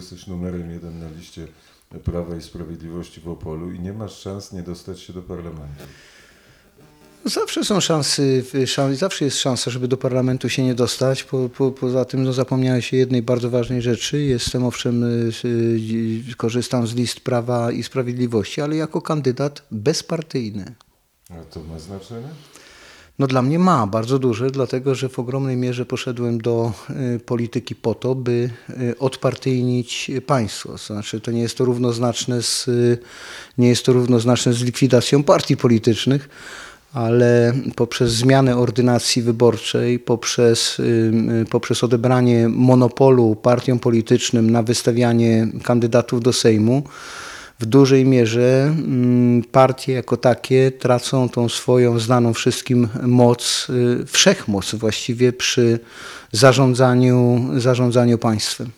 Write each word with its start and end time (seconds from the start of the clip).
Jesteś 0.00 0.26
numerem 0.26 0.70
jeden 0.70 0.98
na 0.98 1.08
liście 1.08 1.46
Prawa 2.04 2.36
i 2.36 2.42
Sprawiedliwości 2.42 3.20
w 3.20 3.28
Opolu 3.28 3.72
i 3.72 3.80
nie 3.80 3.92
masz 3.92 4.12
szans 4.18 4.52
nie 4.52 4.62
dostać 4.62 5.00
się 5.00 5.12
do 5.12 5.22
parlamentu. 5.22 5.84
Zawsze 7.24 7.64
są 7.64 7.80
szanse, 7.80 8.22
szans, 8.66 8.98
zawsze 8.98 9.24
jest 9.24 9.38
szansa, 9.38 9.70
żeby 9.70 9.88
do 9.88 9.96
parlamentu 9.96 10.48
się 10.48 10.64
nie 10.64 10.74
dostać. 10.74 11.24
Po, 11.24 11.48
po, 11.48 11.70
poza 11.70 12.04
tym 12.04 12.22
no, 12.22 12.32
zapomniałeś 12.32 12.90
się 12.90 12.96
jednej 12.96 13.22
bardzo 13.22 13.50
ważnej 13.50 13.82
rzeczy. 13.82 14.22
Jestem 14.22 14.64
owszem, 14.64 15.04
y, 15.04 15.32
y, 16.30 16.34
korzystam 16.36 16.86
z 16.86 16.94
list 16.94 17.20
Prawa 17.20 17.72
i 17.72 17.82
Sprawiedliwości, 17.82 18.60
ale 18.60 18.76
jako 18.76 19.02
kandydat 19.02 19.62
bezpartyjny. 19.70 20.74
A 21.30 21.44
to 21.44 21.60
ma 21.60 21.78
znaczenie? 21.78 22.28
No 23.20 23.26
dla 23.26 23.42
mnie 23.42 23.58
ma 23.58 23.86
bardzo 23.86 24.18
duże, 24.18 24.50
dlatego 24.50 24.94
że 24.94 25.08
w 25.08 25.18
ogromnej 25.18 25.56
mierze 25.56 25.86
poszedłem 25.86 26.40
do 26.40 26.72
y, 27.16 27.20
polityki 27.20 27.74
po 27.74 27.94
to, 27.94 28.14
by 28.14 28.50
y, 28.70 28.98
odpartyjnić 28.98 30.10
państwo. 30.26 30.78
Znaczy 30.78 31.20
to 31.20 31.30
nie 31.30 31.40
jest 31.40 31.58
to 31.58 31.64
równoznaczne 31.64 32.42
z, 32.42 32.68
y, 32.68 32.98
nie 33.58 33.68
jest 33.68 33.84
to 33.84 33.92
równoznaczne 33.92 34.52
z 34.52 34.62
likwidacją 34.62 35.22
partii 35.22 35.56
politycznych, 35.56 36.28
ale 36.92 37.52
poprzez 37.76 38.12
zmianę 38.12 38.56
ordynacji 38.56 39.22
wyborczej, 39.22 39.98
poprzez, 39.98 40.82
poprzez 41.50 41.84
odebranie 41.84 42.48
monopolu 42.48 43.36
partiom 43.36 43.78
politycznym 43.78 44.50
na 44.50 44.62
wystawianie 44.62 45.48
kandydatów 45.62 46.20
do 46.22 46.32
Sejmu, 46.32 46.82
w 47.60 47.66
dużej 47.66 48.04
mierze 48.04 48.62
mm, 48.62 49.42
partie 49.42 49.92
jako 49.92 50.16
takie 50.16 50.70
tracą 50.70 51.28
tą 51.28 51.48
swoją 51.48 51.98
znaną 51.98 52.34
wszystkim 52.34 52.88
moc, 53.02 53.66
y, 53.70 54.06
wszechmoc 54.06 54.74
właściwie 54.74 55.32
przy 55.32 55.80
zarządzaniu, 56.32 57.46
zarządzaniu 57.56 58.18
państwem. 58.18 58.70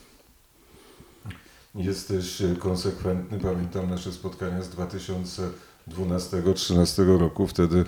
Jesteś 1.75 2.43
konsekwentny. 2.59 3.39
Pamiętam 3.39 3.91
nasze 3.91 4.13
spotkania 4.13 4.63
z 4.63 4.71
2012-2013 5.89 7.19
roku. 7.19 7.47
Wtedy, 7.47 7.84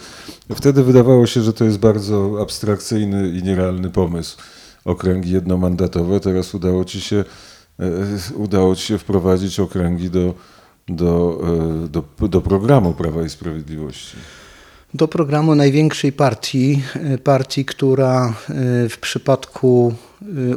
wtedy 0.54 0.82
wydawało 0.82 1.26
się, 1.26 1.42
że 1.42 1.52
to 1.52 1.64
jest 1.64 1.78
bardzo 1.78 2.38
abstrakcyjny 2.40 3.28
i 3.28 3.42
nierealny 3.42 3.90
pomysł. 3.90 4.36
Okręgi 4.84 5.30
jednomandatowe. 5.30 6.20
Teraz 6.20 6.54
udało 6.54 6.84
ci 6.84 7.00
się, 7.00 7.24
e, 7.80 7.84
udało 8.34 8.76
ci 8.76 8.86
się 8.86 8.98
wprowadzić 8.98 9.60
okręgi 9.60 10.10
do 10.10 10.34
do, 10.88 11.40
e, 11.84 11.88
do, 11.88 12.04
do 12.28 12.40
programu 12.40 12.92
Prawa 12.92 13.22
i 13.22 13.30
Sprawiedliwości? 13.30 14.16
Do 14.94 15.08
programu 15.08 15.54
największej 15.54 16.12
partii, 16.12 16.82
e, 16.94 17.18
partii, 17.18 17.64
która 17.64 18.28
e, 18.28 18.32
w 18.88 18.98
przypadku 18.98 19.94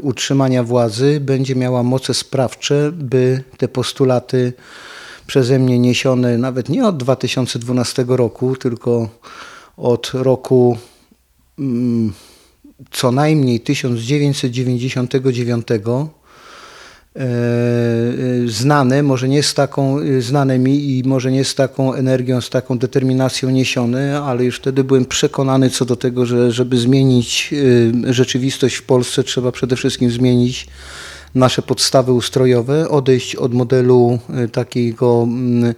utrzymania 0.02 0.64
władzy 0.64 1.20
będzie 1.20 1.55
miała 1.55 1.83
moce 1.83 2.14
sprawcze, 2.14 2.92
by 2.92 3.44
te 3.58 3.67
postulaty 3.67 4.53
przeze 5.28 5.59
mnie 5.59 5.80
niesione 5.80 6.38
nawet 6.38 6.70
nie 6.70 6.88
od 6.88 6.98
2012 6.98 8.05
roku, 8.08 8.55
tylko 8.55 9.09
od 9.78 10.11
roku 10.14 10.78
mm, 11.59 12.14
co 12.92 13.11
najmniej 13.11 13.59
1999 13.59 15.67
E, 15.72 15.83
e, 15.83 15.88
znane, 18.46 19.04
może 19.04 19.30
nie 19.30 19.44
z 19.44 19.54
taką, 19.54 20.00
e, 20.00 20.22
znane 20.22 20.60
mi 20.60 20.98
i 20.98 21.04
może 21.06 21.32
nie 21.32 21.46
z 21.46 21.56
taką 21.56 21.94
energią, 21.94 22.42
z 22.42 22.50
taką 22.50 22.78
determinacją 22.78 23.50
niesione, 23.50 24.22
ale 24.22 24.46
już 24.46 24.58
wtedy 24.58 24.84
byłem 24.84 25.06
przekonany 25.06 25.70
co 25.70 25.86
do 25.86 25.95
tego, 25.95 26.26
że 26.26 26.52
żeby 26.52 26.78
zmienić 26.78 27.54
rzeczywistość 28.10 28.76
w 28.76 28.84
Polsce, 28.84 29.23
trzeba 29.23 29.52
przede 29.52 29.76
wszystkim 29.76 30.12
zmienić 30.12 30.68
nasze 31.36 31.62
podstawy 31.62 32.14
ustrojowe, 32.14 32.90
odejść 32.90 33.36
od 33.36 33.54
modelu 33.54 34.20
takiego 34.52 35.23
mm, 35.23 35.73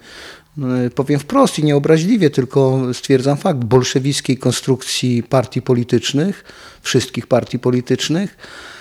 powiem 0.95 1.19
wprost 1.19 1.59
i 1.59 1.63
nieobraźliwie, 1.63 2.29
tylko 2.29 2.81
stwierdzam 2.93 3.37
fakt, 3.37 3.59
bolszewickiej 3.59 4.37
konstrukcji 4.37 5.23
partii 5.23 5.61
politycznych, 5.61 6.43
wszystkich 6.81 7.27
partii 7.27 7.59
politycznych, 7.59 8.37
E, 8.37 8.78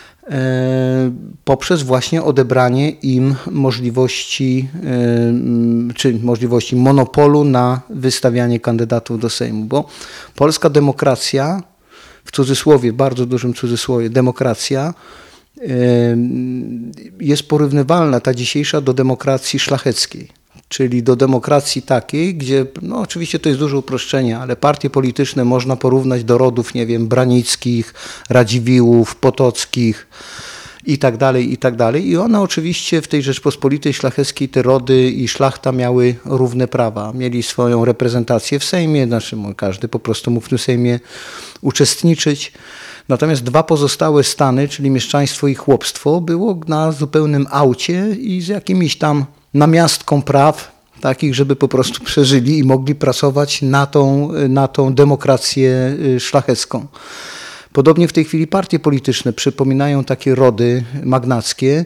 poprzez 1.44 1.82
właśnie 1.82 2.22
odebranie 2.22 2.90
im 2.90 3.34
możliwości, 3.50 4.68
e, 5.88 5.94
czy 5.94 6.18
możliwości 6.22 6.76
monopolu 6.76 7.44
na 7.44 7.80
wystawianie 7.90 8.60
kandydatów 8.60 9.20
do 9.20 9.30
Sejmu, 9.30 9.64
bo 9.64 9.88
polska 10.34 10.70
demokracja, 10.70 11.62
w 12.24 12.32
cudzysłowie, 12.32 12.92
bardzo 12.92 13.26
dużym 13.26 13.54
cudzysłowie, 13.54 14.10
demokracja 14.10 14.94
e, 15.56 15.64
jest 17.20 17.48
porównywalna, 17.48 18.20
ta 18.20 18.34
dzisiejsza, 18.34 18.80
do 18.80 18.94
demokracji 18.94 19.58
szlacheckiej 19.58 20.28
czyli 20.68 21.02
do 21.02 21.16
demokracji 21.16 21.82
takiej, 21.82 22.34
gdzie, 22.34 22.66
no 22.82 23.00
oczywiście 23.00 23.38
to 23.38 23.48
jest 23.48 23.60
duże 23.60 23.76
uproszczenie, 23.76 24.38
ale 24.38 24.56
partie 24.56 24.90
polityczne 24.90 25.44
można 25.44 25.76
porównać 25.76 26.24
do 26.24 26.38
rodów, 26.38 26.74
nie 26.74 26.86
wiem, 26.86 27.08
Branickich, 27.08 27.94
Radziwiłłów, 28.28 29.16
Potockich 29.16 30.06
i 30.86 30.98
tak 30.98 31.16
dalej, 31.16 31.52
i 31.52 31.56
tak 31.56 31.76
dalej. 31.76 32.08
I 32.08 32.16
one 32.16 32.40
oczywiście 32.40 33.02
w 33.02 33.08
tej 33.08 33.22
Rzeczpospolitej 33.22 33.94
Szlacheckiej 33.94 34.48
te 34.48 34.62
rody 34.62 35.10
i 35.10 35.28
szlachta 35.28 35.72
miały 35.72 36.14
równe 36.24 36.68
prawa. 36.68 37.12
Mieli 37.12 37.42
swoją 37.42 37.84
reprezentację 37.84 38.58
w 38.58 38.64
Sejmie, 38.64 39.06
znaczy 39.06 39.36
każdy 39.56 39.88
po 39.88 39.98
prostu 39.98 40.30
mógł 40.30 40.46
w 40.46 40.48
tym 40.48 40.58
Sejmie 40.58 41.00
uczestniczyć. 41.60 42.52
Natomiast 43.08 43.42
dwa 43.42 43.62
pozostałe 43.62 44.24
stany, 44.24 44.68
czyli 44.68 44.90
mieszczaństwo 44.90 45.48
i 45.48 45.54
chłopstwo, 45.54 46.20
było 46.20 46.60
na 46.68 46.92
zupełnym 46.92 47.46
aucie 47.50 48.08
i 48.20 48.40
z 48.40 48.48
jakimiś 48.48 48.98
tam 48.98 49.24
namiastką 49.54 50.22
praw, 50.22 50.78
takich, 51.00 51.34
żeby 51.34 51.56
po 51.56 51.68
prostu 51.68 52.04
przeżyli 52.04 52.58
i 52.58 52.64
mogli 52.64 52.94
pracować 52.94 53.62
na 53.62 53.86
tą, 53.86 54.32
na 54.48 54.68
tą 54.68 54.94
demokrację 54.94 55.96
y, 56.16 56.20
szlachecką. 56.20 56.86
Podobnie 57.72 58.08
w 58.08 58.12
tej 58.12 58.24
chwili 58.24 58.46
partie 58.46 58.78
polityczne 58.78 59.32
przypominają 59.32 60.04
takie 60.04 60.34
rody 60.34 60.84
magnackie, 61.04 61.84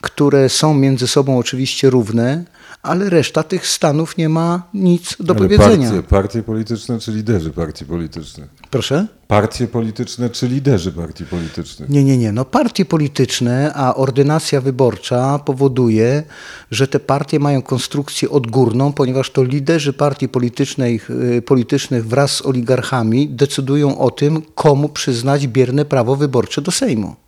które 0.00 0.48
są 0.48 0.74
między 0.74 1.06
sobą 1.06 1.38
oczywiście 1.38 1.90
równe, 1.90 2.44
ale 2.82 3.10
reszta 3.10 3.42
tych 3.42 3.66
stanów 3.66 4.16
nie 4.16 4.28
ma 4.28 4.62
nic 4.74 5.16
do 5.20 5.34
ale 5.34 5.42
powiedzenia. 5.42 5.90
Partie, 5.90 6.08
partie 6.08 6.42
polityczne 6.42 6.98
czy 6.98 7.12
liderzy 7.12 7.50
partii 7.50 7.84
politycznych? 7.84 8.48
Proszę? 8.70 9.06
Partie 9.28 9.66
polityczne 9.66 10.30
czy 10.30 10.48
liderzy 10.48 10.92
partii 10.92 11.24
politycznych? 11.24 11.88
Nie, 11.88 12.04
nie, 12.04 12.18
nie. 12.18 12.32
No 12.32 12.44
partie 12.44 12.84
polityczne, 12.84 13.72
a 13.74 13.94
ordynacja 13.94 14.60
wyborcza 14.60 15.38
powoduje, 15.38 16.22
że 16.70 16.88
te 16.88 17.00
partie 17.00 17.40
mają 17.40 17.62
konstrukcję 17.62 18.30
odgórną, 18.30 18.92
ponieważ 18.92 19.30
to 19.30 19.44
liderzy 19.44 19.92
partii 19.92 20.28
politycznych, 20.28 21.10
y, 21.10 21.42
politycznych 21.42 22.06
wraz 22.06 22.30
z 22.30 22.46
oligarchami 22.46 23.28
decydują 23.28 23.98
o 23.98 24.10
tym, 24.10 24.42
komu 24.54 24.88
przyznać 24.88 25.46
bierne 25.46 25.84
prawo 25.84 26.16
wyborcze 26.16 26.62
do 26.62 26.70
Sejmu. 26.70 27.21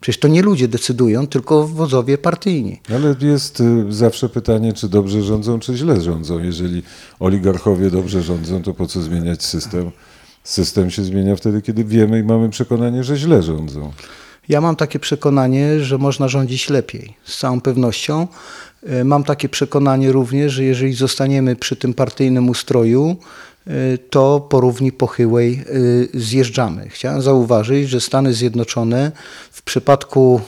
Przecież 0.00 0.20
to 0.20 0.28
nie 0.28 0.42
ludzie 0.42 0.68
decydują, 0.68 1.26
tylko 1.26 1.66
wodzowie 1.66 2.18
partyjni. 2.18 2.80
Ale 2.94 3.14
jest 3.20 3.60
y, 3.60 3.84
zawsze 3.88 4.28
pytanie, 4.28 4.72
czy 4.72 4.88
dobrze 4.88 5.22
rządzą, 5.22 5.58
czy 5.58 5.76
źle 5.76 6.00
rządzą. 6.00 6.38
Jeżeli 6.38 6.82
oligarchowie 7.20 7.90
dobrze 7.90 8.22
rządzą, 8.22 8.62
to 8.62 8.74
po 8.74 8.86
co 8.86 9.02
zmieniać 9.02 9.44
system? 9.44 9.90
System 10.44 10.90
się 10.90 11.04
zmienia 11.04 11.36
wtedy, 11.36 11.62
kiedy 11.62 11.84
wiemy 11.84 12.18
i 12.18 12.22
mamy 12.22 12.48
przekonanie, 12.48 13.04
że 13.04 13.16
źle 13.16 13.42
rządzą. 13.42 13.92
Ja 14.48 14.60
mam 14.60 14.76
takie 14.76 14.98
przekonanie, 14.98 15.80
że 15.80 15.98
można 15.98 16.28
rządzić 16.28 16.70
lepiej, 16.70 17.14
z 17.24 17.38
całą 17.38 17.60
pewnością. 17.60 18.26
Y, 19.00 19.04
mam 19.04 19.24
takie 19.24 19.48
przekonanie 19.48 20.12
również, 20.12 20.52
że 20.52 20.64
jeżeli 20.64 20.94
zostaniemy 20.94 21.56
przy 21.56 21.76
tym 21.76 21.94
partyjnym 21.94 22.48
ustroju, 22.48 23.16
to 24.10 24.46
po 24.50 24.60
równi 24.60 24.92
pochyłej 24.92 25.64
y, 25.68 26.08
zjeżdżamy. 26.14 26.88
Chciałem 26.88 27.22
zauważyć, 27.22 27.88
że 27.88 28.00
Stany 28.00 28.34
Zjednoczone 28.34 29.12
w 29.50 29.62
przypadku 29.62 30.40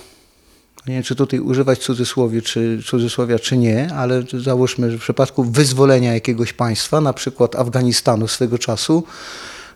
nie 0.86 0.94
wiem, 0.94 1.02
czy 1.02 1.14
tutaj 1.14 1.40
używać 1.40 1.78
cudzysłowie, 1.78 2.42
czy, 2.42 2.82
cudzysłowia, 2.86 3.38
czy 3.38 3.56
nie, 3.56 3.94
ale 3.94 4.22
załóżmy, 4.44 4.90
że 4.90 4.98
w 4.98 5.00
przypadku 5.00 5.44
wyzwolenia 5.44 6.14
jakiegoś 6.14 6.52
państwa, 6.52 7.00
na 7.00 7.12
przykład 7.12 7.56
Afganistanu 7.56 8.28
swego 8.28 8.58
czasu, 8.58 9.04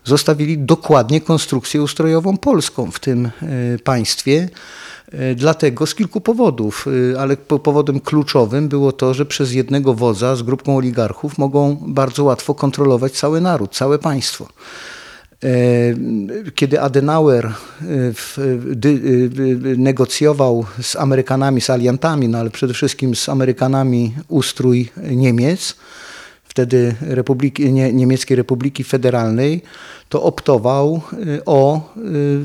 zostawili 0.03 0.57
dokładnie 0.57 1.21
konstrukcję 1.21 1.81
ustrojową 1.81 2.37
polską 2.37 2.91
w 2.91 2.99
tym 2.99 3.25
y, 3.75 3.79
państwie. 3.83 4.49
E, 5.11 5.35
dlatego 5.35 5.85
z 5.85 5.95
kilku 5.95 6.21
powodów, 6.21 6.85
e, 7.13 7.19
ale 7.19 7.37
powodem 7.37 7.99
kluczowym 7.99 8.69
było 8.69 8.91
to, 8.91 9.13
że 9.13 9.25
przez 9.25 9.53
jednego 9.53 9.93
wodza 9.93 10.35
z 10.35 10.43
grupką 10.43 10.77
oligarchów 10.77 11.37
mogą 11.37 11.77
bardzo 11.87 12.23
łatwo 12.23 12.55
kontrolować 12.55 13.11
cały 13.11 13.41
naród, 13.41 13.75
całe 13.75 13.99
państwo. 13.99 14.47
E, 15.43 15.47
kiedy 16.55 16.81
Adenauer 16.81 17.53
negocjował 19.77 20.65
z 20.81 20.95
Amerykanami, 20.95 21.61
z 21.61 21.69
aliantami, 21.69 22.27
no 22.27 22.37
ale 22.37 22.49
przede 22.49 22.73
wszystkim 22.73 23.15
z 23.15 23.29
Amerykanami 23.29 24.13
ustrój 24.27 24.89
Niemiec, 25.11 25.75
wtedy 26.53 26.95
Republiki, 27.01 27.73
nie, 27.73 27.93
Niemieckiej 27.93 28.37
Republiki 28.37 28.83
Federalnej, 28.83 29.61
to 30.09 30.23
optował 30.23 31.01
y, 31.13 31.45
o 31.45 31.81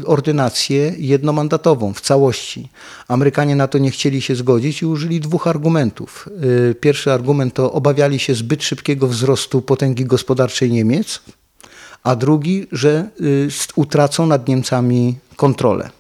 y, 0.03 0.07
ordynację 0.07 0.95
jednomandatową 0.99 1.95
w 1.95 2.01
całości. 2.01 2.69
Amerykanie 3.09 3.57
na 3.57 3.69
to 3.69 3.79
nie 3.79 3.91
chcieli 3.91 4.21
się 4.23 4.35
zgodzić 4.35 4.83
i 4.83 4.87
użyli 4.87 5.21
dwóch 5.21 5.47
argumentów. 5.47 6.29
Y, 6.71 6.75
Pierwszy 6.75 7.13
argument 7.13 7.55
to 7.55 7.73
obawiali 7.73 8.19
się 8.19 8.35
zbyt 8.35 8.65
szybkiego 8.65 9.09
wzrostu 9.09 9.63
potęgi 9.63 10.05
gospodarczej 10.05 10.73
Niemiec, 10.73 11.21
a 12.03 12.17
drugi, 12.17 12.67
że 12.73 13.09
utracą 13.77 14.27
nad 14.27 14.49
Niemcami 14.49 15.19
kontrolę 15.37 15.98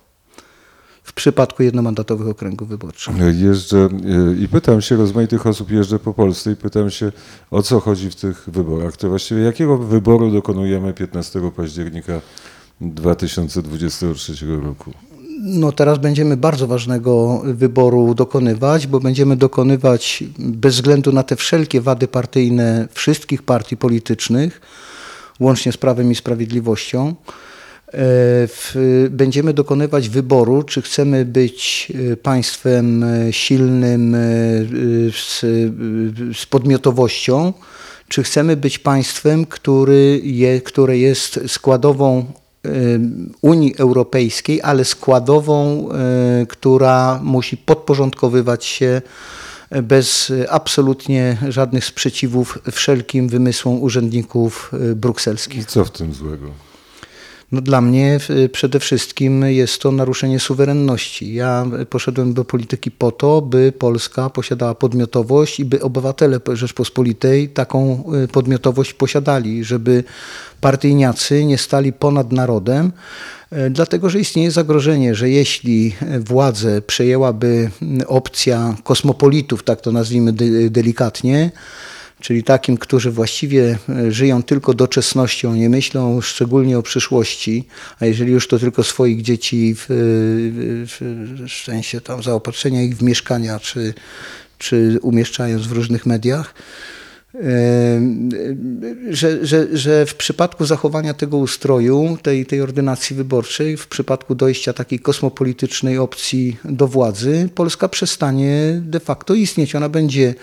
w 1.09 1.13
przypadku 1.13 1.63
jednomandatowych 1.63 2.29
okręgów 2.29 2.69
wyborczych. 2.69 3.15
Jeżdżę 3.41 3.89
y, 4.33 4.43
i 4.43 4.49
pytam 4.49 4.81
się 4.81 4.97
rozmaitych 4.97 5.47
osób, 5.47 5.71
jeżdżę 5.71 5.99
po 5.99 6.15
Polsce 6.15 6.53
i 6.53 6.57
pytam 6.57 6.91
się, 6.91 7.13
o 7.51 7.63
co 7.63 7.81
chodzi 7.81 8.11
w 8.11 8.15
tych 8.15 8.45
wyborach. 8.47 8.97
To 8.97 9.09
właściwie 9.09 9.41
jakiego 9.41 9.79
wyboru 9.79 10.31
dokonujemy 10.31 10.93
15 10.93 11.51
października 11.57 12.21
2023 12.81 14.47
roku? 14.47 14.93
No 15.43 15.73
teraz 15.73 15.99
będziemy 15.99 16.37
bardzo 16.37 16.67
ważnego 16.67 17.43
wyboru 17.45 18.15
dokonywać, 18.15 18.87
bo 18.87 19.01
będziemy 19.01 19.37
dokonywać 19.37 20.25
bez 20.39 20.75
względu 20.75 21.13
na 21.13 21.23
te 21.23 21.37
wszelkie 21.37 21.81
wady 21.81 22.09
partyjne 22.09 22.89
wszystkich 22.93 23.43
partii 23.43 23.77
politycznych, 23.77 24.61
łącznie 25.41 25.73
z 25.73 25.77
Prawem 25.77 26.11
i 26.11 26.15
Sprawiedliwością. 26.15 27.15
E, 27.88 27.93
w, 28.46 28.75
będziemy 29.11 29.55
dokonywać 29.55 30.08
wyboru, 30.08 30.62
czy 30.62 30.82
chcemy 30.82 31.25
być 31.25 31.93
e, 32.12 32.17
państwem 32.17 33.05
e, 33.05 33.32
silnym 33.32 34.17
z, 35.12 35.40
z 36.38 36.46
podmiotowością, 36.46 37.52
czy 38.08 38.23
chcemy 38.23 38.56
być 38.56 38.79
państwem, 38.79 39.46
który 39.46 40.20
je, 40.25 40.61
które 40.61 40.99
jest 40.99 41.40
składową 41.46 42.25
Unii 43.43 43.75
Europejskiej, 43.79 44.62
ale 44.62 44.85
składową, 44.85 45.88
która 46.49 47.20
musi 47.23 47.56
podporządkowywać 47.56 48.64
się 48.64 49.02
bez 49.82 50.32
absolutnie 50.49 51.37
żadnych 51.49 51.85
sprzeciwów 51.85 52.58
wszelkim 52.73 53.29
wymysłom 53.29 53.82
urzędników 53.82 54.73
brukselskich. 54.96 55.62
I 55.62 55.67
co 55.67 55.85
w 55.85 55.90
tym 55.90 56.14
złego? 56.14 56.68
No 57.53 57.61
dla 57.61 57.81
mnie 57.81 58.21
przede 58.53 58.81
wszystkim 58.81 59.43
jest 59.43 59.83
to 59.83 59.93
naruszenie 59.93 60.41
suwerenności. 60.41 61.35
Ja 61.35 61.67
poszedłem 61.91 62.35
do 62.35 62.45
polityki 62.45 62.91
po 62.91 63.12
to, 63.12 63.43
by 63.43 63.73
Polska 63.79 64.31
posiadała 64.31 64.75
podmiotowość 64.75 65.61
i 65.61 65.65
by 65.65 65.83
obywatele 65.83 66.41
Rzeczpospolitej 66.53 67.49
taką 67.49 68.05
y, 68.25 68.29
podmiotowość 68.29 68.95
posiadali, 68.95 69.65
żeby 69.65 70.05
partyjniacy 70.61 71.45
nie 71.45 71.59
stali 71.59 71.93
ponad 71.93 72.33
narodem, 72.33 72.93
y, 73.53 73.71
dlatego 73.71 74.11
że 74.11 74.21
istnieje 74.21 74.50
zagrożenie, 74.50 75.15
że 75.15 75.31
jeśli 75.31 75.95
władzę 76.21 76.83
przejęłaby 76.83 77.71
opcja 78.06 78.77
kosmopolitów, 78.85 79.62
tak 79.62 79.81
to 79.81 79.93
nazwijmy 79.93 80.33
de- 80.33 80.71
delikatnie, 80.71 81.50
czyli 82.20 82.43
takim, 82.43 82.76
którzy 82.76 83.11
właściwie 83.11 83.79
e, 83.88 84.12
żyją 84.12 84.43
tylko 84.43 84.75
doczesnością, 84.75 85.55
nie 85.55 85.70
myślą 85.70 86.20
szczególnie 86.20 86.79
o 86.79 86.82
przyszłości, 86.82 87.65
a 88.00 88.06
jeżeli 88.06 88.32
już 88.32 88.49
to 88.49 88.59
tylko 88.59 88.85
swoich 88.85 89.23
dzieci 89.23 89.75
w, 89.76 89.87
w, 90.87 90.99
w 91.97 92.00
tam 92.05 92.23
zaopatrzenia 92.23 92.82
ich 92.82 92.97
w 92.97 93.03
mieszkania, 93.03 93.61
czy, 93.61 93.94
czy 94.59 94.99
umieszczając 95.03 95.67
w 95.67 95.73
różnych 95.73 96.06
mediach, 96.06 96.55
e, 97.35 97.38
że, 99.11 99.47
że, 99.47 99.76
że 99.76 100.06
w 100.06 100.14
przypadku 100.14 100.64
zachowania 100.64 101.14
tego 101.14 101.37
ustroju, 101.37 102.19
tej, 102.23 102.47
tej 102.47 102.61
ordynacji 102.61 103.17
wyborczej, 103.17 103.76
w 103.76 103.87
przypadku 103.87 104.35
dojścia 104.35 104.73
takiej 104.73 104.99
kosmopolitycznej 104.99 105.99
opcji 105.99 106.56
do 106.64 106.88
władzy, 106.88 107.49
Polska 107.55 107.88
przestanie 107.88 108.81
de 108.82 109.00
facto 109.00 109.35
istnieć. 109.35 109.75
Ona 109.75 109.88
będzie 109.88 110.35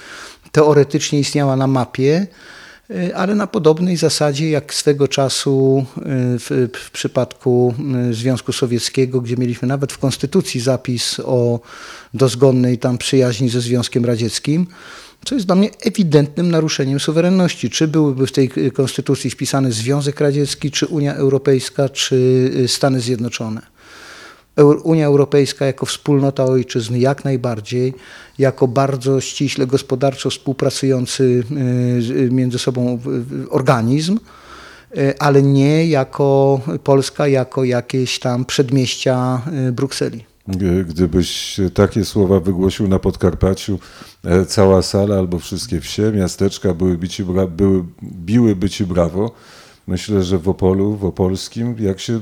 teoretycznie 0.55 1.19
istniała 1.19 1.55
na 1.55 1.67
mapie, 1.67 2.27
y, 2.91 3.15
ale 3.15 3.35
na 3.35 3.47
podobnej 3.47 3.97
zasadzie 3.97 4.49
jak 4.49 4.73
swego 4.73 5.07
czasu 5.07 5.85
y, 5.97 6.01
w, 6.39 6.69
w 6.73 6.91
przypadku 6.91 7.73
y, 8.09 8.13
Związku 8.13 8.53
Sowieckiego, 8.53 9.21
gdzie 9.21 9.37
mieliśmy 9.37 9.67
nawet 9.67 9.93
w 9.93 9.97
konstytucji 9.97 10.61
zapis 10.61 11.19
o 11.19 11.59
dozgonnej 12.13 12.77
tam 12.77 12.97
przyjaźni 12.97 13.49
ze 13.49 13.61
Związkiem 13.61 14.05
Radzieckim, 14.05 14.67
co 15.25 15.35
jest 15.35 15.47
dla 15.47 15.55
mnie 15.55 15.69
ewidentnym 15.81 16.51
naruszeniem 16.51 16.99
suwerenności. 16.99 17.69
Czy 17.69 17.87
byłyby 17.87 18.27
w 18.27 18.31
tej 18.31 18.49
konstytucji 18.73 19.29
wpisane 19.29 19.71
Związek 19.71 20.19
Radziecki, 20.19 20.71
czy 20.71 20.85
Unia 20.85 21.15
Europejska, 21.15 21.89
czy 21.89 22.51
Stany 22.67 22.99
Zjednoczone? 22.99 23.74
Unia 24.83 25.05
Europejska 25.05 25.65
jako 25.65 25.85
wspólnota 25.85 26.45
ojczyzn 26.45 26.95
jak 26.95 27.25
najbardziej, 27.25 27.93
jako 28.39 28.67
bardzo 28.67 29.21
ściśle 29.21 29.67
gospodarczo 29.67 30.29
współpracujący 30.29 31.43
między 32.31 32.59
sobą 32.59 32.99
organizm, 33.49 34.19
ale 35.19 35.41
nie 35.41 35.87
jako 35.87 36.61
Polska, 36.83 37.27
jako 37.27 37.63
jakieś 37.63 38.19
tam 38.19 38.45
przedmieścia 38.45 39.41
Brukseli. 39.71 40.25
Gdybyś 40.87 41.59
takie 41.73 42.05
słowa 42.05 42.39
wygłosił 42.39 42.87
na 42.87 42.99
Podkarpaciu, 42.99 43.79
e, 44.23 44.45
cała 44.45 44.81
sala 44.81 45.15
albo 45.15 45.39
wszystkie 45.39 45.81
wsie, 45.81 46.11
miasteczka 46.11 46.73
byłyby 46.73 47.09
ci, 47.09 47.23
były, 47.49 47.83
biłyby 48.03 48.69
ci 48.69 48.85
brawo. 48.85 49.31
Myślę, 49.87 50.23
że 50.23 50.37
w 50.37 50.49
Opolu, 50.49 50.95
w 50.95 51.05
Opolskim, 51.05 51.75
jak 51.79 51.99
się 51.99 52.19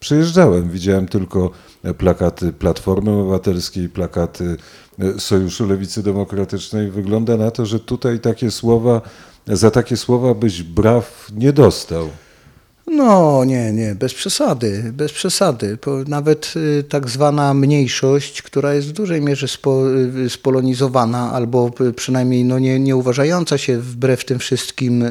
przyjeżdżałem, 0.00 0.70
widziałem 0.70 1.08
tylko 1.08 1.50
plakaty 1.98 2.52
Platformy 2.52 3.10
Obywatelskiej, 3.10 3.88
plakaty 3.88 4.56
e, 4.98 5.20
Sojuszu 5.20 5.66
Lewicy 5.66 6.02
Demokratycznej. 6.02 6.90
Wygląda 6.90 7.36
na 7.36 7.50
to, 7.50 7.66
że 7.66 7.80
tutaj 7.80 8.20
takie 8.20 8.50
słowa, 8.50 9.00
za 9.46 9.70
takie 9.70 9.96
słowa 9.96 10.34
byś 10.34 10.62
braw 10.62 11.28
nie 11.36 11.52
dostał. 11.52 12.08
No 12.86 13.44
nie, 13.44 13.72
nie, 13.72 13.94
bez 13.94 14.14
przesady, 14.14 14.92
bez 14.92 15.12
przesady. 15.12 15.78
Nawet 16.06 16.54
y, 16.56 16.84
tak 16.88 17.10
zwana 17.10 17.54
mniejszość, 17.54 18.42
która 18.42 18.74
jest 18.74 18.88
w 18.88 18.92
dużej 18.92 19.20
mierze 19.20 19.48
spo, 19.48 19.82
y, 20.24 20.30
spolonizowana 20.30 21.32
albo 21.32 21.70
y, 21.80 21.92
przynajmniej 21.92 22.44
no, 22.44 22.58
nie, 22.58 22.80
nie 22.80 22.96
uważająca 22.96 23.58
się 23.58 23.78
wbrew 23.78 24.24
tym 24.24 24.38
wszystkim 24.38 25.04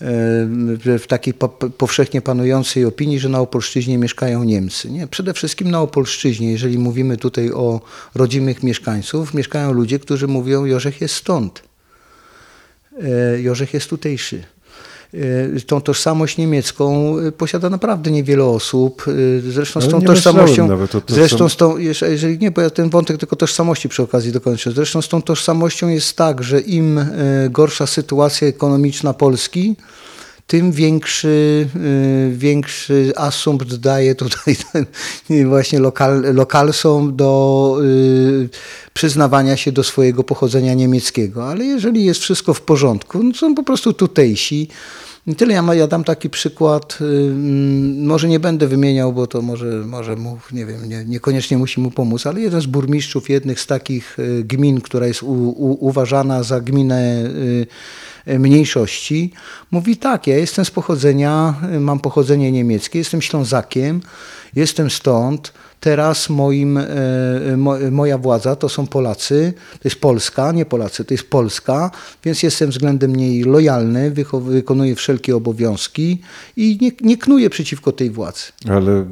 w 0.00 1.04
takiej 1.08 1.34
po, 1.34 1.48
powszechnie 1.48 2.22
panującej 2.22 2.84
opinii, 2.84 3.18
że 3.18 3.28
na 3.28 3.40
Opolszczyźnie 3.40 3.98
mieszkają 3.98 4.44
Niemcy. 4.44 4.90
Nie, 4.90 5.06
przede 5.06 5.34
wszystkim 5.34 5.70
na 5.70 5.80
Opolszczyźnie, 5.80 6.52
jeżeli 6.52 6.78
mówimy 6.78 7.16
tutaj 7.16 7.52
o 7.52 7.80
rodzimych 8.14 8.62
mieszkańców, 8.62 9.34
mieszkają 9.34 9.72
ludzie, 9.72 9.98
którzy 9.98 10.26
mówią 10.26 10.64
Jorzech 10.64 11.00
jest 11.00 11.14
stąd. 11.14 11.62
Y, 13.36 13.42
Jorzech 13.42 13.74
jest 13.74 13.90
tutejszy. 13.90 14.44
Y, 15.14 15.60
Tą 15.66 15.80
tożsamość 15.80 16.36
niemiecką 16.36 17.18
y, 17.18 17.32
posiada 17.32 17.70
naprawdę 17.70 18.10
niewiele 18.10 18.44
osób. 18.44 19.08
Y, 19.08 19.42
Zresztą 19.50 19.80
z 19.80 19.88
tą 19.88 20.02
tożsamością. 20.02 20.48
myślałem 20.48 20.70
nawet 20.70 20.94
o 20.94 21.02
Zresztą 21.08 21.48
z 21.48 21.56
tą, 21.56 21.78
jeżeli 21.78 22.38
nie, 22.38 22.50
bo 22.50 22.60
ja 22.60 22.70
ten 22.70 22.90
wątek 22.90 23.16
tylko 23.16 23.36
tożsamości 23.36 23.88
przy 23.88 24.02
okazji 24.02 24.32
dokończę. 24.32 24.72
Zresztą 24.72 25.02
z 25.02 25.08
tą 25.08 25.22
tożsamością 25.22 25.88
jest 25.88 26.16
tak, 26.16 26.42
że 26.42 26.60
im 26.60 27.00
gorsza 27.50 27.86
sytuacja 27.86 28.48
ekonomiczna 28.48 29.14
Polski, 29.14 29.76
tym 30.48 30.72
większy, 30.72 31.68
y, 31.76 32.36
większy 32.36 33.12
asumpt 33.16 33.74
daje 33.74 34.14
tutaj 34.14 34.56
ten, 34.72 34.86
właśnie 35.48 35.78
lokal, 35.78 36.34
lokalsom 36.34 37.16
do 37.16 37.78
y, 37.82 38.48
przyznawania 38.94 39.56
się 39.56 39.72
do 39.72 39.84
swojego 39.84 40.24
pochodzenia 40.24 40.74
niemieckiego. 40.74 41.48
Ale 41.48 41.64
jeżeli 41.64 42.04
jest 42.04 42.20
wszystko 42.20 42.54
w 42.54 42.60
porządku, 42.60 43.22
no 43.22 43.34
są 43.34 43.54
po 43.54 43.62
prostu 43.62 43.92
tutejsi. 43.92 44.68
I 45.26 45.34
tyle 45.34 45.54
ja, 45.54 45.62
ma- 45.62 45.74
ja 45.74 45.86
dam 45.86 46.04
taki 46.04 46.30
przykład, 46.30 46.98
y, 47.00 47.04
mm, 47.04 48.06
może 48.06 48.28
nie 48.28 48.40
będę 48.40 48.66
wymieniał, 48.66 49.12
bo 49.12 49.26
to 49.26 49.42
może, 49.42 49.66
może 49.66 50.16
mu, 50.16 50.38
nie 50.52 50.66
wiem, 50.66 50.88
nie, 50.88 51.04
niekoniecznie 51.04 51.58
musi 51.58 51.80
mu 51.80 51.90
pomóc, 51.90 52.26
ale 52.26 52.40
jeden 52.40 52.60
z 52.60 52.66
burmistrzów 52.66 53.30
jednych 53.30 53.60
z 53.60 53.66
takich 53.66 54.18
y, 54.18 54.44
gmin, 54.44 54.80
która 54.80 55.06
jest 55.06 55.22
u, 55.22 55.32
u, 55.32 55.86
uważana 55.86 56.42
za 56.42 56.60
gminę 56.60 57.22
y, 57.24 57.28
y, 57.28 57.66
mniejszości, 58.38 59.32
mówi 59.70 59.96
tak, 59.96 60.26
ja 60.26 60.36
jestem 60.36 60.64
z 60.64 60.70
pochodzenia, 60.70 61.54
mam 61.80 62.00
pochodzenie 62.00 62.52
niemieckie, 62.52 62.98
jestem 62.98 63.22
Ślązakiem, 63.22 64.00
jestem 64.54 64.90
stąd, 64.90 65.52
Teraz 65.80 66.30
moim, 66.30 66.78
e, 66.78 66.86
mo, 67.56 67.76
moja 67.90 68.18
władza 68.18 68.56
to 68.56 68.68
są 68.68 68.86
Polacy, 68.86 69.52
to 69.72 69.88
jest 69.88 70.00
Polska, 70.00 70.52
nie 70.52 70.64
Polacy, 70.64 71.04
to 71.04 71.14
jest 71.14 71.30
Polska, 71.30 71.90
więc 72.24 72.42
jestem 72.42 72.70
względem 72.70 73.16
niej 73.16 73.44
lojalny, 73.44 74.12
wykonuję 74.40 74.94
wszelkie 74.94 75.36
obowiązki 75.36 76.20
i 76.56 76.78
nie, 76.80 76.90
nie 77.00 77.16
knuję 77.16 77.50
przeciwko 77.50 77.92
tej 77.92 78.10
władzy. 78.10 78.42
Ale 78.68 78.92
e, 78.92 79.04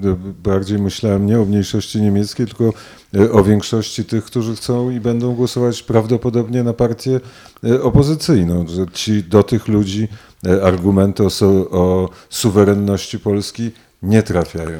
bardziej 0.42 0.78
myślałem 0.78 1.26
nie 1.26 1.40
o 1.40 1.44
mniejszości 1.44 2.00
niemieckiej, 2.00 2.46
tylko 2.46 2.73
e, 3.14 3.32
o 3.32 3.44
większości 3.44 4.04
tych, 4.04 4.25
którzy 4.25 4.56
chcą 4.56 4.90
i 4.90 5.00
będą 5.00 5.35
głosować 5.35 5.82
prawdopodobnie 5.82 6.62
na 6.62 6.73
partię 6.73 7.20
e, 7.64 7.82
opozycyjną, 7.82 8.68
że 8.68 8.87
ci 8.92 9.25
do 9.25 9.42
tych 9.42 9.68
ludzi 9.68 10.08
e, 10.46 10.62
argumenty 10.62 11.23
o, 11.23 11.28
o 11.70 12.11
suwerenności 12.30 13.18
Polski 13.18 13.70
nie 14.02 14.23
trafiają. 14.23 14.78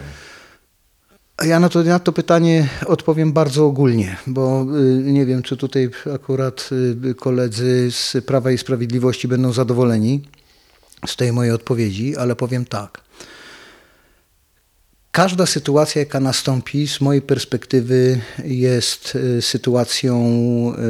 Ja 1.45 1.61
na 1.61 1.69
to, 1.69 1.83
na 1.83 1.99
to 1.99 2.13
pytanie 2.13 2.69
odpowiem 2.87 3.33
bardzo 3.33 3.67
ogólnie, 3.67 4.17
bo 4.27 4.63
y, 4.63 5.13
nie 5.13 5.27
wiem, 5.27 5.43
czy 5.43 5.57
tutaj 5.57 5.91
akurat 6.15 6.71
y, 7.11 7.15
koledzy 7.15 7.89
z 7.91 8.17
Prawa 8.27 8.51
i 8.51 8.59
Sprawiedliwości 8.59 9.29
będą 9.29 9.53
zadowoleni 9.53 10.21
z 11.07 11.17
tej 11.17 11.33
mojej 11.33 11.53
odpowiedzi, 11.53 12.17
ale 12.17 12.37
powiem 12.37 12.65
tak. 12.65 13.01
Każda 15.11 15.47
sytuacja, 15.47 16.01
jaka 16.01 16.21
nastąpi, 16.21 16.89
z 16.89 17.01
mojej 17.01 17.23
perspektywy 17.23 18.21
jest 18.45 19.17
y, 19.17 19.43
sytuacją 19.43 20.25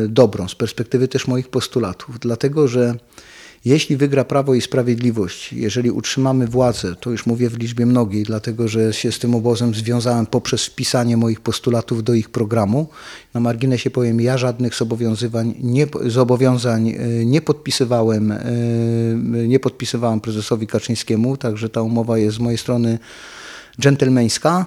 dobrą, 0.09 0.49
z 0.49 0.55
perspektywy 0.55 1.09
też 1.09 1.26
moich 1.26 1.49
postulatów, 1.49 2.19
dlatego 2.21 2.69
że 2.69 2.95
jeśli 3.67 3.97
wygra 3.97 4.25
Prawo 4.25 4.55
i 4.55 4.61
Sprawiedliwość, 4.61 5.53
jeżeli 5.53 5.91
utrzymamy 5.91 6.47
władzę, 6.47 6.95
to 7.01 7.11
już 7.11 7.27
mówię 7.27 7.51
w 7.51 7.59
liczbie 7.59 7.87
mnogiej, 7.87 8.23
dlatego 8.23 8.69
że 8.69 8.93
się 8.93 9.13
z 9.13 9.19
tym 9.19 9.35
obozem 9.35 9.75
związałem 9.75 10.27
poprzez 10.27 10.67
wpisanie 10.67 11.17
moich 11.17 11.41
postulatów 11.41 12.05
do 12.05 12.15
ich 12.15 12.31
programu. 12.31 12.89
Na 13.35 13.41
marginesie 13.41 13.91
powiem, 13.91 14.21
ja 14.21 14.39
żadnych 14.39 14.75
nie, 15.63 15.87
zobowiązań 16.05 16.89
y, 16.89 17.27
nie 17.27 17.41
podpisywałem, 17.41 18.33
y, 18.33 19.49
nie 19.49 19.61
podpisywałem 19.61 20.21
prezesowi 20.21 20.67
Kaczyńskiemu, 20.67 21.37
także 21.37 21.69
ta 21.69 21.83
umowa 21.83 22.19
jest 22.19 22.37
z 22.37 22.41
mojej 22.41 22.59
strony 22.59 22.99
dżentelmeńska. 23.81 24.67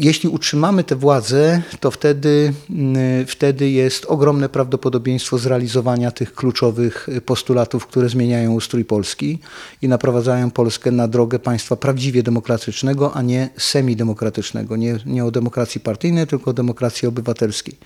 Y, 0.00 0.04
Jeśli 0.04 0.28
utrzymamy 0.28 0.84
tę 0.84 0.96
władzę, 0.96 1.62
to 1.80 1.90
wtedy, 1.90 2.52
mm, 2.70 3.26
wtedy 3.26 3.70
jest 3.70 4.04
ogromne 4.04 4.48
prawdopodobieństwo 4.48 5.38
zrealizowania 5.38 6.10
tych 6.10 6.34
kluczowych 6.34 7.08
postulatów, 7.26 7.86
które 7.86 8.08
zmieniają 8.08 8.52
ustrój 8.52 8.84
Polski 8.84 9.38
i 9.82 9.88
naprowadzają 9.88 10.50
Polskę 10.50 10.90
na 10.90 11.08
drogę 11.08 11.38
państwa 11.38 11.76
prawdziwie 11.76 12.22
demokratycznego, 12.22 13.14
a 13.14 13.22
nie 13.22 13.50
semidemokratycznego. 13.56 14.76
Nie, 14.76 14.98
nie 15.06 15.24
o 15.24 15.30
demokracji 15.30 15.80
partyjnej, 15.80 16.26
tylko 16.26 16.50
o 16.50 16.54
demokracji 16.54 17.08
obywatelskiej. 17.08 17.76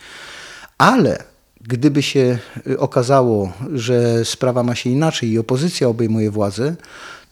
Ale 0.78 1.24
gdyby 1.60 2.02
się 2.02 2.38
y, 2.66 2.78
okazało, 2.78 3.52
że 3.72 4.24
sprawa 4.24 4.62
ma 4.62 4.74
się 4.74 4.90
inaczej 4.90 5.30
i 5.30 5.38
opozycja 5.38 5.88
obejmuje 5.88 6.30
władzę, 6.30 6.76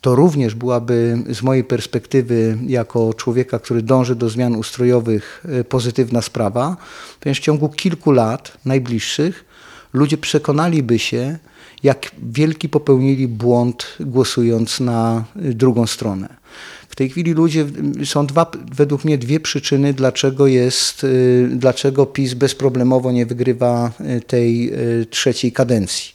to 0.01 0.15
również 0.15 0.55
byłaby 0.55 1.17
z 1.29 1.41
mojej 1.41 1.63
perspektywy, 1.63 2.57
jako 2.67 3.13
człowieka, 3.13 3.59
który 3.59 3.81
dąży 3.81 4.15
do 4.15 4.29
zmian 4.29 4.55
ustrojowych, 4.55 5.45
y, 5.59 5.63
pozytywna 5.63 6.21
sprawa, 6.21 6.77
ponieważ 7.19 7.39
w 7.39 7.43
ciągu 7.43 7.69
kilku 7.69 8.11
lat 8.11 8.57
najbliższych 8.65 9.45
ludzie 9.93 10.17
przekonaliby 10.17 10.99
się, 10.99 11.37
jak 11.83 12.11
wielki 12.23 12.69
popełnili 12.69 13.27
błąd 13.27 13.97
głosując 13.99 14.79
na 14.79 15.23
y, 15.45 15.53
drugą 15.53 15.87
stronę. 15.87 16.41
W 16.89 16.95
tej 16.95 17.09
chwili 17.09 17.33
ludzie, 17.33 17.65
są 18.05 18.25
dwa, 18.25 18.51
według 18.75 19.05
mnie 19.05 19.17
dwie 19.17 19.39
przyczyny, 19.39 19.93
dlaczego 19.93 20.47
jest, 20.47 21.03
y, 21.03 21.49
dlaczego 21.55 22.05
PiS 22.05 22.33
bezproblemowo 22.33 23.11
nie 23.11 23.25
wygrywa 23.25 23.91
tej 24.27 24.71
trzeciej 25.09 25.51
kadencji. 25.51 26.11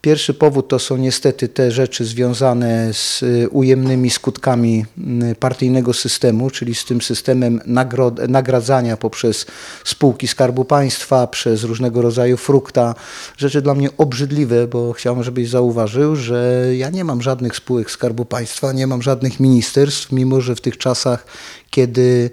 Pierwszy 0.00 0.34
powód 0.34 0.68
to 0.68 0.78
są 0.78 0.96
niestety 0.96 1.48
te 1.48 1.70
rzeczy 1.70 2.04
związane 2.04 2.94
z 2.94 3.22
y, 3.22 3.48
ujemnymi 3.50 4.10
skutkami 4.10 4.84
y, 5.32 5.34
partyjnego 5.34 5.92
systemu, 5.92 6.50
czyli 6.50 6.74
z 6.74 6.84
tym 6.84 7.00
systemem 7.00 7.60
nagro- 7.66 8.28
nagradzania 8.28 8.96
poprzez 8.96 9.46
spółki 9.84 10.28
Skarbu 10.28 10.64
Państwa, 10.64 11.26
przez 11.26 11.64
różnego 11.64 12.02
rodzaju 12.02 12.36
frukta. 12.36 12.94
Rzeczy 13.36 13.62
dla 13.62 13.74
mnie 13.74 13.88
obrzydliwe, 13.96 14.66
bo 14.66 14.92
chciałbym, 14.92 15.24
żebyś 15.24 15.48
zauważył, 15.48 16.16
że 16.16 16.64
ja 16.76 16.90
nie 16.90 17.04
mam 17.04 17.22
żadnych 17.22 17.56
spółek 17.56 17.90
Skarbu 17.90 18.24
Państwa, 18.24 18.72
nie 18.72 18.86
mam 18.86 19.02
żadnych 19.02 19.40
ministerstw, 19.40 20.12
mimo 20.12 20.40
że 20.40 20.54
w 20.54 20.60
tych 20.60 20.78
czasach, 20.78 21.26
kiedy 21.70 22.30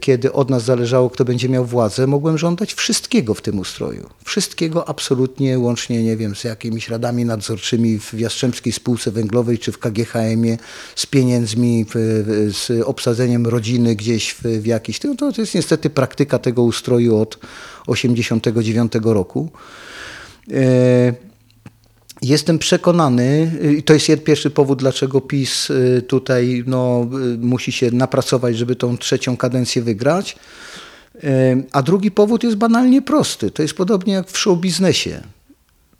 kiedy 0.00 0.32
od 0.32 0.50
nas 0.50 0.64
zależało, 0.64 1.10
kto 1.10 1.24
będzie 1.24 1.48
miał 1.48 1.64
władzę, 1.64 2.06
mogłem 2.06 2.38
żądać 2.38 2.74
wszystkiego 2.74 3.34
w 3.34 3.42
tym 3.42 3.58
ustroju. 3.58 4.10
Wszystkiego 4.24 4.88
absolutnie, 4.88 5.58
łącznie, 5.58 6.02
nie 6.02 6.16
wiem, 6.16 6.36
z 6.36 6.44
jakimiś 6.44 6.88
radami 6.88 7.24
nadzorczymi 7.24 7.98
w 7.98 8.14
Jastrzębskiej 8.14 8.72
Spółce 8.72 9.10
Węglowej 9.10 9.58
czy 9.58 9.72
w 9.72 9.78
KGHM-ie, 9.78 10.58
z 10.96 11.06
pieniędzmi, 11.06 11.86
z 12.48 12.70
obsadzeniem 12.84 13.46
rodziny 13.46 13.96
gdzieś 13.96 14.30
w, 14.32 14.42
w 14.42 14.66
jakiś... 14.66 14.98
To, 14.98 15.14
to 15.14 15.40
jest 15.40 15.54
niestety 15.54 15.90
praktyka 15.90 16.38
tego 16.38 16.62
ustroju 16.62 17.18
od 17.18 17.38
89 17.86 18.92
roku. 19.04 19.50
Jestem 22.22 22.58
przekonany, 22.58 23.52
y, 23.64 23.74
i 23.74 23.82
to 23.82 23.92
jest 23.92 24.06
pierwszy 24.24 24.50
powód, 24.50 24.78
dlaczego 24.78 25.20
PiS 25.20 25.70
y, 25.70 26.04
tutaj 26.08 26.64
no, 26.66 27.06
y, 27.34 27.38
musi 27.38 27.72
się 27.72 27.90
napracować, 27.90 28.56
żeby 28.56 28.76
tą 28.76 28.98
trzecią 28.98 29.36
kadencję 29.36 29.82
wygrać. 29.82 30.36
A 31.72 31.82
drugi 31.82 32.10
powód 32.10 32.44
jest 32.44 32.56
banalnie 32.56 33.02
prosty. 33.02 33.50
To 33.50 33.62
jest 33.62 33.74
podobnie 33.74 34.12
jak 34.12 34.30
w 34.30 34.38
show 34.38 34.58
biznesie. 34.58 35.20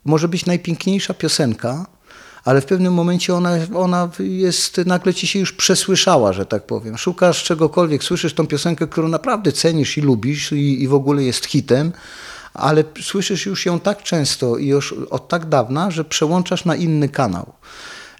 Może 0.05 0.29
być 0.29 0.47
najpiękniejsza 0.47 1.15
piosenka, 1.15 1.87
ale 2.45 2.61
w 2.61 2.65
pewnym 2.65 2.95
momencie 2.95 3.35
ona, 3.35 3.59
ona 3.75 4.11
jest, 4.19 4.81
nagle 4.87 5.15
ci 5.15 5.27
się 5.27 5.39
już 5.39 5.53
przesłyszała, 5.53 6.33
że 6.33 6.47
tak 6.47 6.67
powiem. 6.67 6.99
Szukasz 6.99 7.45
czegokolwiek, 7.45 8.05
słyszysz 8.05 8.35
tą 8.35 8.47
piosenkę, 8.47 8.87
którą 8.87 9.09
naprawdę 9.09 9.53
cenisz 9.53 9.99
i 9.99 10.01
lubisz 10.01 10.53
i, 10.53 10.83
i 10.83 10.89
w 10.89 10.95
ogóle 10.95 11.23
jest 11.23 11.47
hitem, 11.47 11.93
ale 12.55 12.85
słyszysz 13.01 13.47
już 13.47 13.67
ją 13.67 13.81
tak 13.81 14.03
często 14.03 14.57
i 14.57 14.67
już 14.67 14.93
od 15.11 15.29
tak 15.29 15.47
dawna, 15.47 15.91
że 15.91 16.05
przełączasz 16.05 16.65
na 16.65 16.77
inny 16.77 17.09
kanał. 17.09 17.53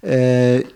E, 0.03 0.09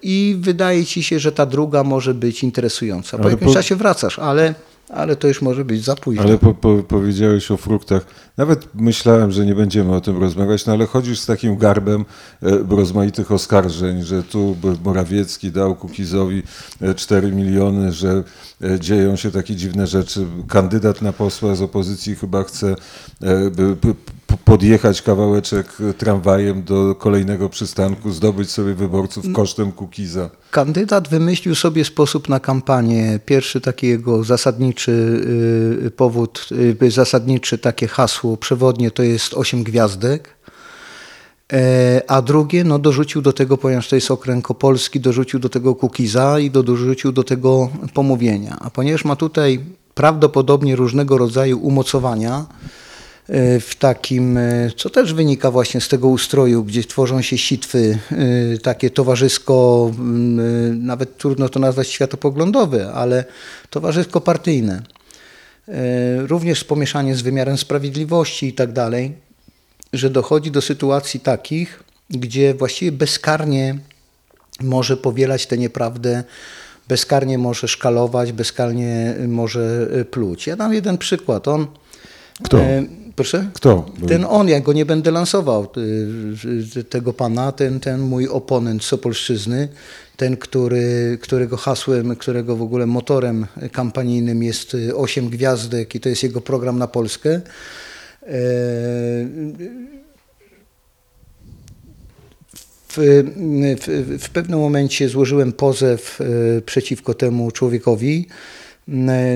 I 0.02 0.38
wydaje 0.40 0.86
ci 0.86 1.04
się, 1.04 1.20
że 1.20 1.32
ta 1.32 1.46
druga 1.46 1.84
może 1.84 2.14
być 2.14 2.44
interesująca. 2.44 3.18
Po 3.18 3.24
Ale 3.24 3.32
jakimś 3.32 3.50
po- 3.50 3.54
czasie 3.54 3.76
wracasz, 3.76 4.20
ale, 4.20 4.54
ale 4.90 5.16
to 5.16 5.28
już 5.28 5.42
może 5.42 5.66
być 5.66 5.84
za 5.84 5.96
późno. 5.96 6.24
Ale 6.24 6.38
po, 6.38 6.54
po, 6.54 6.84
powiedziałeś 6.84 7.52
o 7.52 7.58
fruktach. 7.58 8.06
Nawet 8.38 8.76
myślałem, 8.76 9.32
że 9.32 9.46
nie 9.46 9.56
będziemy 9.56 9.96
o 9.96 10.02
tym 10.02 10.18
rozmawiać, 10.22 10.66
no 10.66 10.74
ale 10.74 10.86
chodzisz 10.86 11.20
z 11.20 11.26
takim 11.26 11.58
garbem 11.58 12.06
e, 12.44 12.58
rozmaitych 12.70 13.32
oskarżeń, 13.32 14.04
że 14.04 14.24
tu 14.24 14.58
Morawiecki 14.84 15.52
dał 15.52 15.76
Kukizowi 15.76 16.44
e, 16.82 16.96
4 16.96 17.32
miliony, 17.32 17.92
że 17.92 18.24
e, 18.64 18.80
dzieją 18.80 19.16
się 19.16 19.32
takie 19.32 19.56
dziwne 19.56 19.88
rzeczy. 19.88 20.26
Kandydat 20.48 21.02
na 21.02 21.14
posła 21.14 21.56
z 21.56 21.62
opozycji 21.62 22.16
chyba 22.16 22.44
chce 22.44 22.76
e, 23.24 23.52
podjechać 24.46 25.02
kawałeczek 25.02 25.78
tramwajem 25.98 26.64
do 26.64 26.96
kolejnego 26.96 27.50
przystanku, 27.50 28.12
zdobyć 28.12 28.52
sobie 28.52 28.74
wyborców 28.74 29.26
kosztem 29.34 29.72
Kukiza. 29.72 30.30
Kandydat 30.52 31.08
wymyślił 31.08 31.56
sobie 31.56 31.86
sposób 31.86 32.30
na 32.30 32.40
kampanię. 32.40 33.20
Pierwszy 33.26 33.62
taki 33.62 33.88
jego 33.88 34.24
zasadniczy 34.24 34.92
y, 35.86 35.92
powód, 35.92 36.50
y, 36.82 36.92
zasadniczy 36.92 37.58
takie 37.58 37.88
hasło 37.88 38.38
przewodnie 38.38 38.92
to 38.92 39.04
jest 39.04 39.34
8 39.34 39.64
gwiazdek. 39.64 40.38
E, 41.54 42.02
A 42.08 42.22
drugie, 42.22 42.64
no 42.64 42.80
dorzucił 42.80 43.22
do 43.22 43.34
tego, 43.34 43.58
ponieważ 43.58 43.90
to 43.90 43.96
jest 43.96 44.12
okręg 44.12 44.52
opolski, 44.52 45.00
dorzucił 45.00 45.40
do 45.40 45.50
tego 45.50 45.76
Kukiza 45.76 46.40
i 46.40 46.52
do, 46.52 46.64
dorzucił 46.64 47.12
do 47.12 47.24
tego 47.24 47.70
pomówienia. 47.94 48.58
A 48.60 48.70
ponieważ 48.70 49.06
ma 49.06 49.16
tutaj 49.16 49.60
prawdopodobnie 49.94 50.76
różnego 50.76 51.18
rodzaju 51.18 51.60
umocowania, 51.60 52.46
e, 52.46 52.87
w 53.60 53.72
takim, 53.80 54.38
e, 54.38 54.72
co 54.78 54.90
też 54.90 55.14
wynika 55.14 55.52
właśnie 55.52 55.82
z 55.82 55.88
tego 55.88 56.08
ustroju, 56.08 56.64
gdzie 56.64 56.84
tworzą 56.84 57.22
się 57.22 57.38
sitwy, 57.38 58.00
e, 58.12 58.58
takie 58.58 58.90
towarzysko, 58.90 59.92
mm, 60.00 60.40
e, 60.40 60.74
nawet 60.74 61.18
trudno 61.18 61.50
to 61.50 61.60
nazwać 61.60 61.88
światopoglądowe, 61.88 62.92
ale 62.94 63.26
towarzysko-partyjne. 63.70 64.82
E, 65.68 66.28
Również 66.28 66.64
pomieszanie 66.64 67.16
z 67.16 67.22
wymiarem 67.22 67.58
sprawiedliwości 67.58 68.48
i 68.48 68.54
tak 68.54 68.72
dalej, 68.72 69.14
że 69.94 70.10
dochodzi 70.10 70.52
do 70.52 70.62
sytuacji 70.62 71.20
takich, 71.20 71.84
gdzie 72.10 72.54
właściwie 72.54 72.92
bezkarnie 72.92 73.78
może 74.62 74.98
powielać 74.98 75.46
tę 75.46 75.58
nieprawdę, 75.58 76.24
bezkarnie 76.88 77.38
może 77.38 77.68
szkalować, 77.68 78.32
bezkarnie 78.32 79.16
może 79.28 79.88
e, 79.92 80.06
pluć. 80.06 80.48
Ja 80.48 80.56
dam 80.56 80.74
jeden 80.74 80.98
przykład. 80.98 81.48
On, 81.48 81.68
Kto? 82.44 82.58
Proszę? 83.18 83.50
Kto? 83.54 83.86
Ten 84.08 84.26
on, 84.26 84.50
ja 84.50 84.60
go 84.60 84.74
nie 84.74 84.86
będę 84.86 85.12
lansował, 85.12 85.68
y, 85.78 86.80
y, 86.80 86.84
tego 86.84 87.14
pana, 87.14 87.52
ten, 87.52 87.80
ten 87.80 88.02
mój 88.02 88.28
oponent 88.28 88.84
z 88.84 88.94
Opolszczyzny, 88.94 89.68
ten, 90.18 90.38
który, 90.38 91.18
którego 91.22 91.58
hasłem, 91.58 92.16
którego 92.16 92.56
w 92.56 92.62
ogóle 92.62 92.86
motorem 92.86 93.46
kampanijnym 93.72 94.44
jest 94.44 94.74
y, 94.74 94.96
Osiem 94.96 95.30
Gwiazdek 95.30 95.96
i 95.96 96.00
to 96.00 96.10
jest 96.10 96.24
jego 96.24 96.42
program 96.42 96.80
na 96.80 96.88
Polskę. 96.88 97.30
E, 97.32 97.42
W, 102.90 103.24
w, 103.82 104.18
w 104.24 104.30
pewnym 104.30 104.60
momencie 104.60 105.10
złożyłem 105.10 105.54
pozew 105.54 106.20
przeciwko 106.66 107.14
temu 107.14 107.52
człowiekowi. 107.52 108.28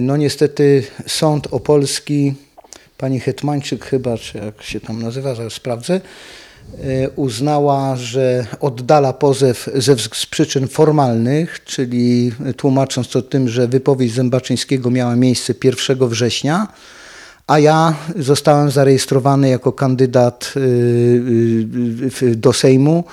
No 0.01 0.17
niestety 0.17 0.83
sąd 1.07 1.47
opolski, 1.51 2.33
pani 3.01 3.19
Hetmańczyk 3.19 3.85
chyba, 3.85 4.17
czy 4.17 4.37
jak 4.37 4.63
się 4.63 4.79
tam 4.79 5.01
nazywa, 5.01 5.35
zaraz 5.35 5.53
sprawdzę, 5.53 5.93
e, 5.93 7.09
uznała, 7.09 7.95
że 7.95 8.45
oddala 8.59 9.13
pozew 9.13 9.69
ze, 9.75 9.95
z 9.97 10.25
przyczyn 10.25 10.67
formalnych, 10.67 11.63
czyli 11.63 12.31
tłumacząc 12.57 13.07
to 13.07 13.21
tym, 13.21 13.49
że 13.49 13.67
wypowiedź 13.67 14.13
Zębaczyńskiego 14.13 14.91
miała 14.91 15.15
miejsce 15.15 15.53
1 15.63 16.07
września, 16.07 16.67
a 17.47 17.59
ja 17.59 17.93
zostałem 18.15 18.71
zarejestrowany 18.71 19.49
jako 19.49 19.71
kandydat 19.71 20.53
y, 20.57 20.59
y, 22.23 22.35
do 22.35 22.53
Sejmu 22.53 23.03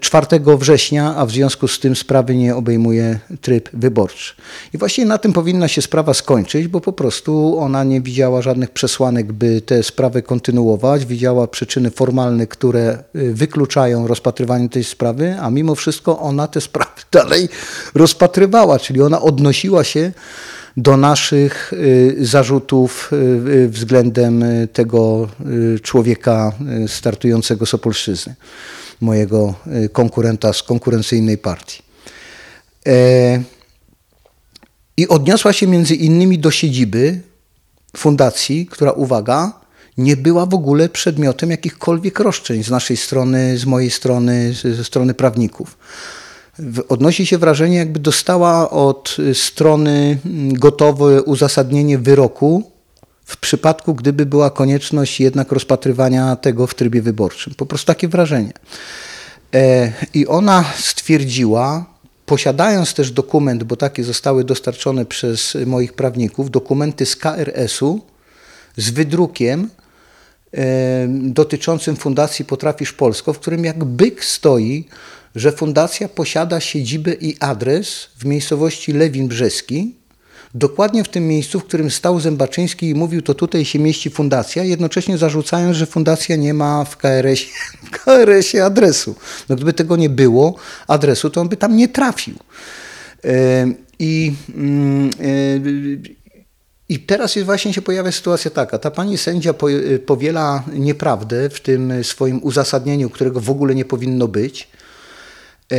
4 0.00 0.26
września, 0.58 1.16
a 1.16 1.26
w 1.26 1.30
związku 1.30 1.68
z 1.68 1.80
tym 1.80 1.96
sprawy 1.96 2.36
nie 2.36 2.56
obejmuje 2.56 3.18
tryb 3.40 3.68
wyborczy. 3.72 4.34
I 4.74 4.78
właściwie 4.78 5.06
na 5.08 5.18
tym 5.18 5.32
powinna 5.32 5.68
się 5.68 5.82
sprawa 5.82 6.14
skończyć, 6.14 6.68
bo 6.68 6.80
po 6.80 6.92
prostu 6.92 7.58
ona 7.58 7.84
nie 7.84 8.00
widziała 8.00 8.42
żadnych 8.42 8.70
przesłanek, 8.70 9.32
by 9.32 9.60
tę 9.60 9.82
sprawę 9.82 10.22
kontynuować. 10.22 11.06
Widziała 11.06 11.46
przyczyny 11.46 11.90
formalne, 11.90 12.46
które 12.46 12.98
y, 13.16 13.34
wykluczają 13.34 14.06
rozpatrywanie 14.06 14.68
tej 14.68 14.84
sprawy, 14.84 15.36
a 15.40 15.50
mimo 15.50 15.74
wszystko 15.74 16.18
ona 16.18 16.46
te 16.46 16.60
sprawy 16.60 16.90
dalej 17.12 17.48
rozpatrywała, 17.94 18.78
czyli 18.78 19.02
ona 19.02 19.20
odnosiła 19.20 19.84
się 19.84 20.12
do 20.76 20.96
naszych 20.96 21.72
y, 21.72 22.16
zarzutów 22.20 23.10
y, 23.48 23.68
względem 23.68 24.44
tego 24.72 25.28
człowieka 25.82 26.52
startującego 26.86 27.66
z 27.66 27.74
Opolszczyzny, 27.74 28.34
mojego 29.00 29.54
y, 29.84 29.88
konkurenta 29.88 30.52
z 30.52 30.62
konkurencyjnej 30.62 31.38
partii. 31.38 31.82
E, 32.86 33.42
I 34.96 35.08
odniosła 35.08 35.52
się 35.52 35.66
między 35.66 35.94
innymi 35.94 36.38
do 36.38 36.50
siedziby 36.50 37.20
fundacji, 37.96 38.66
która, 38.66 38.92
uwaga, 38.92 39.60
nie 39.98 40.16
była 40.16 40.46
w 40.46 40.54
ogóle 40.54 40.88
przedmiotem 40.88 41.50
jakichkolwiek 41.50 42.20
roszczeń 42.20 42.64
z 42.64 42.70
naszej 42.70 42.96
strony, 42.96 43.58
z 43.58 43.66
mojej 43.66 43.90
strony, 43.90 44.54
ze 44.76 44.84
strony 44.84 45.14
prawników. 45.14 45.78
Odnosi 46.88 47.26
się 47.26 47.38
wrażenie, 47.38 47.76
jakby 47.76 48.00
dostała 48.00 48.70
od 48.70 49.16
y, 49.18 49.34
strony 49.34 50.18
mm, 50.26 50.54
gotowe 50.54 51.22
uzasadnienie 51.22 51.98
wyroku 51.98 52.77
w 53.28 53.36
przypadku, 53.36 53.94
gdyby 53.94 54.26
była 54.26 54.50
konieczność 54.50 55.20
jednak 55.20 55.52
rozpatrywania 55.52 56.36
tego 56.36 56.66
w 56.66 56.74
trybie 56.74 57.02
wyborczym. 57.02 57.54
Po 57.56 57.66
prostu 57.66 57.86
takie 57.86 58.08
wrażenie. 58.08 58.52
E, 59.54 59.92
I 60.14 60.26
ona 60.26 60.64
stwierdziła, 60.76 61.84
posiadając 62.26 62.94
też 62.94 63.10
dokument, 63.10 63.64
bo 63.64 63.76
takie 63.76 64.04
zostały 64.04 64.44
dostarczone 64.44 65.04
przez 65.06 65.56
moich 65.66 65.92
prawników, 65.92 66.50
dokumenty 66.50 67.06
z 67.06 67.16
KRS-u 67.16 68.00
z 68.76 68.90
wydrukiem 68.90 69.70
e, 70.54 71.06
dotyczącym 71.08 71.96
Fundacji 71.96 72.44
Potrafisz 72.44 72.92
Polsko, 72.92 73.32
w 73.32 73.38
którym 73.38 73.64
jak 73.64 73.84
byk 73.84 74.24
stoi, 74.24 74.84
że 75.34 75.52
fundacja 75.52 76.08
posiada 76.08 76.60
siedzibę 76.60 77.14
i 77.14 77.36
adres 77.40 78.08
w 78.18 78.24
miejscowości 78.24 78.92
Lewin 78.92 79.28
Brzeski, 79.28 79.94
dokładnie 80.54 81.04
w 81.04 81.08
tym 81.08 81.28
miejscu, 81.28 81.60
w 81.60 81.64
którym 81.64 81.90
stał 81.90 82.20
Zębaczyński 82.20 82.88
i 82.88 82.94
mówił, 82.94 83.22
to 83.22 83.34
tutaj 83.34 83.64
się 83.64 83.78
mieści 83.78 84.10
fundacja, 84.10 84.64
jednocześnie 84.64 85.18
zarzucając, 85.18 85.76
że 85.76 85.86
fundacja 85.86 86.36
nie 86.36 86.54
ma 86.54 86.84
w 86.84 86.96
KRS, 86.96 87.40
KRS-ie 87.90 88.64
adresu. 88.70 89.14
No 89.48 89.56
gdyby 89.56 89.72
tego 89.72 89.96
nie 89.96 90.10
było, 90.10 90.54
adresu, 90.86 91.30
to 91.30 91.40
on 91.40 91.48
by 91.48 91.56
tam 91.56 91.76
nie 91.76 91.88
trafił. 91.88 92.34
E, 93.24 93.66
I, 93.98 94.34
mm, 94.54 95.10
e, 95.20 95.60
i 96.88 96.98
teraz 96.98 97.38
właśnie 97.38 97.74
się 97.74 97.82
pojawia 97.82 98.12
sytuacja 98.12 98.50
taka. 98.50 98.78
Ta 98.78 98.90
pani 98.90 99.18
sędzia 99.18 99.54
po- 99.54 99.66
powiela 100.06 100.64
nieprawdę 100.72 101.50
w 101.50 101.60
tym 101.60 102.04
swoim 102.04 102.42
uzasadnieniu, 102.42 103.10
którego 103.10 103.40
w 103.40 103.50
ogóle 103.50 103.74
nie 103.74 103.84
powinno 103.84 104.28
być 104.28 104.68
e, 105.72 105.76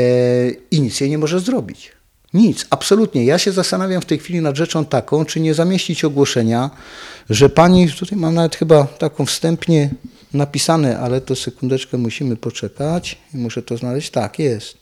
i 0.72 0.82
nic 0.82 1.02
jej 1.02 1.10
nie 1.10 1.18
może 1.18 1.40
zrobić. 1.40 1.99
Nic, 2.34 2.66
absolutnie. 2.70 3.26
Ja 3.26 3.38
się 3.38 3.52
zastanawiam 3.52 4.02
w 4.02 4.06
tej 4.06 4.20
chwili 4.20 4.42
nad 4.42 4.56
rzeczą 4.56 4.86
taką, 4.86 5.26
czy 5.26 5.40
nie 5.40 5.54
zamieścić 5.54 6.06
ogłoszenia, 6.06 6.70
że 7.30 7.50
pani, 7.50 7.92
tutaj 7.92 8.20
mam 8.20 8.34
nawet 8.34 8.56
chyba 8.56 8.84
taką 8.84 9.26
wstępnie 9.26 9.90
napisane, 10.34 11.00
ale 11.00 11.22
to 11.22 11.36
sekundeczkę 11.36 11.98
musimy 11.98 12.36
poczekać 12.36 13.18
i 13.34 13.38
muszę 13.38 13.62
to 13.62 13.78
znaleźć. 13.78 14.10
Tak, 14.10 14.40
jest 14.40 14.78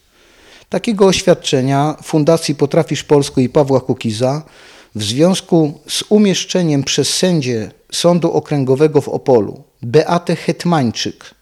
takiego 0.70 1.06
oświadczenia 1.06 1.96
Fundacji 2.04 2.56
Potrafisz 2.56 3.04
Polsko 3.04 3.42
i 3.42 3.50
Pawła 3.50 3.82
Kukiza 3.82 4.44
w 4.96 5.04
związku 5.04 5.80
z 5.88 6.04
umieszczeniem 6.10 6.84
przez 6.84 7.14
sędzię 7.14 7.72
Sądu 7.92 8.32
Okręgowego 8.32 9.02
w 9.02 9.10
Opolu 9.10 9.64
Beatę 9.82 10.36
Hetmańczyk 10.36 11.37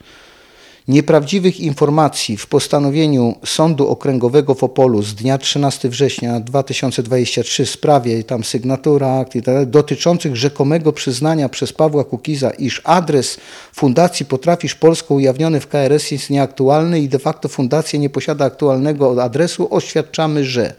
nieprawdziwych 0.88 1.60
informacji 1.60 2.38
w 2.38 2.48
postanowieniu 2.48 3.36
Sądu 3.45 3.88
Okręgowego 3.88 4.56
w 4.56 4.63
Opolu 4.63 5.02
z 5.02 5.15
dnia 5.15 5.38
13 5.38 5.89
września 5.89 6.39
2023 6.39 7.65
w 7.65 7.69
sprawie, 7.69 8.24
tam 8.24 8.43
sygnatura 8.43 9.26
tak 9.45 9.65
dotyczących 9.65 10.36
rzekomego 10.36 10.93
przyznania 10.93 11.50
przez 11.50 11.74
Pawła 11.74 12.04
Kukiza, 12.04 12.50
iż 12.50 12.82
adres 12.84 13.38
Fundacji 13.74 14.26
Potrafisz 14.26 14.76
Polsko 14.76 15.13
ujawniony 15.13 15.60
w 15.60 15.67
KRS 15.67 16.12
jest 16.12 16.30
nieaktualny 16.30 17.00
i 17.00 17.10
de 17.10 17.19
facto 17.19 17.50
fundacja 17.50 18.00
nie 18.00 18.10
posiada 18.10 18.45
aktualnego 18.45 19.24
adresu, 19.24 19.67
oświadczamy, 19.76 20.45
że 20.45 20.74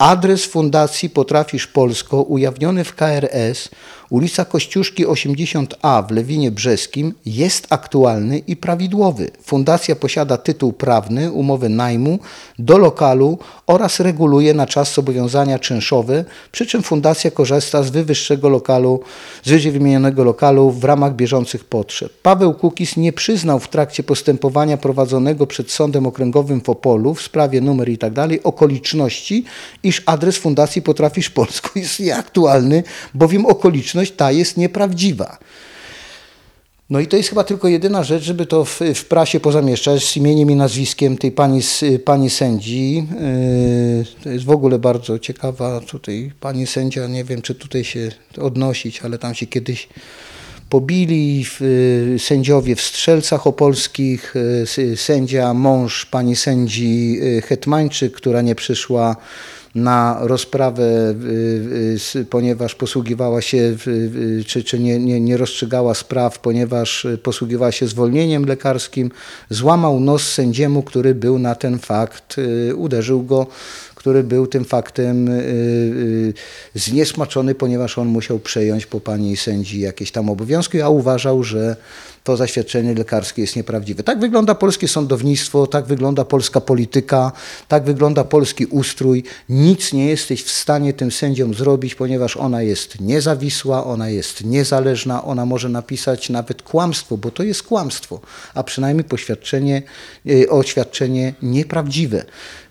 Adres 0.00 0.44
Fundacji 0.44 1.10
Potrafisz 1.10 1.66
Polsko 1.66 2.22
ujawniony 2.22 2.84
w 2.84 2.94
KRS, 2.94 3.68
ulica 4.10 4.44
Kościuszki 4.44 5.06
80A 5.06 6.06
w 6.06 6.10
Lewinie 6.10 6.50
Brzeskim 6.50 7.14
jest 7.26 7.66
aktualny 7.70 8.38
i 8.38 8.56
prawidłowy. 8.56 9.30
Fundacja 9.42 9.96
posiada 9.96 10.36
tytuł 10.36 10.72
prawny, 10.72 11.32
umowę 11.32 11.68
najmu 11.68 12.18
do 12.58 12.78
lokalu 12.78 13.38
oraz 13.66 14.00
reguluje 14.00 14.54
na 14.54 14.66
czas 14.66 14.94
zobowiązania 14.94 15.58
czynszowe, 15.58 16.24
przy 16.52 16.66
czym 16.66 16.82
fundacja 16.82 17.30
korzysta 17.30 17.82
z 17.82 17.90
wywyższego 17.90 18.48
lokalu, 18.48 19.00
z 19.44 19.48
wyżej 19.48 19.72
wymienionego 19.72 20.24
lokalu 20.24 20.70
w 20.70 20.84
ramach 20.84 21.16
bieżących 21.16 21.64
potrzeb. 21.64 22.12
Paweł 22.22 22.54
Kukis 22.54 22.96
nie 22.96 23.12
przyznał 23.12 23.60
w 23.60 23.68
trakcie 23.68 24.02
postępowania 24.02 24.76
prowadzonego 24.76 25.46
przed 25.46 25.70
Sądem 25.70 26.06
Okręgowym 26.06 26.60
w 26.60 26.68
Opolu 26.68 27.14
w 27.14 27.22
sprawie 27.22 27.60
numer 27.60 27.88
i 27.88 27.98
tak 27.98 28.12
dalej 28.12 28.42
okoliczności, 28.42 29.44
iż 29.82 30.02
adres 30.06 30.36
Fundacji 30.36 30.82
Potrafisz 30.82 31.30
Polsko 31.30 31.70
jest 31.80 32.00
nieaktualny, 32.00 32.82
bowiem 33.14 33.46
okoliczność 33.46 33.99
ta 34.10 34.32
jest 34.32 34.56
nieprawdziwa. 34.56 35.38
No 36.90 37.00
i 37.00 37.06
to 37.06 37.16
jest 37.16 37.28
chyba 37.28 37.44
tylko 37.44 37.68
jedyna 37.68 38.02
rzecz, 38.04 38.22
żeby 38.22 38.46
to 38.46 38.64
w, 38.64 38.80
w 38.94 39.04
prasie 39.04 39.40
pozamieszczać 39.40 40.04
z 40.04 40.16
imieniem 40.16 40.50
i 40.50 40.56
nazwiskiem 40.56 41.18
tej 41.18 41.32
pani, 41.32 41.60
pani 42.04 42.30
sędzi. 42.30 42.94
Yy, 42.96 44.04
To 44.22 44.30
jest 44.30 44.44
w 44.44 44.50
ogóle 44.50 44.78
bardzo 44.78 45.18
ciekawa 45.18 45.80
tutaj 45.80 46.32
pani 46.40 46.66
sędzia, 46.66 47.06
nie 47.06 47.24
wiem 47.24 47.42
czy 47.42 47.54
tutaj 47.54 47.84
się 47.84 48.10
odnosić, 48.38 49.00
ale 49.02 49.18
tam 49.18 49.34
się 49.34 49.46
kiedyś 49.46 49.88
pobili 50.70 51.44
y, 51.60 52.16
sędziowie 52.18 52.76
w 52.76 52.80
Strzelcach 52.80 53.46
Opolskich, 53.46 54.34
s- 54.62 55.00
sędzia, 55.00 55.54
mąż 55.54 56.06
pani 56.06 56.36
sędzi 56.36 57.20
Hetmańczyk, 57.44 58.12
która 58.12 58.42
nie 58.42 58.54
przyszła 58.54 59.16
na 59.74 60.18
rozprawę, 60.20 60.84
y, 61.10 61.26
y, 61.76 61.92
s- 61.96 62.18
ponieważ 62.30 62.74
posługiwała 62.74 63.40
się, 63.42 63.76
czy, 64.46 64.64
czy 64.64 64.78
nie, 64.78 64.98
nie, 64.98 65.20
nie 65.20 65.36
rozstrzygała 65.36 65.94
spraw, 65.94 66.38
ponieważ 66.38 67.04
y, 67.04 67.18
posługiwała 67.18 67.72
się 67.72 67.86
zwolnieniem 67.86 68.44
lekarskim, 68.44 69.10
złamał 69.50 70.00
nos 70.00 70.32
sędziemu, 70.32 70.82
który 70.82 71.14
był 71.14 71.38
na 71.38 71.54
ten 71.54 71.78
fakt, 71.78 72.38
y, 72.38 72.74
uderzył 72.76 73.22
go, 73.22 73.46
który 73.94 74.22
był 74.24 74.46
tym 74.46 74.64
faktem 74.64 75.28
y, 75.28 75.32
y, 75.42 76.34
zniesmaczony, 76.74 77.54
ponieważ 77.54 77.98
on 77.98 78.08
musiał 78.08 78.38
przejąć 78.38 78.86
po 78.86 79.00
pani 79.00 79.36
sędzi 79.36 79.80
jakieś 79.80 80.12
tam 80.12 80.30
obowiązki, 80.30 80.80
a 80.80 80.88
uważał, 80.88 81.42
że 81.42 81.76
to 82.24 82.36
zaświadczenie 82.36 82.94
lekarskie 82.94 83.42
jest 83.42 83.56
nieprawdziwe. 83.56 84.02
Tak 84.02 84.20
wygląda 84.20 84.54
polskie 84.54 84.88
sądownictwo, 84.88 85.66
tak 85.66 85.84
wygląda 85.86 86.24
polska 86.24 86.60
polityka, 86.60 87.32
tak 87.68 87.84
wygląda 87.84 88.24
polski 88.24 88.66
ustrój. 88.66 89.24
Nic 89.48 89.92
nie 89.92 90.06
jesteś 90.06 90.42
w 90.42 90.50
stanie 90.50 90.92
tym 90.92 91.10
sędziom 91.10 91.54
zrobić, 91.54 91.94
ponieważ 91.94 92.36
ona 92.36 92.62
jest 92.62 93.00
niezawisła, 93.00 93.84
ona 93.84 94.08
jest 94.08 94.44
niezależna, 94.44 95.24
ona 95.24 95.46
może 95.46 95.68
napisać 95.68 96.30
nawet 96.30 96.62
kłamstwo, 96.62 97.16
bo 97.16 97.30
to 97.30 97.42
jest 97.42 97.62
kłamstwo, 97.62 98.20
a 98.54 98.62
przynajmniej 98.62 99.04
poświadczenie, 99.04 99.82
y, 100.26 100.50
oświadczenie 100.50 101.34
nieprawdziwe, 101.42 102.24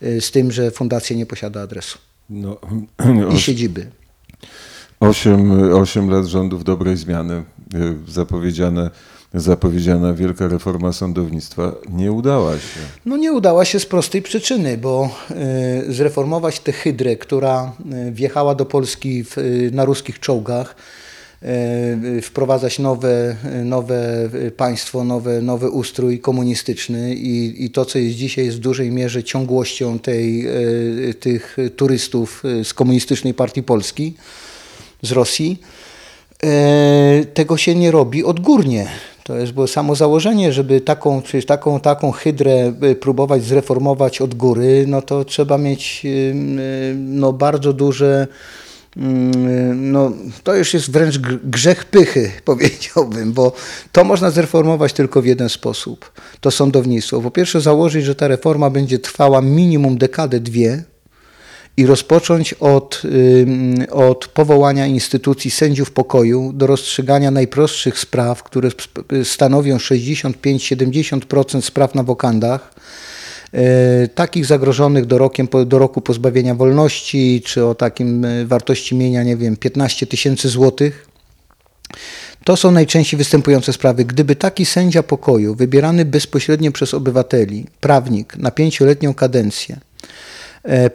y, 0.04 0.22
z 0.22 0.32
tym, 0.32 0.52
że 0.52 0.72
fundacja 0.72 1.16
nie 1.16 1.26
posiada 1.26 1.62
adresu 1.62 1.98
No, 2.30 2.58
i 3.36 3.40
siedziby. 3.40 3.88
Osiem, 5.00 5.74
osiem 5.74 6.10
lat 6.10 6.26
rządów 6.26 6.64
dobrej 6.64 6.98
zmiany, 6.98 7.44
y, 7.76 8.12
zapowiedziane, 8.12 8.90
zapowiedziana 9.34 10.14
wielka 10.14 10.48
reforma 10.48 10.94
sądownictwa 10.94 11.72
nie 11.90 12.12
udała 12.12 12.54
się. 12.54 12.80
No 13.06 13.18
nie 13.18 13.34
udała 13.34 13.66
się 13.66 13.80
z 13.80 13.86
prostej 13.86 14.22
przyczyny, 14.22 14.78
bo 14.78 15.10
y, 15.88 15.94
zreformować 15.94 16.60
tę 16.60 16.72
hydrę, 16.72 17.16
która 17.16 17.72
y, 18.08 18.12
wjechała 18.12 18.56
do 18.56 18.66
Polski 18.66 19.24
w, 19.24 19.38
y, 19.38 19.72
na 19.74 19.86
ruskich 19.86 20.20
czołgach, 20.20 20.76
wprowadzać 22.24 22.80
nowe, 22.80 23.36
nowe 23.64 24.30
państwo, 24.58 25.04
nowe, 25.04 25.42
nowy 25.42 25.70
ustrój 25.70 26.20
komunistyczny 26.20 27.16
i, 27.16 27.66
i 27.66 27.70
to, 27.70 27.86
co 27.86 28.00
jest 28.00 28.16
dzisiaj, 28.16 28.46
jest 28.46 28.58
w 28.58 28.62
dużej 28.62 28.92
mierze 28.92 29.24
ciągłością 29.24 30.00
tej, 30.00 30.48
tych 31.20 31.58
turystów 31.76 32.44
z 32.64 32.74
Komunistycznej 32.74 33.34
Partii 33.34 33.64
Polski, 33.64 34.14
z 35.02 35.12
Rosji. 35.12 35.60
E, 36.44 37.26
tego 37.34 37.58
się 37.58 37.76
nie 37.76 37.92
robi 37.92 38.24
odgórnie. 38.24 38.88
To 39.24 39.38
jest 39.38 39.52
było 39.52 39.68
samo 39.68 39.96
założenie, 39.96 40.54
żeby 40.54 40.82
taką, 40.82 41.22
taką, 41.48 41.80
taką 41.80 42.12
hydrę 42.12 42.74
y, 42.84 42.96
próbować 42.96 43.44
zreformować 43.44 44.22
od 44.22 44.36
góry, 44.36 44.86
no 44.88 45.02
to 45.02 45.26
trzeba 45.26 45.58
mieć 45.58 46.02
y, 46.06 46.34
no, 46.96 47.34
bardzo 47.34 47.74
duże, 47.74 48.28
no, 49.76 50.12
to 50.44 50.56
już 50.56 50.74
jest 50.74 50.92
wręcz 50.92 51.20
gr- 51.20 51.40
grzech 51.44 51.86
pychy, 51.86 52.32
powiedziałbym, 52.46 53.34
bo 53.34 53.52
to 53.92 54.04
można 54.04 54.32
zreformować 54.32 54.94
tylko 54.94 55.22
w 55.22 55.26
jeden 55.26 55.50
sposób. 55.50 56.12
To 56.42 56.52
sądownictwo. 56.52 57.22
Po 57.22 57.32
pierwsze 57.32 57.62
założyć, 57.62 58.06
że 58.06 58.16
ta 58.16 58.28
reforma 58.28 58.70
będzie 58.70 59.00
trwała 59.00 59.42
minimum 59.42 59.98
dekadę, 59.98 60.40
dwie, 60.40 60.84
i 61.80 61.86
rozpocząć 61.86 62.54
od, 62.54 63.02
od 63.92 64.28
powołania 64.28 64.88
instytucji 64.88 65.52
sędziów 65.52 65.92
pokoju 65.92 66.54
do 66.54 66.68
rozstrzygania 66.68 67.32
najprostszych 67.32 68.00
spraw, 68.00 68.44
które 68.44 68.70
stanowią 69.24 69.78
65-70% 69.78 71.62
spraw 71.62 71.96
na 71.96 72.04
wokandach, 72.04 72.74
e, 73.54 74.08
takich 74.08 74.46
zagrożonych 74.46 75.06
do, 75.06 75.18
roku 75.80 76.02
pozbawienia 76.02 76.56
wolności, 76.56 77.42
czy 77.46 77.66
o 77.66 77.76
takim 77.76 78.26
e, 78.26 78.46
wartości 78.46 78.96
mienia, 78.96 79.24
nie 79.24 79.38
wiem, 79.38 79.58
15 79.58 80.08
tysięcy 80.08 80.50
złotych. 80.50 81.08
To 82.44 82.58
są 82.58 82.72
najczęściej 82.72 83.18
występujące 83.18 83.74
sprawy. 83.74 84.06
Gdyby 84.06 84.36
taki 84.36 84.66
sędzia 84.66 85.04
pokoju, 85.04 85.56
wybierany 85.56 86.06
bezpośrednio 86.06 86.72
przez 86.72 86.94
obywateli, 86.94 87.66
prawnik 87.80 88.38
na 88.38 88.52
pięcioletnią 88.52 89.14
kadencję, 89.14 89.80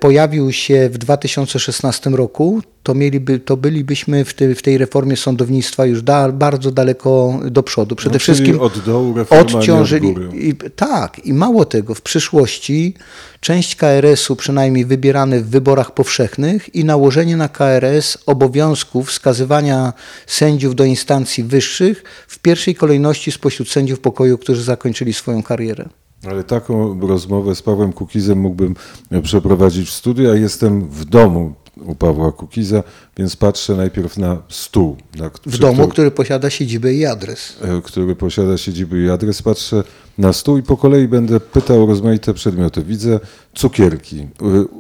pojawił 0.01 0.53
się 0.53 0.89
w 0.93 0.99
2016 0.99 2.11
roku, 2.11 2.63
to, 2.83 2.95
mieliby, 2.95 3.39
to 3.39 3.57
bylibyśmy 3.57 4.25
w, 4.25 4.35
tej- 4.35 4.55
w 4.55 4.63
tej 4.63 4.79
reformie 4.79 5.17
sądownictwa 5.17 5.87
już 5.87 6.03
da, 6.03 6.33
bardzo 6.33 6.71
daleko 6.71 7.41
do 7.51 7.63
przodu. 7.63 7.97
Przede 7.97 8.13
No, 8.15 8.19
wszystkim 8.19 8.61
od 8.61 8.79
dołu 8.79 9.15
od 9.31 9.55
odciążyli. 9.55 10.13
góry. 10.15 10.29
I, 10.35 10.55
tak, 10.77 11.19
i 11.27 11.33
mało 11.35 11.65
tego, 11.65 11.95
w 11.95 12.01
przyszłości 12.03 12.95
część 13.41 13.77
KRS-u, 13.77 14.37
przynajmniej 14.37 14.85
wybierane 14.85 15.41
w 15.41 15.47
wyborach 15.49 15.95
powszechnych, 15.95 16.75
i 16.75 16.85
nałożenie 16.85 17.37
na 17.37 17.49
KRS 17.49 18.19
obowiązków 18.27 19.09
wskazywania 19.09 19.93
sędziów 20.27 20.75
do 20.75 20.85
instancji 20.85 21.45
wyższych 21.45 22.03
w 22.29 22.39
pierwszej 22.39 22.75
kolejności 22.75 23.33
spośród 23.33 23.71
sędziów 23.71 24.01
pokoju, 24.01 24.39
którzy 24.39 24.63
zakończyli 24.63 25.13
swoją 25.13 25.43
karierę. 25.43 25.89
Ale 26.31 26.45
taką 26.45 27.01
rozmowę 27.09 27.55
z 27.55 27.63
Pawłem 27.63 27.93
Kukizem 27.93 28.39
mógłbym 28.39 28.75
e, 29.11 29.23
przeprowadzić 29.23 29.89
w 29.89 29.93
studiu, 29.93 30.31
a 30.31 30.35
jestem 30.37 30.89
w 30.89 31.05
domu 31.05 31.53
u 31.87 31.95
Pawła 31.95 32.33
Kukiza, 32.33 32.83
więc 33.17 33.37
patrzę 33.37 33.75
najpierw 33.77 34.17
na 34.19 34.43
stół. 34.49 34.97
Na, 35.19 35.31
W 35.47 35.59
domu, 35.59 35.73
którym- 35.75 35.91
który 35.91 36.11
posiada 36.11 36.51
siedzibę 36.51 36.95
i 36.95 37.07
adres. 37.07 37.57
e, 37.63 37.83
który 37.83 38.17
posiada 38.17 38.59
siedzibę 38.59 38.99
i 38.99 39.11
adres, 39.11 39.43
patrzę 39.43 39.83
na 40.19 40.33
stół 40.33 40.59
i 40.59 40.63
po 40.63 40.77
kolei 40.77 41.09
będę 41.09 41.41
pytał 41.41 41.83
o 41.83 41.87
rozmaite 41.87 42.35
przedmioty. 42.35 42.83
Widzę 42.83 43.21
cukierki, 43.55 44.27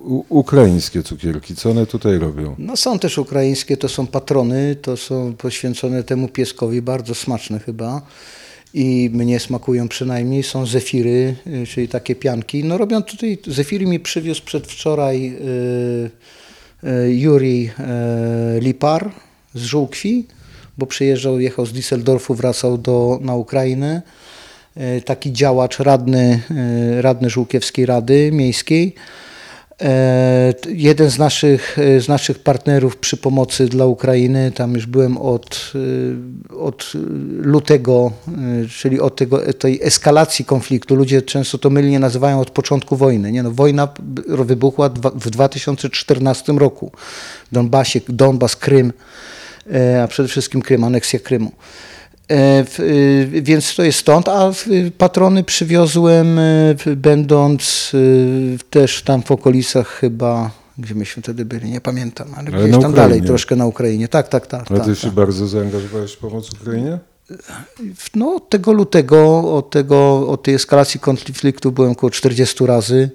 u- 0.05 0.25
ukraińskie 0.29 1.03
cukierki. 1.03 1.55
Co 1.57 1.71
one 1.71 1.87
tutaj 1.87 2.19
robią? 2.19 2.55
No 2.59 2.77
są 2.77 2.99
też 2.99 3.19
ukraińskie, 3.19 3.77
to 3.77 3.89
są 3.89 4.07
patrony, 4.07 4.77
to 4.83 4.97
są 4.97 5.35
poświęcone 5.39 6.03
temu 6.03 6.29
pieskowi, 6.29 6.83
bardzo 6.83 7.15
smaczne 7.15 7.59
chyba. 7.59 8.03
I 8.75 9.11
mnie 9.13 9.41
smakują 9.41 9.89
przynajmniej. 9.89 10.43
Są 10.43 10.67
zefiry, 10.67 11.35
y, 11.47 11.67
czyli 11.67 11.89
takie 11.89 12.15
pianki. 12.15 12.65
No 12.65 12.79
robią 12.79 13.03
tutaj, 13.03 13.39
zefiry 13.47 13.87
mi 13.87 14.01
przywiózł 14.01 14.45
przedwczoraj 14.45 15.27
y, 15.27 16.11
y, 16.89 17.11
y, 17.81 18.61
Lipar 18.61 19.11
z 19.55 19.63
Żółkwi, 19.63 20.27
bo 20.79 20.87
przyjeżdżał, 20.87 21.41
jechał 21.41 21.67
z 21.67 21.73
Düsseldorfu, 21.73 22.35
wracał 22.35 22.79
do, 22.79 23.19
na 23.23 23.35
Ukrainę. 23.35 24.03
Y, 24.77 25.03
Taki 25.03 25.33
działacz, 25.33 25.79
radny, 25.79 26.41
radny 27.01 27.31
Żółkiewskiej 27.31 27.87
Rady 27.87 28.31
Miejskiej. 28.33 28.95
E, 29.83 30.55
Jeden 30.69 31.11
z 31.11 31.19
naszych, 31.19 31.79
e, 31.79 32.01
z 32.01 32.09
naszych 32.09 32.39
partnerów 32.39 32.97
przy 32.97 33.17
pomocy 33.17 33.67
dla 33.67 33.87
Ukrainy, 33.87 34.53
tam 34.55 34.75
już 34.75 34.87
byłem 34.87 35.19
od, 35.19 35.73
e, 36.51 36.57
od 36.57 36.93
lutego, 37.39 38.13
czyli 38.79 39.01
od 39.01 39.17
tego, 39.17 39.53
tej 39.53 39.81
eskalacji 39.83 40.45
konfliktu. 40.45 40.97
Ludzie 40.97 41.23
często 41.23 41.59
to 41.59 41.71
mylnie 41.71 41.99
nazywają 41.99 42.41
od 42.41 42.51
początku 42.51 42.97
wojny. 42.97 43.33
Nie 43.33 43.43
no, 43.43 43.51
wojna 43.51 43.89
wybuchła 44.29 44.89
w 45.15 45.31
2014 45.31 46.53
roku 46.59 46.93
w 47.51 47.55
Donbasie, 47.55 48.01
Donbas, 48.09 48.57
Krym, 48.57 48.93
a 50.05 50.09
przede 50.09 50.29
wszystkim 50.29 50.63
Krym, 50.63 50.85
aneksja 50.85 51.19
Krymu. 51.19 51.53
E, 52.31 52.65
y, 52.81 53.43
Więc 53.43 53.75
to 53.75 53.83
jest 53.83 53.99
stąd, 53.99 54.29
a 54.29 54.53
patrony 54.99 55.45
przywiozłem 55.45 56.39
e, 56.39 56.75
będąc 56.97 57.91
y, 57.95 58.59
też 58.71 59.03
tam 59.03 59.23
w 59.23 59.31
okolicach 59.31 59.89
chyba, 59.89 60.51
gdzie 60.79 60.95
myśmy 60.95 61.23
wtedy 61.23 61.45
byli, 61.45 61.71
nie 61.71 61.81
pamiętam, 61.81 62.29
ale, 62.37 62.49
Ale 62.49 62.51
gdzieś 62.51 62.71
tam 62.71 62.79
Ukrainie. 62.79 62.97
dalej, 62.97 63.23
troszkę 63.23 63.57
na 63.57 63.67
Ukrainie. 63.67 64.09
Tak, 64.09 64.29
tak, 64.29 64.47
tak. 64.47 64.71
Ale 64.71 64.81
tak, 64.81 64.89
ty 64.89 64.97
się 64.97 65.07
tak. 65.07 65.15
bardzo 65.15 65.47
zaangażowałeś 65.47 66.13
w 66.13 66.19
pomoc 66.19 66.53
Ukrainie? 66.53 66.99
No, 68.15 68.35
od 68.35 68.51
tego 68.51 68.73
lutego, 68.73 69.53
od, 69.53 69.71
tego, 69.71 70.29
od 70.29 70.43
tej 70.43 70.55
eskalacji 70.55 71.01
konfliktu 71.01 71.73
byłem 71.73 71.91
około 71.91 72.11
40 72.11 72.67
razy. 72.67 73.11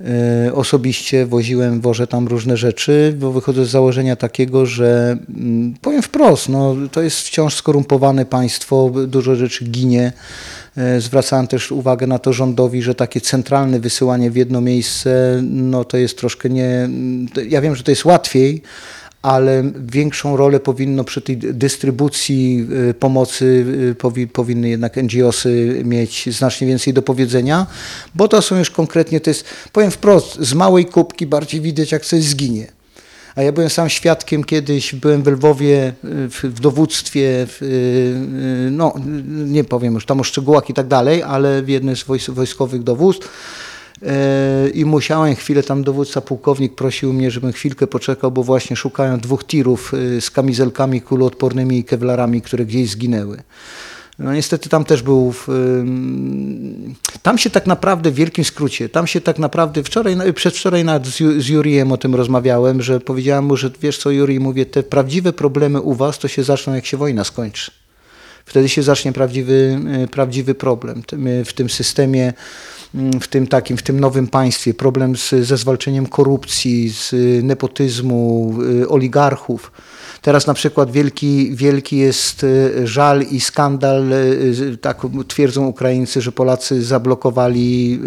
E, 0.00 0.54
Osobiście 0.54 1.26
woziłem, 1.26 1.80
wożę 1.80 2.06
tam 2.06 2.28
różne 2.28 2.56
rzeczy, 2.56 3.14
bo 3.18 3.32
wychodzę 3.32 3.64
z 3.64 3.70
założenia 3.70 4.16
takiego, 4.16 4.66
że 4.66 5.16
mm, 5.36 5.74
powiem 5.80 6.02
wprost, 6.02 6.48
no, 6.48 6.76
to 6.92 7.02
jest 7.02 7.18
wciąż 7.20 7.54
skorumpowane 7.54 8.26
państwo, 8.26 8.90
dużo 9.06 9.36
rzeczy 9.36 9.64
ginie. 9.64 10.12
E, 10.76 11.00
Zwracałem 11.00 11.46
też 11.46 11.72
uwagę 11.72 12.06
na 12.06 12.18
to 12.18 12.32
rządowi, 12.32 12.82
że 12.82 12.94
takie 12.94 13.20
centralne 13.20 13.80
wysyłanie 13.80 14.30
w 14.30 14.36
jedno 14.36 14.60
miejsce, 14.60 15.40
no 15.42 15.84
to 15.84 15.96
jest 15.96 16.18
troszkę 16.18 16.50
nie. 16.50 16.88
Ja 17.48 17.60
wiem, 17.60 17.76
że 17.76 17.82
to 17.82 17.90
jest 17.90 18.04
łatwiej, 18.04 18.62
ale 19.24 19.62
większą 19.86 20.36
rolę 20.36 20.60
powinno 20.60 21.04
przy 21.04 21.20
tej 21.20 21.36
dystrybucji 21.36 22.66
y, 22.90 22.94
pomocy 22.94 23.66
y, 23.90 23.94
powi, 23.94 24.28
powinny 24.28 24.68
jednak 24.68 24.96
NGOsy 24.96 25.82
mieć 25.84 26.36
znacznie 26.36 26.66
więcej 26.66 26.92
do 26.92 27.02
powiedzenia, 27.02 27.66
bo 28.14 28.28
to 28.28 28.42
są 28.42 28.58
już 28.58 28.70
konkretnie, 28.70 29.20
to 29.20 29.30
jest, 29.30 29.44
powiem 29.72 29.90
wprost, 29.90 30.38
z 30.40 30.54
małej 30.54 30.84
kubki 30.84 31.26
bardziej 31.26 31.60
widać 31.60 31.92
jak 31.92 32.04
coś 32.04 32.22
zginie. 32.22 32.66
A 33.34 33.42
ja 33.42 33.52
byłem 33.52 33.70
sam 33.70 33.90
świadkiem 33.90 34.44
kiedyś, 34.44 34.94
byłem 34.94 35.22
w 35.22 35.26
Lwowie 35.26 35.88
y, 35.88 35.92
w, 36.28 36.44
w 36.44 36.60
dowództwie, 36.60 37.46
w, 37.48 37.58
no 38.70 38.94
nie 39.46 39.64
powiem 39.64 39.94
już 39.94 40.06
tam 40.06 40.20
o 40.20 40.24
szczegółach 40.24 40.70
i 40.70 40.74
tak 40.74 40.86
dalej, 40.86 41.22
ale 41.22 41.62
w 41.62 41.68
jednym 41.68 41.96
z 41.96 42.02
wojs 42.02 42.30
wojskowych 42.30 42.82
dowództw 42.82 43.28
i 44.74 44.84
musiałem 44.84 45.34
chwilę, 45.34 45.62
tam 45.62 45.84
dowódca 45.84 46.20
pułkownik 46.20 46.74
prosił 46.74 47.12
mnie, 47.12 47.30
żebym 47.30 47.52
chwilkę 47.52 47.86
poczekał, 47.86 48.30
bo 48.30 48.42
właśnie 48.42 48.76
szukają 48.76 49.18
dwóch 49.18 49.44
tirów 49.44 49.92
e, 49.94 50.20
z 50.20 50.30
kamizelkami 50.30 51.00
kuloodpornymi 51.00 51.78
i 51.78 51.84
kewlarami, 51.84 52.42
które 52.42 52.66
gdzieś 52.66 52.90
zginęły. 52.90 53.42
No 54.18 54.34
niestety 54.34 54.68
tam 54.68 54.84
też 54.84 55.02
był, 55.02 55.32
w, 55.32 55.48
tam 57.22 57.38
się 57.38 57.50
tak 57.50 57.66
naprawdę 57.66 58.10
w 58.10 58.14
wielkim 58.14 58.44
skrócie, 58.44 58.88
tam 58.88 59.06
się 59.06 59.20
tak 59.20 59.38
naprawdę, 59.38 59.82
wczoraj, 59.82 60.16
przedwczoraj 60.34 60.84
nawet 60.84 61.06
z, 61.06 61.18
z 61.42 61.48
Jurijem 61.48 61.92
o 61.92 61.96
tym 61.96 62.14
rozmawiałem, 62.14 62.82
że 62.82 63.00
powiedziałem 63.00 63.44
mu, 63.44 63.56
że 63.56 63.70
wiesz 63.80 63.98
co 63.98 64.10
Juri, 64.10 64.40
mówię, 64.40 64.66
te 64.66 64.82
prawdziwe 64.82 65.32
problemy 65.32 65.80
u 65.80 65.94
was 65.94 66.18
to 66.18 66.28
się 66.28 66.44
zaczną 66.44 66.74
jak 66.74 66.86
się 66.86 66.96
wojna 66.96 67.24
skończy. 67.24 67.70
Wtedy 68.46 68.68
się 68.68 68.82
zacznie 68.82 69.12
prawdziwy, 69.12 69.80
y, 70.04 70.08
prawdziwy 70.08 70.54
problem 70.54 71.02
w 71.44 71.52
tym 71.52 71.70
systemie, 71.70 72.32
w 73.20 73.28
tym 73.28 73.46
takim, 73.46 73.76
w 73.76 73.82
tym 73.82 74.00
nowym 74.00 74.26
państwie. 74.26 74.74
Problem 74.74 75.16
z, 75.16 75.30
ze 75.30 75.56
zwalczeniem 75.56 76.06
korupcji, 76.06 76.90
z 76.90 77.12
y, 77.12 77.40
nepotyzmu, 77.42 78.54
y, 78.82 78.88
oligarchów. 78.88 79.72
Teraz 80.22 80.46
na 80.46 80.54
przykład 80.54 80.90
wielki, 80.90 81.50
wielki 81.54 81.96
jest 81.96 82.44
y, 82.44 82.86
żal 82.86 83.22
i 83.22 83.40
skandal, 83.40 84.04
tak 84.80 85.02
twierdzą 85.28 85.66
Ukraińcy, 85.66 86.20
że 86.20 86.32
Polacy 86.32 86.82
zablokowali 86.82 88.00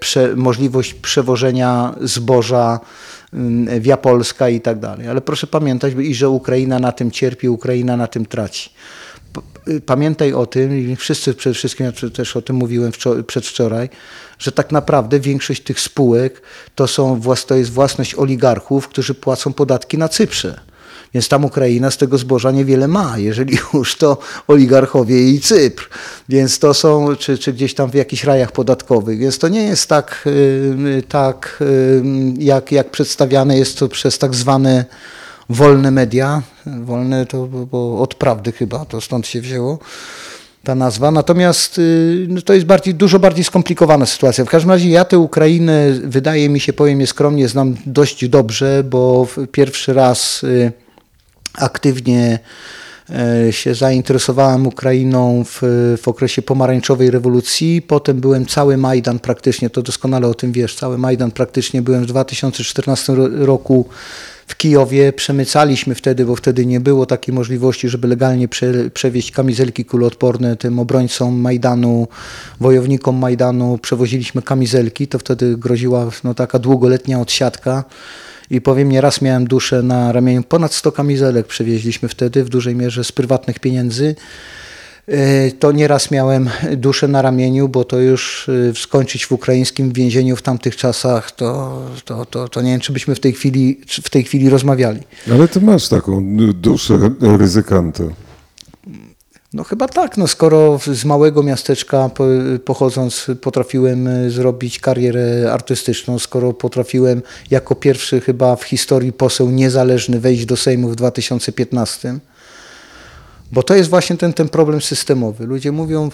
prze, 0.00 0.36
możliwość 0.36 0.94
przewożenia 0.94 1.94
zboża 2.00 2.80
via 3.80 3.96
Polska 3.96 4.48
i 4.48 4.60
tak 4.60 4.78
dalej. 4.78 5.08
Ale 5.08 5.20
proszę 5.20 5.46
pamiętać, 5.46 5.94
i 5.98 6.14
że 6.14 6.28
Ukraina 6.28 6.78
na 6.78 6.92
tym 6.92 7.10
cierpi, 7.10 7.48
Ukraina 7.48 7.96
na 7.96 8.06
tym 8.06 8.26
traci. 8.26 8.70
Y, 9.68 9.80
Pamiętaj 9.80 10.32
o 10.32 10.46
tym, 10.46 10.78
i 10.78 10.96
wszyscy 10.96 11.34
przede 11.34 11.54
wszystkim, 11.54 11.86
ja 11.86 12.10
też- 12.10 12.36
o 12.36 12.42
tym 12.42 12.56
mówiłem 12.56 12.92
wczor- 12.92 13.22
przedwczoraj, 13.22 13.88
że 14.38 14.52
tak 14.52 14.72
naprawdę 14.72 15.20
większość 15.20 15.62
tych 15.62 15.80
spółek 15.80 16.42
to, 16.74 16.86
są, 16.88 17.20
to 17.46 17.54
jest 17.54 17.70
własność 17.70 18.14
oligarchów, 18.14 18.88
którzy 18.88 19.14
płacą 19.14 19.52
podatki 19.52 19.98
na 19.98 20.08
Cyprze. 20.08 20.60
Więc 21.14 21.28
tam 21.28 21.44
Ukraina 21.44 21.90
z 21.90 21.96
tego 21.96 22.18
zboża 22.18 22.50
niewiele 22.50 22.88
ma, 22.88 23.18
jeżeli 23.18 23.58
już 23.74 23.96
to 23.96 24.18
oligarchowie 24.48 25.30
i 25.30 25.40
Cypr. 25.40 25.88
Więc 26.28 26.58
to 26.58 26.74
są, 26.74 27.16
czy, 27.16 27.38
czy 27.38 27.52
gdzieś 27.52 27.74
tam 27.74 27.90
w 27.90 27.94
jakichś 27.94 28.24
rajach 28.24 28.52
podatkowych. 28.52 29.18
Więc 29.18 29.38
to 29.38 29.48
nie 29.48 29.62
jest 29.62 29.86
tak, 29.86 30.22
y, 30.26 31.02
tak 31.08 31.58
y, 31.60 32.02
jak, 32.38 32.72
jak 32.72 32.90
przedstawiane 32.90 33.58
jest 33.58 33.78
to 33.78 33.88
przez 33.88 34.18
tak 34.18 34.34
zwane 34.34 34.84
wolne 35.50 35.90
media. 35.90 36.42
Wolne 36.66 37.26
to 37.26 37.46
bo- 37.46 38.00
od 38.02 38.14
prawdy 38.14 38.52
chyba, 38.52 38.84
to 38.84 39.00
stąd 39.00 39.26
się 39.26 39.40
wzięło 39.40 39.78
ta 40.64 40.74
nazwa. 40.74 41.10
Natomiast 41.10 41.78
y, 41.78 42.26
no 42.28 42.42
to 42.42 42.54
jest 42.54 42.66
bardziej, 42.66 42.94
dużo 42.94 43.18
bardziej 43.18 43.44
skomplikowana 43.44 44.06
sytuacja. 44.06 44.44
W 44.44 44.48
każdym 44.48 44.70
razie 44.70 44.88
ja 44.88 45.04
tę 45.04 45.18
Ukrainę, 45.18 45.86
wydaje 46.04 46.48
mi 46.48 46.60
się, 46.60 46.72
powiem 46.72 47.00
je 47.00 47.06
skromnie, 47.06 47.48
znam 47.48 47.76
dość 47.86 48.28
dobrze, 48.28 48.84
bo 48.84 49.26
pierwszy 49.52 49.92
raz 49.92 50.44
y, 50.44 50.72
aktywnie 51.54 52.38
e, 53.48 53.52
się 53.52 53.74
zainteresowałem 53.74 54.66
Ukrainą 54.66 55.44
w, 55.46 55.58
w 56.02 56.08
okresie 56.08 56.42
pomarańczowej 56.42 57.10
rewolucji. 57.10 57.82
Potem 57.82 58.20
byłem 58.20 58.46
cały 58.46 58.76
Majdan 58.76 59.18
praktycznie, 59.18 59.70
to 59.70 59.82
doskonale 59.82 60.26
o 60.28 60.34
tym 60.34 60.52
wiesz, 60.52 60.74
cały 60.74 60.98
Majdan 60.98 61.30
praktycznie 61.30 61.82
byłem 61.82 62.02
w 62.02 62.06
2014 62.06 63.14
ro- 63.14 63.28
roku 63.46 63.88
w 64.50 64.56
Kijowie. 64.56 65.12
Przemycaliśmy 65.12 65.94
wtedy, 65.94 66.24
bo 66.24 66.36
wtedy 66.36 66.66
nie 66.66 66.80
było 66.80 67.06
takiej 67.06 67.34
możliwości, 67.34 67.88
żeby 67.88 68.08
legalnie 68.08 68.48
prze, 68.48 68.90
przewieźć 68.90 69.32
kamizelki 69.32 69.84
kuloodporne 69.84 70.56
tym 70.56 70.78
obrońcom 70.78 71.40
Majdanu, 71.40 72.08
wojownikom 72.60 73.16
Majdanu. 73.16 73.78
Przewoziliśmy 73.78 74.42
kamizelki, 74.42 75.08
to 75.08 75.18
wtedy 75.18 75.56
groziła 75.56 76.10
no, 76.24 76.34
taka 76.34 76.58
długoletnia 76.58 77.20
odsiadka. 77.20 77.84
I 78.50 78.60
powiem, 78.60 78.88
nieraz 78.88 79.22
miałem 79.22 79.46
duszę 79.46 79.82
na 79.82 80.12
ramieniu. 80.12 80.42
Ponad 80.42 80.74
100 80.74 80.92
kamizelek 80.92 81.46
przewieźliśmy 81.46 82.08
wtedy, 82.08 82.44
w 82.44 82.48
dużej 82.48 82.76
mierze 82.76 83.04
z 83.04 83.12
prywatnych 83.12 83.58
pieniędzy. 83.58 84.14
E, 85.10 85.50
To 85.52 85.72
nieraz 85.72 86.10
miałem 86.10 86.50
duszę 86.76 87.08
na 87.08 87.22
ramieniu, 87.22 87.68
bo 87.68 87.84
to 87.84 87.98
już 88.00 88.48
e, 88.48 88.74
skończyć 88.74 89.26
w 89.26 89.32
ukraińskim 89.32 89.92
więzieniu 89.92 90.36
w 90.36 90.42
tamtych 90.42 90.76
czasach, 90.76 91.32
to, 91.32 91.80
to, 92.04 92.26
to, 92.26 92.48
to 92.48 92.62
nie 92.62 92.70
wiem, 92.70 92.80
czy 92.80 92.92
byśmy 92.92 93.14
w 93.14 93.20
tej 93.20 93.32
chwili, 93.32 93.80
w 94.02 94.10
tej 94.10 94.24
chwili 94.24 94.50
rozmawiali. 94.50 95.00
Ale 95.32 95.48
ty 95.48 95.60
masz 95.60 95.88
taką 95.88 96.18
y, 96.40 96.54
duszę 96.54 96.98
ryzykanta. 97.38 98.04
No 99.52 99.64
chyba 99.64 99.88
tak, 99.88 100.16
no 100.16 100.26
skoro 100.28 100.78
z 100.94 101.04
małego 101.04 101.42
miasteczka 101.42 102.08
po- 102.08 102.24
pochodząc 102.64 103.26
potrafiłem 103.40 104.30
zrobić 104.30 104.78
karierę 104.78 105.52
artystyczną, 105.52 106.18
skoro 106.18 106.52
potrafiłem 106.52 107.22
jako 107.50 107.74
pierwszy 107.74 108.20
chyba 108.20 108.56
w 108.56 108.62
historii 108.64 109.12
poseł 109.12 109.50
niezależny 109.50 110.20
wejść 110.20 110.44
do 110.46 110.56
Sejmu 110.56 110.88
w 110.88 110.96
2015, 110.96 112.18
bo 113.52 113.62
to 113.62 113.76
jest 113.76 113.90
właśnie 113.90 114.16
ten, 114.16 114.32
ten 114.32 114.48
problem 114.48 114.80
systemowy. 114.80 115.46
Ludzie 115.46 115.72
mówią, 115.72 116.10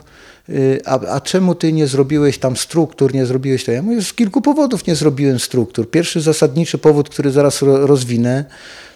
y, 0.49 0.81
a, 0.85 1.01
a 1.01 1.20
czemu 1.20 1.55
ty 1.55 1.72
nie 1.72 1.87
zrobiłeś 1.87 2.38
tam 2.38 2.57
struktur, 2.57 3.14
nie 3.14 3.27
zrobiłeś 3.27 3.64
to? 3.64 3.72
Ja 3.72 3.83
mówię, 3.83 4.03
z 4.03 4.12
kilku 4.12 4.42
powodów 4.42 4.87
nie 4.87 4.94
zrobiłem 4.94 5.38
struktur. 5.38 5.90
Pierwszy 5.90 6.20
zasadniczy 6.20 6.79
powód, 6.79 7.09
który 7.09 7.31
zaraz 7.31 7.62
ro, 7.62 7.87
rozwinę, 7.87 8.44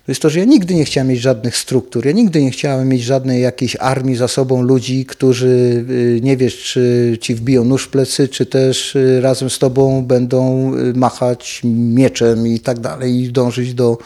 to 0.07 0.13
jest 0.13 0.23
to, 0.23 0.31
że 0.31 0.39
ja 0.39 0.45
nigdy 0.45 0.75
nie 0.75 0.85
chciałem 0.85 1.09
mieć 1.09 1.21
żadnych 1.21 1.57
struktur. 1.57 2.07
Ja 2.07 2.13
nigdy 2.13 2.43
nie 2.43 2.51
chciałem 2.51 2.89
mieć 2.89 3.03
żadnej 3.03 3.43
jakiejś 3.43 3.77
armii 3.81 4.17
za 4.17 4.29
sobą 4.29 4.63
ludzi, 4.63 5.05
którzy 5.07 5.85
y, 5.91 6.21
nie 6.23 6.37
wiesz, 6.37 6.57
czy 6.57 7.19
ci 7.21 7.35
wbiją 7.35 7.65
nóż 7.65 7.85
w 7.85 7.89
plecy, 7.89 8.29
czy 8.29 8.47
też 8.47 8.97
y, 8.97 9.21
razem 9.21 9.51
z 9.51 9.59
tobą 9.59 10.05
będą 10.05 10.73
machać 10.95 11.61
mieczem 11.65 12.47
i 12.47 12.61
tak 12.61 12.79
dalej 12.79 13.23
i 13.23 13.33
dążyć 13.33 13.75
do 13.75 13.99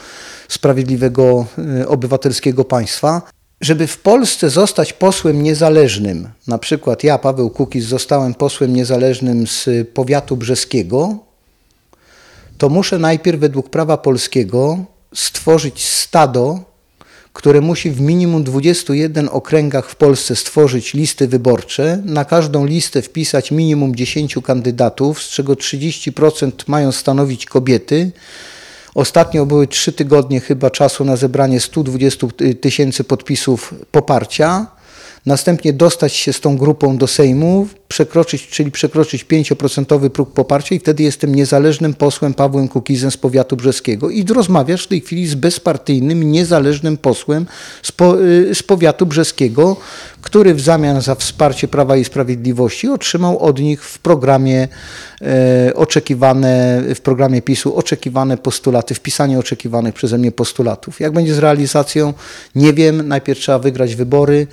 sprawiedliwego 0.49 1.47
obywatelskiego 1.87 2.65
państwa. 2.65 3.23
Żeby 3.65 3.87
w 3.87 3.99
Polsce 3.99 4.51
zostać 4.51 4.93
posłem 4.93 5.43
niezależnym, 5.43 6.29
na 6.47 6.59
przykład 6.59 7.05
ja, 7.05 7.19
Paweł 7.19 7.51
Kukiz, 7.51 7.85
zostałem 7.85 8.35
posłem 8.35 8.77
niezależnym 8.77 9.47
z 9.47 9.69
powiatu 9.95 10.37
brzeskiego, 10.37 11.19
to 12.59 12.69
muszę 12.69 12.99
najpierw 12.99 13.41
według 13.41 13.71
prawa 13.71 13.97
polskiego 13.97 14.79
stworzyć 15.15 15.85
stado, 15.85 16.61
które 17.33 17.61
musi 17.61 17.91
w 17.91 18.01
minimum 18.01 18.45
21 18.45 19.29
okręgach 19.33 19.91
w 19.91 19.97
Polsce 19.97 20.37
stworzyć 20.37 20.95
listy 20.95 21.29
wyborcze, 21.29 22.03
na 22.05 22.25
każdą 22.25 22.67
listę 22.67 23.03
wpisać 23.03 23.51
minimum 23.51 23.95
10 23.95 24.37
kandydatów, 24.45 25.23
z 25.23 25.29
czego 25.29 25.55
30% 25.55 26.53
mają 26.67 26.93
stanowić 26.93 27.47
kobiety. 27.47 28.13
Ostatnio 28.95 29.47
były 29.47 29.67
trzy 29.67 29.93
tygodnie 29.93 30.41
chyba 30.41 30.71
czasu 30.71 31.05
na 31.05 31.17
zebranie 31.17 31.61
120 31.61 32.27
tysięcy 32.61 33.05
podpisów 33.05 33.75
poparcia. 33.91 34.67
Następnie 35.27 35.73
dostać 35.73 36.13
się 36.13 36.33
z 36.33 36.41
tą 36.41 36.57
grupą 36.57 36.97
do 36.97 37.07
Sejmu, 37.07 37.67
przekroczyć, 37.89 38.49
czyli 38.49 38.71
przekroczyć 38.71 39.25
5% 39.25 40.09
próg 40.11 40.33
poparcia 40.33 40.75
i 40.75 40.79
wtedy 40.79 41.03
jestem 41.03 41.35
niezależnym 41.35 41.95
posłem 41.95 42.35
Pawłem 42.35 42.69
Kukizem 42.69 43.11
z 43.11 43.17
powiatu 43.17 43.57
brzeskiego 43.57 44.11
i 44.11 44.25
rozmawiasz 44.25 44.85
w 44.85 44.89
tej 44.89 45.01
chwili 45.01 45.27
z 45.27 45.35
bezpartyjnym, 45.35 46.33
niezależnym 46.33 46.97
posłem 46.97 47.47
z, 47.83 47.93
po, 47.93 48.21
y, 48.21 48.55
z 48.55 48.63
powiatu 48.63 49.07
brzeskiego, 49.07 49.77
który 50.23 50.55
w 50.55 50.61
zamian 50.61 51.01
za 51.01 51.15
wsparcie 51.15 51.69
Prawa 51.69 51.97
i 51.97 52.05
Sprawiedliwości 52.05 52.89
otrzymał 52.89 53.39
od 53.39 53.61
nich 53.61 53.85
w 53.85 53.99
programie 53.99 54.69
e, 55.23 55.73
oczekiwane, 55.75 56.83
w 56.95 57.01
programie 57.01 57.43
PiSu 57.43 57.77
oczekiwane 57.77 58.37
postulaty, 58.37 58.95
wpisanie 58.95 59.39
oczekiwanych 59.39 59.95
przeze 59.95 60.19
mnie 60.19 60.33
postulatów. 60.33 61.01
Jak 61.01 61.13
będzie 61.13 61.35
z 61.35 61.39
realizacją, 61.39 62.15
nie 62.55 62.73
wiem. 62.73 63.09
Najpierw 63.09 63.41
trzeba 63.41 63.59
wygrać 63.59 63.95
wybory, 63.95 64.47